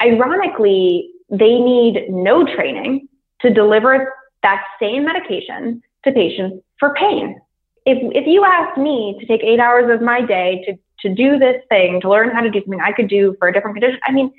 Ironically, 0.02 1.12
they 1.30 1.60
need 1.60 2.10
no 2.10 2.46
training 2.46 3.08
to 3.42 3.54
deliver 3.54 4.14
that 4.44 4.64
same 4.80 5.06
medication 5.06 5.82
to 6.06 6.12
patients 6.12 6.64
for 6.80 6.94
pain. 6.94 7.40
If, 7.86 7.98
if 8.16 8.28
you 8.28 8.44
ask 8.46 8.78
me 8.78 9.18
to 9.20 9.26
take 9.26 9.44
eight 9.44 9.60
hours 9.60 9.94
of 9.94 10.02
my 10.02 10.22
day 10.26 10.64
to, 10.66 11.08
to 11.08 11.16
do 11.16 11.38
this 11.38 11.62
thing, 11.70 12.02
to 12.02 12.10
learn 12.10 12.30
how 12.30 12.42
to 12.42 12.50
do 12.50 12.62
something 12.62 12.82
I 12.82 12.92
could 12.92 13.10
do 13.10 13.36
for 13.40 13.48
a 13.48 13.54
different 13.54 13.76
condition, 13.76 14.00
I 14.06 14.12
mean, 14.12 14.32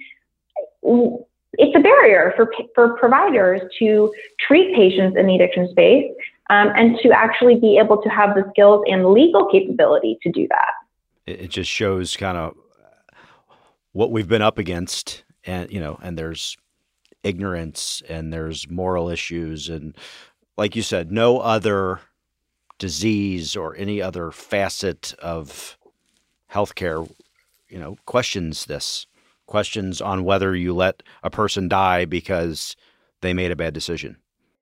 it's 1.55 1.77
a 1.77 1.81
barrier 1.81 2.33
for, 2.37 2.51
for 2.75 2.97
providers 2.99 3.61
to 3.79 4.12
treat 4.47 4.75
patients 4.75 5.16
in 5.19 5.27
the 5.27 5.35
addiction 5.35 5.69
space 5.71 6.11
um, 6.51 6.73
and 6.75 6.99
to 6.99 7.11
actually 7.13 7.55
be 7.55 7.79
able 7.79 8.03
to 8.03 8.09
have 8.09 8.35
the 8.35 8.45
skills 8.51 8.83
and 8.89 9.07
legal 9.07 9.49
capability 9.51 10.19
to 10.23 10.33
do 10.33 10.47
that. 10.49 10.73
It 11.27 11.49
just 11.49 11.71
shows 11.71 12.17
kind 12.17 12.37
of 12.37 12.57
what 13.93 14.11
we've 14.11 14.29
been 14.29 14.43
up 14.43 14.59
against, 14.59 15.23
and 15.45 15.71
you 15.73 15.81
know, 15.81 15.99
and 16.03 16.19
there's 16.19 16.57
ignorance 17.23 18.03
and 18.09 18.33
there's 18.33 18.69
moral 18.69 19.09
issues, 19.09 19.69
and 19.69 19.97
like 20.59 20.75
you 20.75 20.83
said, 20.83 21.13
no 21.13 21.39
other 21.39 22.01
disease 22.79 23.55
or 23.55 23.77
any 23.77 24.03
other 24.03 24.33
facet 24.33 25.15
of 25.23 25.79
healthcare, 26.53 27.09
you 27.69 27.79
know, 27.79 27.97
questions 28.07 28.67
this 28.67 29.07
questions 29.47 30.01
on 30.01 30.23
whether 30.23 30.55
you 30.55 30.73
let 30.73 31.03
a 31.25 31.31
person 31.31 31.69
die 31.69 32.05
because 32.05 32.77
they 33.21 33.35
made 33.35 33.51
a 33.51 33.57
bad 33.57 33.75
decision 33.75 34.17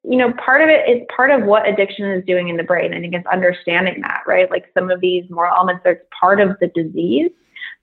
you 0.05 0.17
know, 0.17 0.33
part 0.33 0.63
of 0.63 0.69
it 0.69 0.89
is 0.89 1.07
part 1.15 1.31
of 1.31 1.43
what 1.45 1.69
addiction 1.69 2.07
is 2.07 2.25
doing 2.25 2.49
in 2.49 2.57
the 2.57 2.63
brain. 2.63 2.95
I 2.95 3.01
think 3.01 3.15
it's 3.15 3.27
understanding 3.27 4.01
that, 4.03 4.23
right? 4.27 4.51
Like 4.51 4.67
some 4.75 4.91
of 4.91 5.01
these 5.01 5.29
moral 5.29 5.55
elements 5.55 5.83
are 5.87 6.01
part 6.19 6.41
of 6.41 6.57
the 6.61 6.69
disease, 6.69 7.31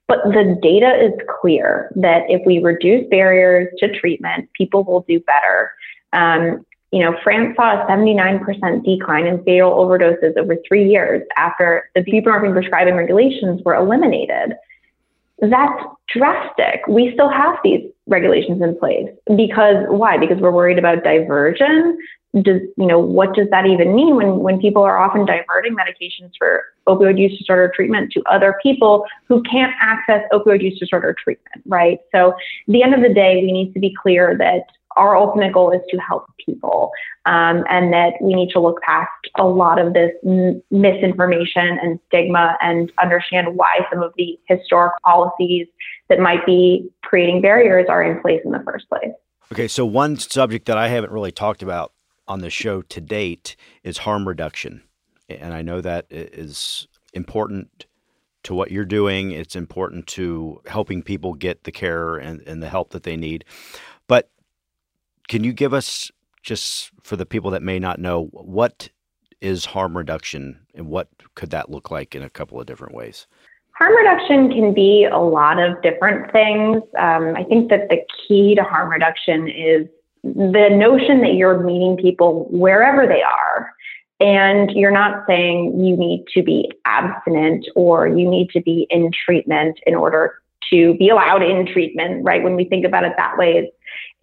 but 0.07 0.23
the 0.23 0.57
data 0.61 0.93
is 1.03 1.13
clear 1.41 1.91
that 1.95 2.23
if 2.29 2.41
we 2.45 2.59
reduce 2.59 3.07
barriers 3.09 3.67
to 3.79 3.91
treatment, 3.99 4.49
people 4.53 4.83
will 4.83 5.05
do 5.07 5.19
better. 5.19 5.71
Um, 6.13 6.65
you 6.91 7.01
know, 7.01 7.17
France 7.23 7.55
saw 7.57 7.83
a 7.83 7.87
79% 7.87 8.85
decline 8.85 9.25
in 9.25 9.43
fatal 9.43 9.71
overdoses 9.71 10.37
over 10.37 10.55
three 10.67 10.89
years 10.89 11.21
after 11.35 11.89
the 11.93 12.01
buprenorphine 12.01 12.53
prescribing 12.53 12.95
regulations 12.95 13.61
were 13.65 13.75
eliminated. 13.75 14.53
That's 15.39 15.83
drastic. 16.07 16.81
We 16.87 17.11
still 17.13 17.29
have 17.29 17.57
these 17.63 17.81
regulations 18.07 18.61
in 18.61 18.77
place 18.77 19.09
because 19.35 19.85
why? 19.89 20.17
Because 20.17 20.37
we're 20.39 20.51
worried 20.51 20.79
about 20.79 21.03
diversion. 21.03 21.97
Does 22.41 22.61
you 22.77 22.85
know 22.85 22.99
what 22.99 23.33
does 23.33 23.47
that 23.51 23.65
even 23.65 23.95
mean 23.95 24.17
when 24.17 24.39
when 24.39 24.59
people 24.59 24.83
are 24.83 24.97
often 24.97 25.25
diverting 25.25 25.73
medications 25.73 26.31
for 26.37 26.63
opioid 26.85 27.17
use 27.17 27.37
disorder 27.37 27.71
treatment 27.73 28.11
to 28.11 28.21
other 28.29 28.55
people 28.61 29.05
who 29.29 29.41
can't 29.43 29.71
access 29.81 30.21
opioid 30.33 30.61
use 30.61 30.77
disorder 30.77 31.15
treatment, 31.17 31.63
right? 31.65 31.99
So 32.11 32.31
at 32.31 32.37
the 32.67 32.83
end 32.83 32.93
of 32.93 33.01
the 33.01 33.13
day, 33.13 33.37
we 33.41 33.53
need 33.53 33.73
to 33.73 33.79
be 33.79 33.95
clear 34.01 34.37
that 34.37 34.65
our 34.95 35.15
ultimate 35.15 35.53
goal 35.53 35.71
is 35.71 35.81
to 35.89 35.97
help 35.97 36.25
people 36.45 36.91
um, 37.25 37.63
and 37.69 37.91
that 37.91 38.13
we 38.21 38.33
need 38.33 38.49
to 38.51 38.59
look 38.59 38.81
past 38.81 39.09
a 39.37 39.45
lot 39.45 39.79
of 39.79 39.93
this 39.93 40.11
m- 40.25 40.61
misinformation 40.71 41.77
and 41.81 41.99
stigma 42.07 42.57
and 42.61 42.91
understand 43.01 43.55
why 43.55 43.79
some 43.91 44.01
of 44.01 44.13
the 44.17 44.39
historic 44.47 44.93
policies 45.03 45.67
that 46.09 46.19
might 46.19 46.45
be 46.45 46.89
creating 47.03 47.41
barriers 47.41 47.87
are 47.89 48.03
in 48.03 48.21
place 48.21 48.41
in 48.45 48.51
the 48.51 48.61
first 48.63 48.87
place. 48.89 49.11
Okay, 49.51 49.67
so 49.67 49.85
one 49.85 50.17
subject 50.17 50.65
that 50.67 50.77
I 50.77 50.87
haven't 50.87 51.11
really 51.11 51.31
talked 51.31 51.61
about 51.61 51.93
on 52.27 52.41
the 52.41 52.49
show 52.49 52.81
to 52.81 53.01
date 53.01 53.55
is 53.83 53.99
harm 53.99 54.27
reduction. 54.27 54.83
And 55.29 55.53
I 55.53 55.61
know 55.61 55.81
that 55.81 56.05
is 56.09 56.87
important 57.13 57.85
to 58.43 58.53
what 58.53 58.71
you're 58.71 58.85
doing. 58.85 59.31
It's 59.31 59.55
important 59.55 60.07
to 60.07 60.61
helping 60.67 61.01
people 61.01 61.33
get 61.33 61.63
the 61.63 61.71
care 61.71 62.15
and, 62.15 62.41
and 62.41 62.61
the 62.61 62.69
help 62.69 62.91
that 62.91 63.03
they 63.03 63.17
need. 63.17 63.43
But 64.07 64.29
can 65.27 65.43
you 65.43 65.53
give 65.53 65.73
us, 65.73 66.11
just 66.43 66.91
for 67.03 67.15
the 67.15 67.25
people 67.25 67.51
that 67.51 67.63
may 67.63 67.79
not 67.79 67.99
know, 67.99 68.25
what 68.31 68.89
is 69.41 69.65
harm 69.65 69.97
reduction 69.97 70.59
and 70.73 70.87
what 70.87 71.07
could 71.35 71.49
that 71.51 71.69
look 71.69 71.91
like 71.91 72.15
in 72.15 72.23
a 72.23 72.29
couple 72.29 72.59
of 72.59 72.65
different 72.65 72.93
ways? 72.93 73.27
Harm 73.77 73.93
reduction 73.95 74.49
can 74.49 74.73
be 74.73 75.05
a 75.11 75.17
lot 75.17 75.59
of 75.59 75.81
different 75.81 76.31
things. 76.31 76.81
Um, 76.97 77.35
I 77.35 77.43
think 77.43 77.69
that 77.69 77.89
the 77.89 77.97
key 78.27 78.55
to 78.55 78.63
harm 78.63 78.89
reduction 78.89 79.49
is 79.49 79.87
the 80.23 80.69
notion 80.71 81.21
that 81.21 81.33
you're 81.33 81.59
meeting 81.59 81.97
people 81.97 82.47
wherever 82.49 83.05
they 83.05 83.21
are. 83.21 83.73
And 84.21 84.71
you're 84.71 84.91
not 84.91 85.25
saying 85.27 85.83
you 85.83 85.97
need 85.97 86.25
to 86.33 86.41
be 86.41 86.71
abstinent 86.85 87.67
or 87.75 88.07
you 88.07 88.29
need 88.29 88.49
to 88.51 88.61
be 88.61 88.87
in 88.89 89.11
treatment 89.25 89.77
in 89.85 89.93
order 89.93 90.41
to 90.69 90.95
be 90.95 91.09
allowed 91.09 91.43
in 91.43 91.67
treatment, 91.67 92.23
right? 92.23 92.41
When 92.41 92.55
we 92.55 92.63
think 92.63 92.85
about 92.85 93.03
it 93.03 93.13
that 93.17 93.37
way, 93.37 93.71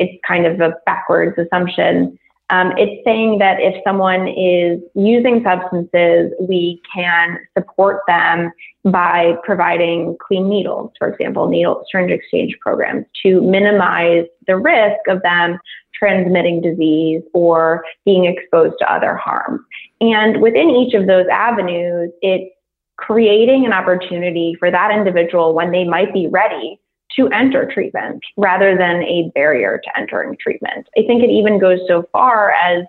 it's, 0.03 0.21
kind 0.27 0.47
of 0.47 0.61
a 0.61 0.75
backwards 0.87 1.39
assumption. 1.39 2.19
Um, 2.51 2.73
it's 2.77 3.03
saying 3.05 3.39
that 3.39 3.61
if 3.61 3.83
someone 3.83 4.29
is 4.29 4.81
using 4.95 5.43
substances, 5.43 6.33
we 6.39 6.83
can 6.95 7.39
support 7.57 8.03
them 8.07 8.53
by 8.85 9.35
providing 9.43 10.17
clean 10.21 10.49
needles, 10.49 10.91
for 10.99 11.09
example, 11.09 11.49
needle 11.49 11.85
syringe 11.91 12.13
exchange 12.13 12.57
programs 12.61 13.07
to 13.23 13.41
minimize 13.41 14.27
the 14.47 14.57
risk 14.59 15.01
of 15.09 15.23
them 15.23 15.59
transmitting 15.95 16.61
disease 16.61 17.23
or 17.33 17.85
being 18.05 18.27
exposed 18.27 18.75
to 18.81 18.93
other 18.93 19.17
harm. 19.17 19.65
And 20.01 20.43
within 20.43 20.69
each 20.69 20.95
of 20.95 21.07
those 21.07 21.27
avenues, 21.33 22.11
it's 22.21 22.53
creating 22.97 23.65
an 23.65 23.73
opportunity 23.73 24.57
for 24.59 24.71
that 24.71 24.91
individual 24.91 25.55
when 25.55 25.71
they 25.71 25.85
might 25.85 26.13
be 26.13 26.27
ready 26.27 26.79
to 27.17 27.29
enter 27.29 27.71
treatment 27.73 28.23
rather 28.37 28.77
than 28.77 29.03
a 29.03 29.31
barrier 29.35 29.81
to 29.83 29.99
entering 29.99 30.37
treatment. 30.41 30.89
I 30.97 31.03
think 31.07 31.23
it 31.23 31.31
even 31.31 31.59
goes 31.59 31.81
so 31.87 32.09
far 32.13 32.53
as 32.53 32.85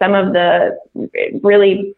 some 0.00 0.14
of 0.14 0.32
the 0.32 0.78
really 1.42 1.94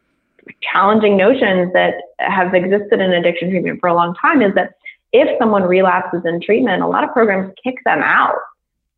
challenging 0.61 1.17
notions 1.17 1.73
that 1.73 1.95
have 2.19 2.55
existed 2.55 3.01
in 3.01 3.13
addiction 3.13 3.51
treatment 3.51 3.81
for 3.81 3.89
a 3.89 3.95
long 3.95 4.15
time 4.15 4.43
is 4.43 4.55
that 4.55 4.75
if 5.13 5.29
someone 5.39 5.63
relapses 5.63 6.23
in 6.25 6.41
treatment, 6.41 6.83
a 6.83 6.87
lot 6.87 7.05
of 7.05 7.13
programs 7.13 7.53
kick 7.63 7.77
them 7.85 8.01
out. 8.03 8.39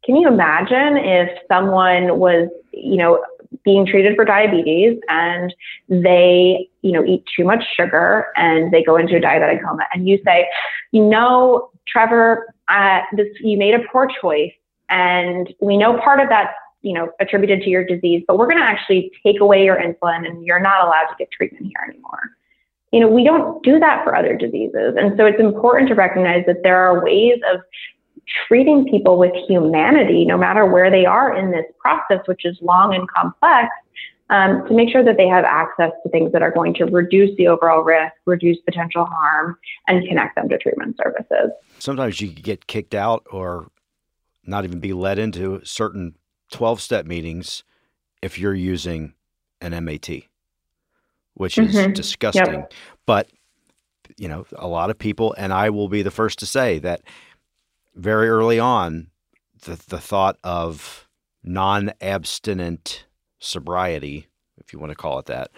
Can 0.04 0.16
you 0.16 0.28
imagine 0.28 0.96
if 0.96 1.30
someone 1.48 2.18
was, 2.18 2.48
you 2.72 2.96
know, 2.96 3.22
being 3.64 3.86
treated 3.86 4.16
for 4.16 4.24
diabetes 4.24 4.98
and 5.08 5.54
they, 5.88 6.68
you 6.82 6.92
know, 6.92 7.04
eat 7.04 7.24
too 7.36 7.44
much 7.44 7.64
sugar 7.76 8.26
and 8.36 8.72
they 8.72 8.82
go 8.82 8.96
into 8.96 9.16
a 9.16 9.20
diabetic 9.20 9.62
coma 9.64 9.84
and 9.92 10.08
you 10.08 10.20
say, 10.24 10.46
you 10.92 11.04
know, 11.04 11.70
Trevor, 11.86 12.53
uh, 12.68 13.00
this, 13.16 13.28
you 13.40 13.58
made 13.58 13.74
a 13.74 13.80
poor 13.90 14.08
choice 14.20 14.52
and 14.88 15.52
we 15.60 15.76
know 15.76 15.98
part 15.98 16.20
of 16.20 16.28
that, 16.28 16.54
you 16.82 16.92
know, 16.92 17.10
attributed 17.20 17.62
to 17.62 17.70
your 17.70 17.84
disease, 17.84 18.22
but 18.26 18.38
we're 18.38 18.46
going 18.46 18.58
to 18.58 18.64
actually 18.64 19.10
take 19.22 19.40
away 19.40 19.64
your 19.64 19.76
insulin 19.76 20.26
and 20.26 20.44
you're 20.44 20.60
not 20.60 20.84
allowed 20.84 21.06
to 21.06 21.14
get 21.18 21.30
treatment 21.30 21.66
here 21.66 21.88
anymore. 21.88 22.30
You 22.92 23.00
know, 23.00 23.08
we 23.08 23.24
don't 23.24 23.62
do 23.64 23.78
that 23.80 24.04
for 24.04 24.14
other 24.14 24.36
diseases. 24.36 24.94
And 24.98 25.16
so 25.16 25.26
it's 25.26 25.40
important 25.40 25.88
to 25.88 25.94
recognize 25.94 26.44
that 26.46 26.62
there 26.62 26.78
are 26.78 27.02
ways 27.02 27.40
of 27.52 27.60
treating 28.46 28.88
people 28.88 29.18
with 29.18 29.32
humanity, 29.48 30.24
no 30.24 30.38
matter 30.38 30.64
where 30.64 30.90
they 30.90 31.04
are 31.04 31.36
in 31.36 31.50
this 31.50 31.66
process, 31.78 32.20
which 32.26 32.44
is 32.44 32.56
long 32.62 32.94
and 32.94 33.08
complex, 33.10 33.68
um, 34.30 34.66
to 34.68 34.74
make 34.74 34.90
sure 34.90 35.04
that 35.04 35.16
they 35.16 35.28
have 35.28 35.44
access 35.44 35.90
to 36.02 36.08
things 36.10 36.32
that 36.32 36.42
are 36.42 36.50
going 36.50 36.74
to 36.74 36.84
reduce 36.86 37.36
the 37.36 37.46
overall 37.46 37.82
risk, 37.82 38.14
reduce 38.24 38.58
potential 38.60 39.04
harm, 39.04 39.58
and 39.86 40.06
connect 40.08 40.36
them 40.36 40.48
to 40.48 40.58
treatment 40.58 40.96
services. 40.96 41.50
Sometimes 41.78 42.20
you 42.20 42.28
get 42.28 42.66
kicked 42.66 42.94
out 42.94 43.26
or 43.30 43.70
not 44.44 44.64
even 44.64 44.80
be 44.80 44.92
led 44.92 45.18
into 45.18 45.60
certain 45.64 46.14
12 46.50 46.80
step 46.80 47.06
meetings 47.06 47.64
if 48.22 48.38
you're 48.38 48.54
using 48.54 49.14
an 49.60 49.84
MAT, 49.84 50.08
which 51.34 51.58
is 51.58 51.74
mm-hmm. 51.74 51.92
disgusting. 51.92 52.54
Yep. 52.54 52.72
But, 53.06 53.28
you 54.16 54.28
know, 54.28 54.46
a 54.56 54.66
lot 54.66 54.90
of 54.90 54.98
people, 54.98 55.34
and 55.36 55.52
I 55.52 55.70
will 55.70 55.88
be 55.88 56.02
the 56.02 56.10
first 56.10 56.38
to 56.38 56.46
say 56.46 56.78
that 56.80 57.02
very 57.94 58.28
early 58.28 58.58
on 58.58 59.08
the, 59.64 59.76
the 59.88 59.98
thought 59.98 60.38
of 60.42 61.08
non 61.42 61.92
abstinent 62.00 63.04
sobriety, 63.44 64.26
if 64.58 64.72
you 64.72 64.78
want 64.78 64.90
to 64.90 64.96
call 64.96 65.18
it 65.18 65.26
that, 65.26 65.50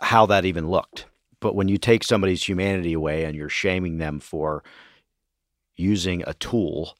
how 0.00 0.26
that 0.26 0.44
even 0.44 0.68
looked. 0.68 1.06
But 1.40 1.54
when 1.54 1.68
you 1.68 1.76
take 1.76 2.04
somebody's 2.04 2.48
humanity 2.48 2.92
away 2.92 3.24
and 3.24 3.36
you're 3.36 3.48
shaming 3.48 3.98
them 3.98 4.20
for 4.20 4.62
using 5.76 6.22
a 6.26 6.34
tool 6.34 6.96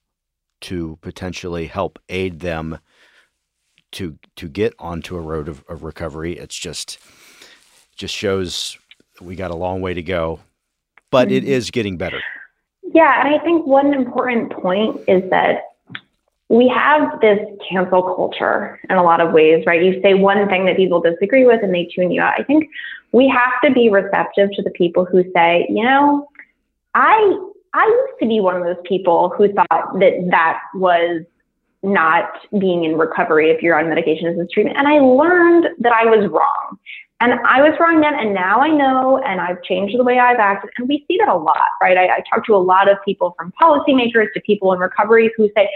to 0.62 0.98
potentially 1.00 1.66
help 1.66 1.98
aid 2.08 2.40
them 2.40 2.78
to 3.92 4.18
to 4.36 4.48
get 4.48 4.74
onto 4.78 5.16
a 5.16 5.20
road 5.20 5.48
of, 5.48 5.64
of 5.68 5.84
recovery, 5.84 6.36
it's 6.36 6.58
just 6.58 6.98
just 7.94 8.14
shows 8.14 8.76
we 9.20 9.36
got 9.36 9.50
a 9.50 9.56
long 9.56 9.80
way 9.80 9.94
to 9.94 10.02
go, 10.02 10.40
but 11.10 11.28
mm-hmm. 11.28 11.36
it 11.36 11.44
is 11.44 11.70
getting 11.70 11.96
better. 11.96 12.20
Yeah, 12.94 13.24
and 13.24 13.34
I 13.34 13.38
think 13.44 13.66
one 13.66 13.94
important 13.94 14.52
point 14.52 15.00
is 15.08 15.28
that 15.30 15.71
we 16.52 16.68
have 16.68 17.18
this 17.22 17.38
cancel 17.66 18.02
culture 18.02 18.78
in 18.90 18.96
a 18.98 19.02
lot 19.02 19.22
of 19.22 19.32
ways, 19.32 19.64
right? 19.66 19.82
You 19.82 20.02
say 20.02 20.12
one 20.12 20.46
thing 20.48 20.66
that 20.66 20.76
people 20.76 21.00
disagree 21.00 21.46
with 21.46 21.62
and 21.62 21.74
they 21.74 21.86
tune 21.86 22.10
you 22.10 22.20
out. 22.20 22.34
I 22.38 22.44
think 22.44 22.68
we 23.12 23.26
have 23.26 23.54
to 23.64 23.72
be 23.72 23.88
receptive 23.88 24.50
to 24.52 24.62
the 24.62 24.68
people 24.68 25.06
who 25.06 25.24
say, 25.34 25.66
you 25.70 25.82
know, 25.82 26.28
I 26.94 27.38
I 27.72 27.86
used 27.86 28.20
to 28.20 28.28
be 28.28 28.40
one 28.40 28.54
of 28.54 28.64
those 28.64 28.84
people 28.84 29.30
who 29.30 29.50
thought 29.50 29.98
that 29.98 30.28
that 30.30 30.58
was 30.74 31.24
not 31.82 32.28
being 32.58 32.84
in 32.84 32.98
recovery 32.98 33.50
if 33.50 33.62
you're 33.62 33.78
on 33.78 33.88
medication 33.88 34.26
as 34.26 34.38
a 34.38 34.46
treatment. 34.46 34.76
And 34.76 34.86
I 34.86 34.98
learned 34.98 35.68
that 35.78 35.92
I 35.94 36.04
was 36.04 36.28
wrong. 36.30 36.78
And 37.22 37.34
I 37.46 37.62
was 37.62 37.78
wrong 37.78 38.00
then, 38.00 38.14
and 38.18 38.34
now 38.34 38.58
I 38.60 38.68
know, 38.68 39.18
and 39.18 39.40
I've 39.40 39.62
changed 39.62 39.96
the 39.96 40.02
way 40.02 40.18
I've 40.18 40.40
acted. 40.40 40.70
And 40.76 40.88
we 40.88 41.04
see 41.06 41.18
that 41.18 41.28
a 41.28 41.36
lot, 41.36 41.70
right? 41.80 41.96
I, 41.96 42.16
I 42.16 42.22
talk 42.28 42.44
to 42.46 42.54
a 42.56 42.58
lot 42.58 42.90
of 42.90 42.96
people 43.04 43.32
from 43.38 43.52
policymakers 43.62 44.26
to 44.34 44.40
people 44.40 44.72
in 44.72 44.80
recovery 44.80 45.30
who 45.36 45.48
say, 45.54 45.70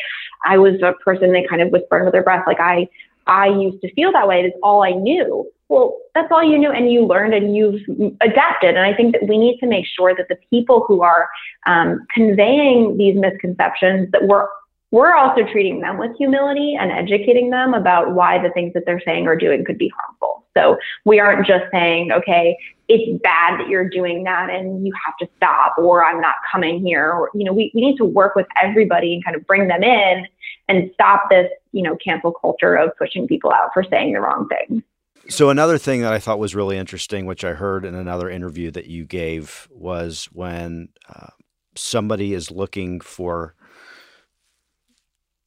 I 0.45 0.59
was 0.59 0.75
a 0.83 0.93
person 1.05 1.33
they 1.33 1.47
kind 1.49 1.63
of 1.63 1.71
whisper 1.71 2.01
under 2.01 2.11
their 2.11 2.25
breath, 2.25 2.43
like, 2.49 2.59
I, 2.59 2.89
I 3.29 3.47
used 3.47 3.81
to 3.83 3.95
feel 3.95 4.11
that 4.11 4.27
way. 4.27 4.41
It's 4.41 4.57
all 4.61 4.83
I 4.83 4.91
knew. 4.91 5.49
Well, 5.69 5.97
that's 6.17 6.29
all 6.33 6.43
you 6.43 6.59
knew, 6.59 6.73
and 6.73 6.91
you 6.91 7.07
learned 7.07 7.35
and 7.35 7.55
you've 7.55 7.81
adapted. 8.21 8.71
And 8.77 8.81
I 8.81 8.93
think 8.93 9.13
that 9.13 9.29
we 9.29 9.39
need 9.39 9.59
to 9.59 9.67
make 9.67 9.87
sure 9.87 10.17
that 10.17 10.27
the 10.29 10.39
people 10.51 10.85
who 10.89 11.03
are 11.03 11.29
um, 11.67 12.05
conveying 12.13 12.97
these 12.97 13.17
misconceptions 13.17 14.11
that 14.11 14.25
we're 14.25 14.49
we're 14.91 15.15
also 15.15 15.43
treating 15.51 15.81
them 15.81 15.99
with 15.99 16.17
humility 16.17 16.77
and 16.79 16.93
educating 16.93 17.51
them 17.51 17.75
about 17.75 18.15
why 18.15 18.41
the 18.41 18.51
things 18.51 18.73
that 18.75 18.85
they're 18.87 19.03
saying 19.05 19.27
or 19.27 19.37
doing 19.37 19.65
could 19.65 19.79
be 19.79 19.93
harmful. 19.97 20.45
So 20.57 20.79
we 21.05 21.21
aren't 21.21 21.47
just 21.47 21.65
saying, 21.71 22.13
okay, 22.13 22.57
it's 22.89 23.23
bad 23.23 23.61
that 23.61 23.69
you're 23.69 23.89
doing 23.89 24.25
that 24.25 24.49
and 24.49 24.87
you 24.87 24.93
have 25.05 25.17
to 25.19 25.29
stop 25.37 25.77
or 25.77 26.05
I'm 26.05 26.21
not 26.21 26.37
coming 26.51 26.85
here. 26.85 27.11
Or, 27.11 27.31
you 27.35 27.45
know, 27.45 27.53
we, 27.53 27.71
we 27.75 27.81
need 27.81 27.97
to 27.97 28.05
work 28.05 28.37
with 28.37 28.47
everybody 28.63 29.13
and 29.15 29.25
kind 29.25 29.37
of 29.37 29.47
bring 29.47 29.69
them 29.69 29.83
in 29.83 30.27
and 30.69 30.91
stop 30.95 31.29
this, 31.31 31.51
you 31.73 31.83
know, 31.83 31.97
cancel 31.97 32.33
culture 32.33 32.75
of 32.75 32.91
pushing 32.97 33.27
people 33.27 33.53
out 33.53 33.71
for 33.75 33.85
saying 33.85 34.13
the 34.15 34.21
wrong 34.21 34.49
thing. 34.49 34.83
So 35.29 35.51
another 35.51 35.77
thing 35.77 36.03
that 36.03 36.13
I 36.13 36.21
thought 36.21 36.39
was 36.39 36.55
really 36.55 36.79
interesting, 36.79 37.27
which 37.27 37.45
I 37.45 37.55
heard 37.55 37.85
in 37.85 37.97
another 37.97 38.31
interview 38.31 38.71
that 38.71 38.87
you 38.87 39.05
gave, 39.05 39.67
was 39.73 40.27
when 40.33 40.91
uh, 41.13 41.31
somebody 41.75 42.33
is 42.33 42.53
looking 42.53 43.01
for 43.01 43.57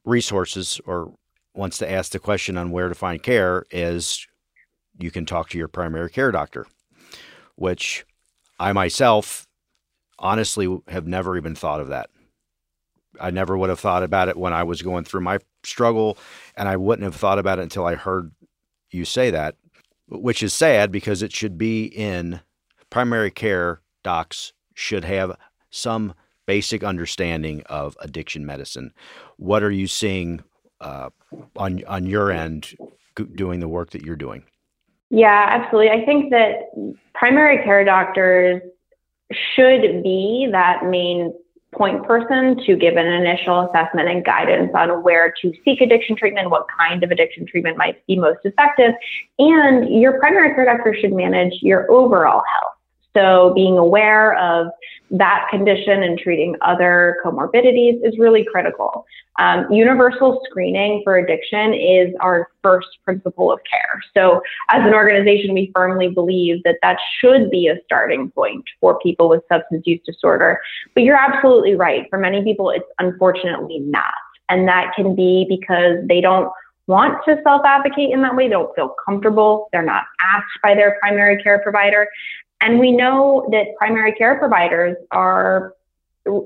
resources 0.10 0.82
or 0.86 1.14
wants 1.54 1.78
to 1.78 1.90
ask 1.90 2.12
the 2.12 2.20
question 2.20 2.58
on 2.58 2.72
where 2.72 2.90
to 2.90 2.96
find 2.96 3.22
care, 3.24 3.66
is 3.72 4.28
you 4.98 5.12
can 5.12 5.26
talk 5.26 5.50
to 5.50 5.58
your 5.58 5.68
primary 5.68 6.10
care 6.10 6.32
doctor, 6.32 6.66
which 7.56 8.06
I 8.60 8.74
myself 8.74 9.48
honestly 10.18 10.78
have 10.88 11.08
never 11.08 11.38
even 11.38 11.56
thought 11.56 11.80
of 11.80 11.88
that. 11.90 12.10
I 13.20 13.32
never 13.32 13.58
would 13.58 13.70
have 13.70 13.80
thought 13.80 14.04
about 14.04 14.30
it 14.30 14.38
when 14.38 14.54
I 14.54 14.64
was 14.64 14.82
going 14.82 15.04
through 15.04 15.22
my 15.22 15.40
struggle, 15.64 16.18
and 16.56 16.68
I 16.68 16.78
wouldn't 16.78 17.06
have 17.06 17.16
thought 17.16 17.40
about 17.40 17.60
it 17.60 17.64
until 17.64 17.86
I 17.86 17.96
heard 17.96 18.32
you 18.92 19.06
say 19.06 19.32
that, 19.32 19.56
which 20.08 20.44
is 20.44 20.54
sad 20.54 20.92
because 20.92 21.22
it 21.22 21.34
should 21.34 21.58
be 21.58 21.86
in 21.86 22.42
primary 22.90 23.32
care 23.32 23.82
docs 24.04 24.54
should 24.74 25.04
have 25.04 25.38
some 25.70 26.14
basic 26.50 26.84
understanding 26.84 27.62
of 27.68 27.96
addiction 28.00 28.44
medicine. 28.44 28.92
What 29.38 29.62
are 29.62 29.70
you 29.70 29.86
seeing 29.86 30.42
uh, 30.82 31.12
on 31.56 31.84
on 31.86 32.08
your 32.08 32.32
end 32.32 32.76
doing 33.36 33.60
the 33.60 33.68
work 33.68 33.92
that 33.92 34.02
you're 34.02 34.16
doing? 34.16 34.42
Yeah, 35.12 35.46
absolutely. 35.48 35.92
I 35.92 36.04
think 36.06 36.32
that 36.32 36.72
primary 37.14 37.64
care 37.64 37.86
doctors 37.86 38.64
should 39.54 40.02
be 40.02 40.50
that 40.52 40.86
main 40.86 41.36
point 41.72 42.04
person 42.04 42.58
to 42.66 42.76
give 42.76 42.96
an 42.98 43.06
initial 43.06 43.70
assessment 43.70 44.10
and 44.10 44.26
guidance 44.26 44.72
on 44.74 45.04
where 45.04 45.32
to 45.44 45.54
seek 45.64 45.82
addiction 45.82 46.16
treatment, 46.16 46.50
what 46.50 46.66
kind 46.76 47.04
of 47.04 47.12
addiction 47.12 47.46
treatment 47.46 47.78
might 47.78 48.04
be 48.08 48.16
most 48.16 48.40
effective. 48.44 48.94
And 49.38 49.88
your 50.02 50.18
primary 50.18 50.56
care 50.56 50.66
doctor 50.66 50.96
should 51.00 51.14
manage 51.14 51.54
your 51.62 51.90
overall 51.92 52.42
health. 52.52 52.74
So 53.16 53.54
being 53.56 53.78
aware 53.78 54.38
of 54.38 54.68
that 55.12 55.48
condition 55.50 56.04
and 56.04 56.20
treating 56.20 56.56
other 56.62 57.18
comorbidities 57.26 58.00
is 58.06 58.18
really 58.20 58.46
critical. 58.50 59.06
Um, 59.40 59.72
universal 59.72 60.42
screening 60.50 61.02
for 61.04 61.18
addiction 61.18 61.74
is 61.74 62.14
our 62.20 62.50
first 62.62 62.90
principle 63.04 63.52
of 63.52 63.60
care. 63.70 64.02
So, 64.14 64.42
as 64.70 64.86
an 64.86 64.94
organization, 64.94 65.54
we 65.54 65.72
firmly 65.74 66.10
believe 66.10 66.62
that 66.64 66.76
that 66.82 66.98
should 67.20 67.50
be 67.50 67.68
a 67.68 67.78
starting 67.86 68.30
point 68.32 68.66
for 68.82 69.00
people 69.00 69.30
with 69.30 69.42
substance 69.52 69.84
use 69.88 70.02
disorder. 70.06 70.60
But 70.94 71.04
you're 71.04 71.16
absolutely 71.16 71.76
right. 71.76 72.06
For 72.10 72.20
many 72.20 72.44
people, 72.44 72.70
it's 72.70 72.86
unfortunately 73.00 73.80
not. 73.80 74.14
And 74.50 74.68
that 74.68 74.94
can 74.96 75.16
be 75.16 75.46
because 75.48 75.98
they 76.08 76.22
don't 76.22 76.52
want 76.88 77.24
to 77.26 77.40
self 77.44 77.62
advocate 77.66 78.12
in 78.12 78.22
that 78.24 78.36
way. 78.36 78.48
They 78.48 78.54
don't 78.54 78.76
feel 78.76 78.94
comfortable. 79.06 79.70
They're 79.72 79.84
not 79.84 80.04
asked 80.36 80.60
by 80.62 80.76
their 80.76 80.98
primary 81.00 81.42
care 81.42 81.60
provider. 81.60 82.08
And 82.62 82.80
we 82.80 82.92
know 82.92 83.48
that 83.52 83.76
primary 83.78 84.12
care 84.14 84.38
providers 84.38 84.98
are 85.12 85.74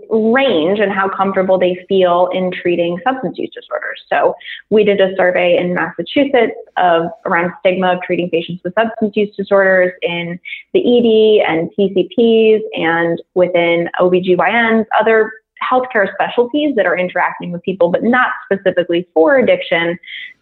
range 0.10 0.80
and 0.80 0.92
how 0.92 1.10
comfortable 1.10 1.58
they 1.58 1.86
feel 1.90 2.30
in 2.34 2.52
treating 2.52 3.00
substance 3.04 3.38
use 3.38 3.50
disorders. 3.54 4.02
So 4.08 4.36
we 4.70 4.84
did 4.84 5.02
a 5.02 5.16
survey 5.16 5.58
in 5.58 5.74
Massachusetts 5.74 6.56
of 6.78 7.08
around 7.26 7.52
stigma 7.60 7.96
of 7.96 8.02
treating 8.04 8.30
patients 8.30 8.62
with 8.64 8.74
substance 8.76 9.16
use 9.16 9.36
disorders 9.36 9.92
in 10.02 10.40
the 10.74 10.80
ED 10.80 11.48
and 11.50 11.70
PCPs 11.78 12.62
and 12.74 13.22
within 13.34 13.90
OBGYNs, 14.00 14.86
other 14.98 15.32
healthcare 15.72 16.12
specialties 16.14 16.76
that 16.76 16.86
are 16.86 16.98
interacting 16.98 17.52
with 17.52 17.62
people, 17.64 17.90
but 17.90 18.04
not 18.04 18.30
specifically 18.46 19.08
for 19.14 19.38
addiction, 19.38 19.98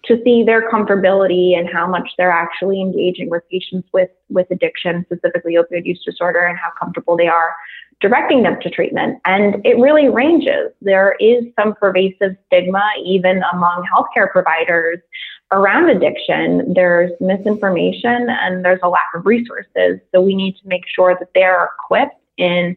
to 0.05 0.19
see 0.23 0.43
their 0.43 0.69
comfortability 0.69 1.57
and 1.57 1.69
how 1.69 1.85
much 1.87 2.09
they're 2.17 2.31
actually 2.31 2.81
engaging 2.81 3.29
with 3.29 3.43
patients 3.49 3.87
with, 3.93 4.09
with 4.29 4.47
addiction, 4.49 5.05
specifically 5.05 5.55
opioid 5.55 5.85
use 5.85 6.01
disorder, 6.03 6.39
and 6.39 6.57
how 6.57 6.69
comfortable 6.79 7.15
they 7.15 7.27
are 7.27 7.55
directing 8.01 8.41
them 8.41 8.59
to 8.61 8.69
treatment. 8.69 9.19
And 9.25 9.63
it 9.65 9.77
really 9.77 10.09
ranges. 10.09 10.71
There 10.81 11.15
is 11.19 11.45
some 11.55 11.75
pervasive 11.75 12.35
stigma, 12.47 12.83
even 13.05 13.43
among 13.53 13.87
healthcare 13.93 14.29
providers, 14.31 14.99
around 15.51 15.89
addiction. 15.89 16.73
There's 16.73 17.11
misinformation 17.21 18.27
and 18.29 18.65
there's 18.65 18.79
a 18.81 18.89
lack 18.89 19.09
of 19.13 19.25
resources. 19.25 19.99
So 20.11 20.21
we 20.21 20.35
need 20.35 20.53
to 20.53 20.67
make 20.67 20.83
sure 20.87 21.15
that 21.19 21.29
they're 21.35 21.69
equipped 21.77 22.15
in 22.37 22.75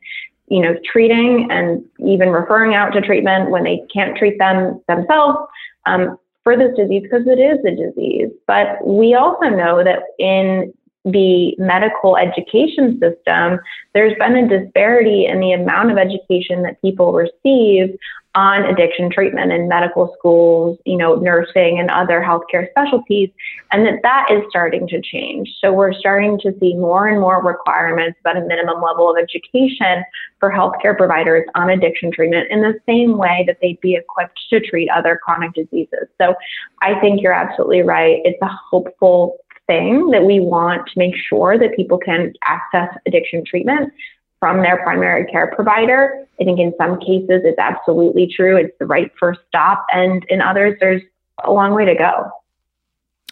you 0.48 0.60
know, 0.60 0.74
treating 0.84 1.48
and 1.50 1.84
even 1.98 2.30
referring 2.30 2.74
out 2.74 2.90
to 2.90 3.00
treatment 3.00 3.50
when 3.50 3.64
they 3.64 3.82
can't 3.92 4.16
treat 4.16 4.38
them 4.38 4.80
themselves 4.88 5.38
um, 5.86 6.18
for 6.42 6.56
this 6.56 6.76
disease 6.76 7.02
because 7.02 7.26
it 7.26 7.38
is 7.38 7.58
a 7.64 7.74
disease. 7.74 8.30
But 8.46 8.86
we 8.86 9.14
also 9.14 9.48
know 9.48 9.82
that 9.82 10.02
in 10.18 10.72
the 11.04 11.54
medical 11.58 12.16
education 12.16 12.98
system, 13.00 13.58
there's 13.92 14.16
been 14.18 14.36
a 14.36 14.48
disparity 14.48 15.26
in 15.26 15.40
the 15.40 15.52
amount 15.52 15.90
of 15.90 15.98
education 15.98 16.62
that 16.62 16.80
people 16.80 17.12
receive 17.12 17.96
on 18.34 18.64
addiction 18.64 19.10
treatment 19.10 19.52
in 19.52 19.68
medical 19.68 20.14
schools, 20.18 20.78
you 20.84 20.96
know, 20.96 21.14
nursing 21.14 21.78
and 21.78 21.90
other 21.90 22.20
healthcare 22.20 22.68
specialties, 22.70 23.30
and 23.70 23.86
that 23.86 24.00
that 24.02 24.28
is 24.30 24.42
starting 24.48 24.88
to 24.88 25.00
change. 25.00 25.48
So 25.60 25.72
we're 25.72 25.92
starting 25.92 26.38
to 26.40 26.52
see 26.58 26.74
more 26.74 27.06
and 27.06 27.20
more 27.20 27.42
requirements 27.42 28.18
about 28.20 28.36
a 28.36 28.40
minimum 28.46 28.82
level 28.82 29.10
of 29.10 29.16
education 29.16 30.04
for 30.40 30.50
healthcare 30.50 30.96
providers 30.96 31.44
on 31.54 31.70
addiction 31.70 32.10
treatment 32.10 32.48
in 32.50 32.60
the 32.60 32.74
same 32.86 33.16
way 33.18 33.44
that 33.46 33.58
they'd 33.62 33.80
be 33.80 33.94
equipped 33.94 34.40
to 34.50 34.60
treat 34.60 34.88
other 34.90 35.18
chronic 35.22 35.52
diseases. 35.52 36.08
So 36.20 36.34
I 36.82 36.98
think 37.00 37.22
you're 37.22 37.32
absolutely 37.32 37.82
right. 37.82 38.20
It's 38.24 38.42
a 38.42 38.50
hopeful 38.70 39.38
thing 39.66 40.10
that 40.10 40.24
we 40.24 40.40
want 40.40 40.86
to 40.86 40.98
make 40.98 41.14
sure 41.16 41.58
that 41.58 41.74
people 41.76 41.98
can 41.98 42.32
access 42.44 42.88
addiction 43.06 43.44
treatment 43.46 43.92
from 44.44 44.60
their 44.60 44.76
primary 44.82 45.24
care 45.24 45.50
provider. 45.56 46.26
I 46.38 46.44
think 46.44 46.60
in 46.60 46.74
some 46.76 47.00
cases 47.00 47.40
it's 47.44 47.58
absolutely 47.58 48.26
true. 48.26 48.58
It's 48.58 48.76
the 48.78 48.84
right 48.84 49.10
first 49.18 49.40
stop. 49.48 49.86
And 49.90 50.22
in 50.28 50.42
others, 50.42 50.76
there's 50.80 51.00
a 51.42 51.50
long 51.50 51.72
way 51.72 51.86
to 51.86 51.94
go. 51.94 52.30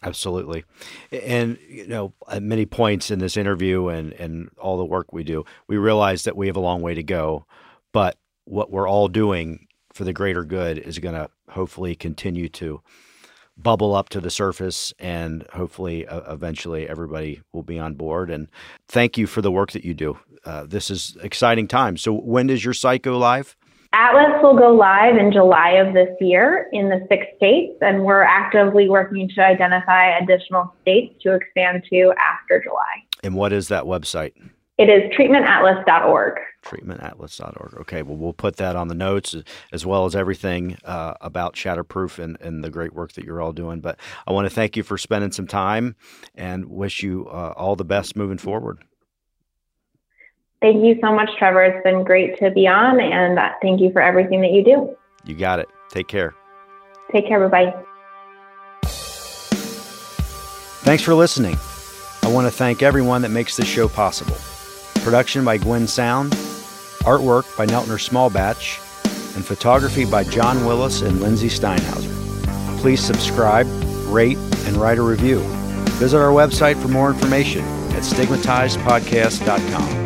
Absolutely. 0.03 0.65
And, 1.13 1.59
you 1.69 1.87
know, 1.87 2.15
at 2.31 2.43
many 2.43 2.65
points 2.65 3.11
in 3.11 3.19
this 3.19 3.37
interview 3.37 3.89
and, 3.89 4.15
and 4.15 4.49
all 4.57 4.79
the 4.79 4.87
work 4.87 5.13
we 5.13 5.23
do, 5.23 5.45
we 5.67 5.77
realize 5.77 6.23
that 6.23 6.35
we 6.35 6.47
have 6.47 6.57
a 6.57 6.61
long 6.61 6.81
way 6.81 6.95
to 6.95 7.03
go. 7.03 7.45
But 7.93 8.17
what 8.47 8.71
we're 8.71 8.89
all 8.89 9.09
doing 9.09 9.67
for 9.93 10.05
the 10.05 10.15
greater 10.15 10.45
good 10.45 10.79
is 10.79 10.99
going 10.99 11.15
to 11.15 11.29
hopefully 11.51 11.95
continue 11.95 12.49
to 12.49 12.81
bubble 13.57 13.95
up 13.95 14.09
to 14.11 14.21
the 14.21 14.31
surface 14.31 14.93
and 14.99 15.47
hopefully 15.53 16.07
uh, 16.07 16.33
eventually 16.33 16.89
everybody 16.89 17.41
will 17.53 17.63
be 17.63 17.79
on 17.79 17.95
board. 17.95 18.31
And 18.31 18.49
thank 18.89 19.19
you 19.19 19.27
for 19.27 19.43
the 19.43 19.53
work 19.53 19.73
that 19.73 19.85
you 19.85 19.95
do. 19.95 20.19
Uh, 20.45 20.65
this 20.67 20.91
is 20.91 21.17
exciting 21.23 21.69
time 21.69 21.97
so 21.97 22.13
when 22.13 22.49
does 22.49 22.65
your 22.65 22.75
site 22.75 23.03
go 23.03 23.19
live? 23.19 23.57
Atlas 23.95 24.43
will 24.43 24.57
go 24.57 24.75
live 24.75 25.17
in 25.17 25.31
july 25.31 25.73
of 25.73 25.93
this 25.93 26.09
year 26.21 26.69
in 26.73 26.89
the 26.89 27.07
six 27.09 27.27
states 27.37 27.77
and 27.83 28.05
we're 28.05 28.23
actively 28.23 28.89
working 28.89 29.29
to 29.35 29.45
identify 29.45 30.17
additional 30.19 30.75
states 30.81 31.15
to 31.23 31.35
expand 31.35 31.85
to 31.91 32.13
after 32.19 32.61
july. 32.63 33.05
And 33.23 33.35
what 33.35 33.53
is 33.53 33.69
that 33.69 33.85
website? 33.85 34.33
It 34.79 34.89
is 34.89 35.13
treatmentatlas.org. 35.17 36.39
Treatmentatlas.org. 36.63 37.75
Okay, 37.81 38.03
well, 38.03 38.17
we'll 38.17 38.33
put 38.33 38.57
that 38.57 38.77
on 38.77 38.89
the 38.89 38.95
notes 38.95 39.35
as 39.73 39.85
well 39.85 40.05
as 40.05 40.15
everything 40.15 40.79
uh, 40.85 41.15
about 41.21 41.55
Shatterproof 41.55 42.19
and, 42.19 42.41
and 42.41 42.63
the 42.63 42.71
great 42.71 42.95
work 42.95 43.13
that 43.13 43.25
you're 43.25 43.41
all 43.41 43.53
doing. 43.53 43.81
But 43.81 43.99
I 44.27 44.33
want 44.33 44.47
to 44.47 44.55
thank 44.55 44.77
you 44.77 44.83
for 44.83 44.97
spending 44.97 45.33
some 45.33 45.47
time 45.47 45.97
and 46.35 46.67
wish 46.67 47.03
you 47.03 47.29
uh, 47.29 47.55
all 47.57 47.77
the 47.77 47.85
best 47.85 48.17
moving 48.17 48.39
forward. 48.39 48.79
Thank 50.61 50.85
you 50.85 50.97
so 51.03 51.13
much, 51.13 51.29
Trevor. 51.39 51.65
It's 51.65 51.83
been 51.83 52.05
great 52.05 52.39
to 52.39 52.51
be 52.53 52.69
on, 52.69 53.01
and 53.01 53.37
uh, 53.37 53.51
thank 53.61 53.81
you 53.81 53.91
for 53.91 54.01
everything 54.01 54.41
that 54.43 54.53
you 54.53 54.65
do. 54.65 54.97
You 55.25 55.35
got 55.35 55.59
it. 55.59 55.69
Take 55.91 56.07
care. 56.07 56.35
Take 57.13 57.27
care. 57.27 57.49
Bye 57.49 57.65
bye. 57.65 57.85
Thanks 60.85 61.03
for 61.03 61.15
listening. 61.15 61.57
I 62.23 62.29
want 62.29 62.47
to 62.47 62.51
thank 62.51 62.83
everyone 62.83 63.23
that 63.23 63.31
makes 63.31 63.57
this 63.57 63.67
show 63.67 63.89
possible. 63.89 64.37
Production 65.03 65.45
by 65.45 65.59
Gwen 65.59 65.89
Sound, 65.89 66.33
artwork 67.05 67.57
by 67.57 67.67
Neltner 67.67 67.99
Smallbatch, 67.99 68.79
and 69.37 69.45
photography 69.45 70.05
by 70.05 70.25
John 70.25 70.65
Willis 70.65 71.03
and 71.03 71.21
Lindsay 71.21 71.49
Steinhauser. 71.49 72.11
Please 72.81 73.03
subscribe, 73.03 73.67
rate, 74.07 74.39
and 74.67 74.77
write 74.77 74.99
a 74.99 75.03
review. 75.03 75.41
Visit 75.99 76.19
our 76.19 76.33
website 76.33 76.81
for 76.81 76.89
more 76.89 77.11
information 77.11 77.63
at 77.93 78.03
stigmatizedpodcast.com. 78.03 80.02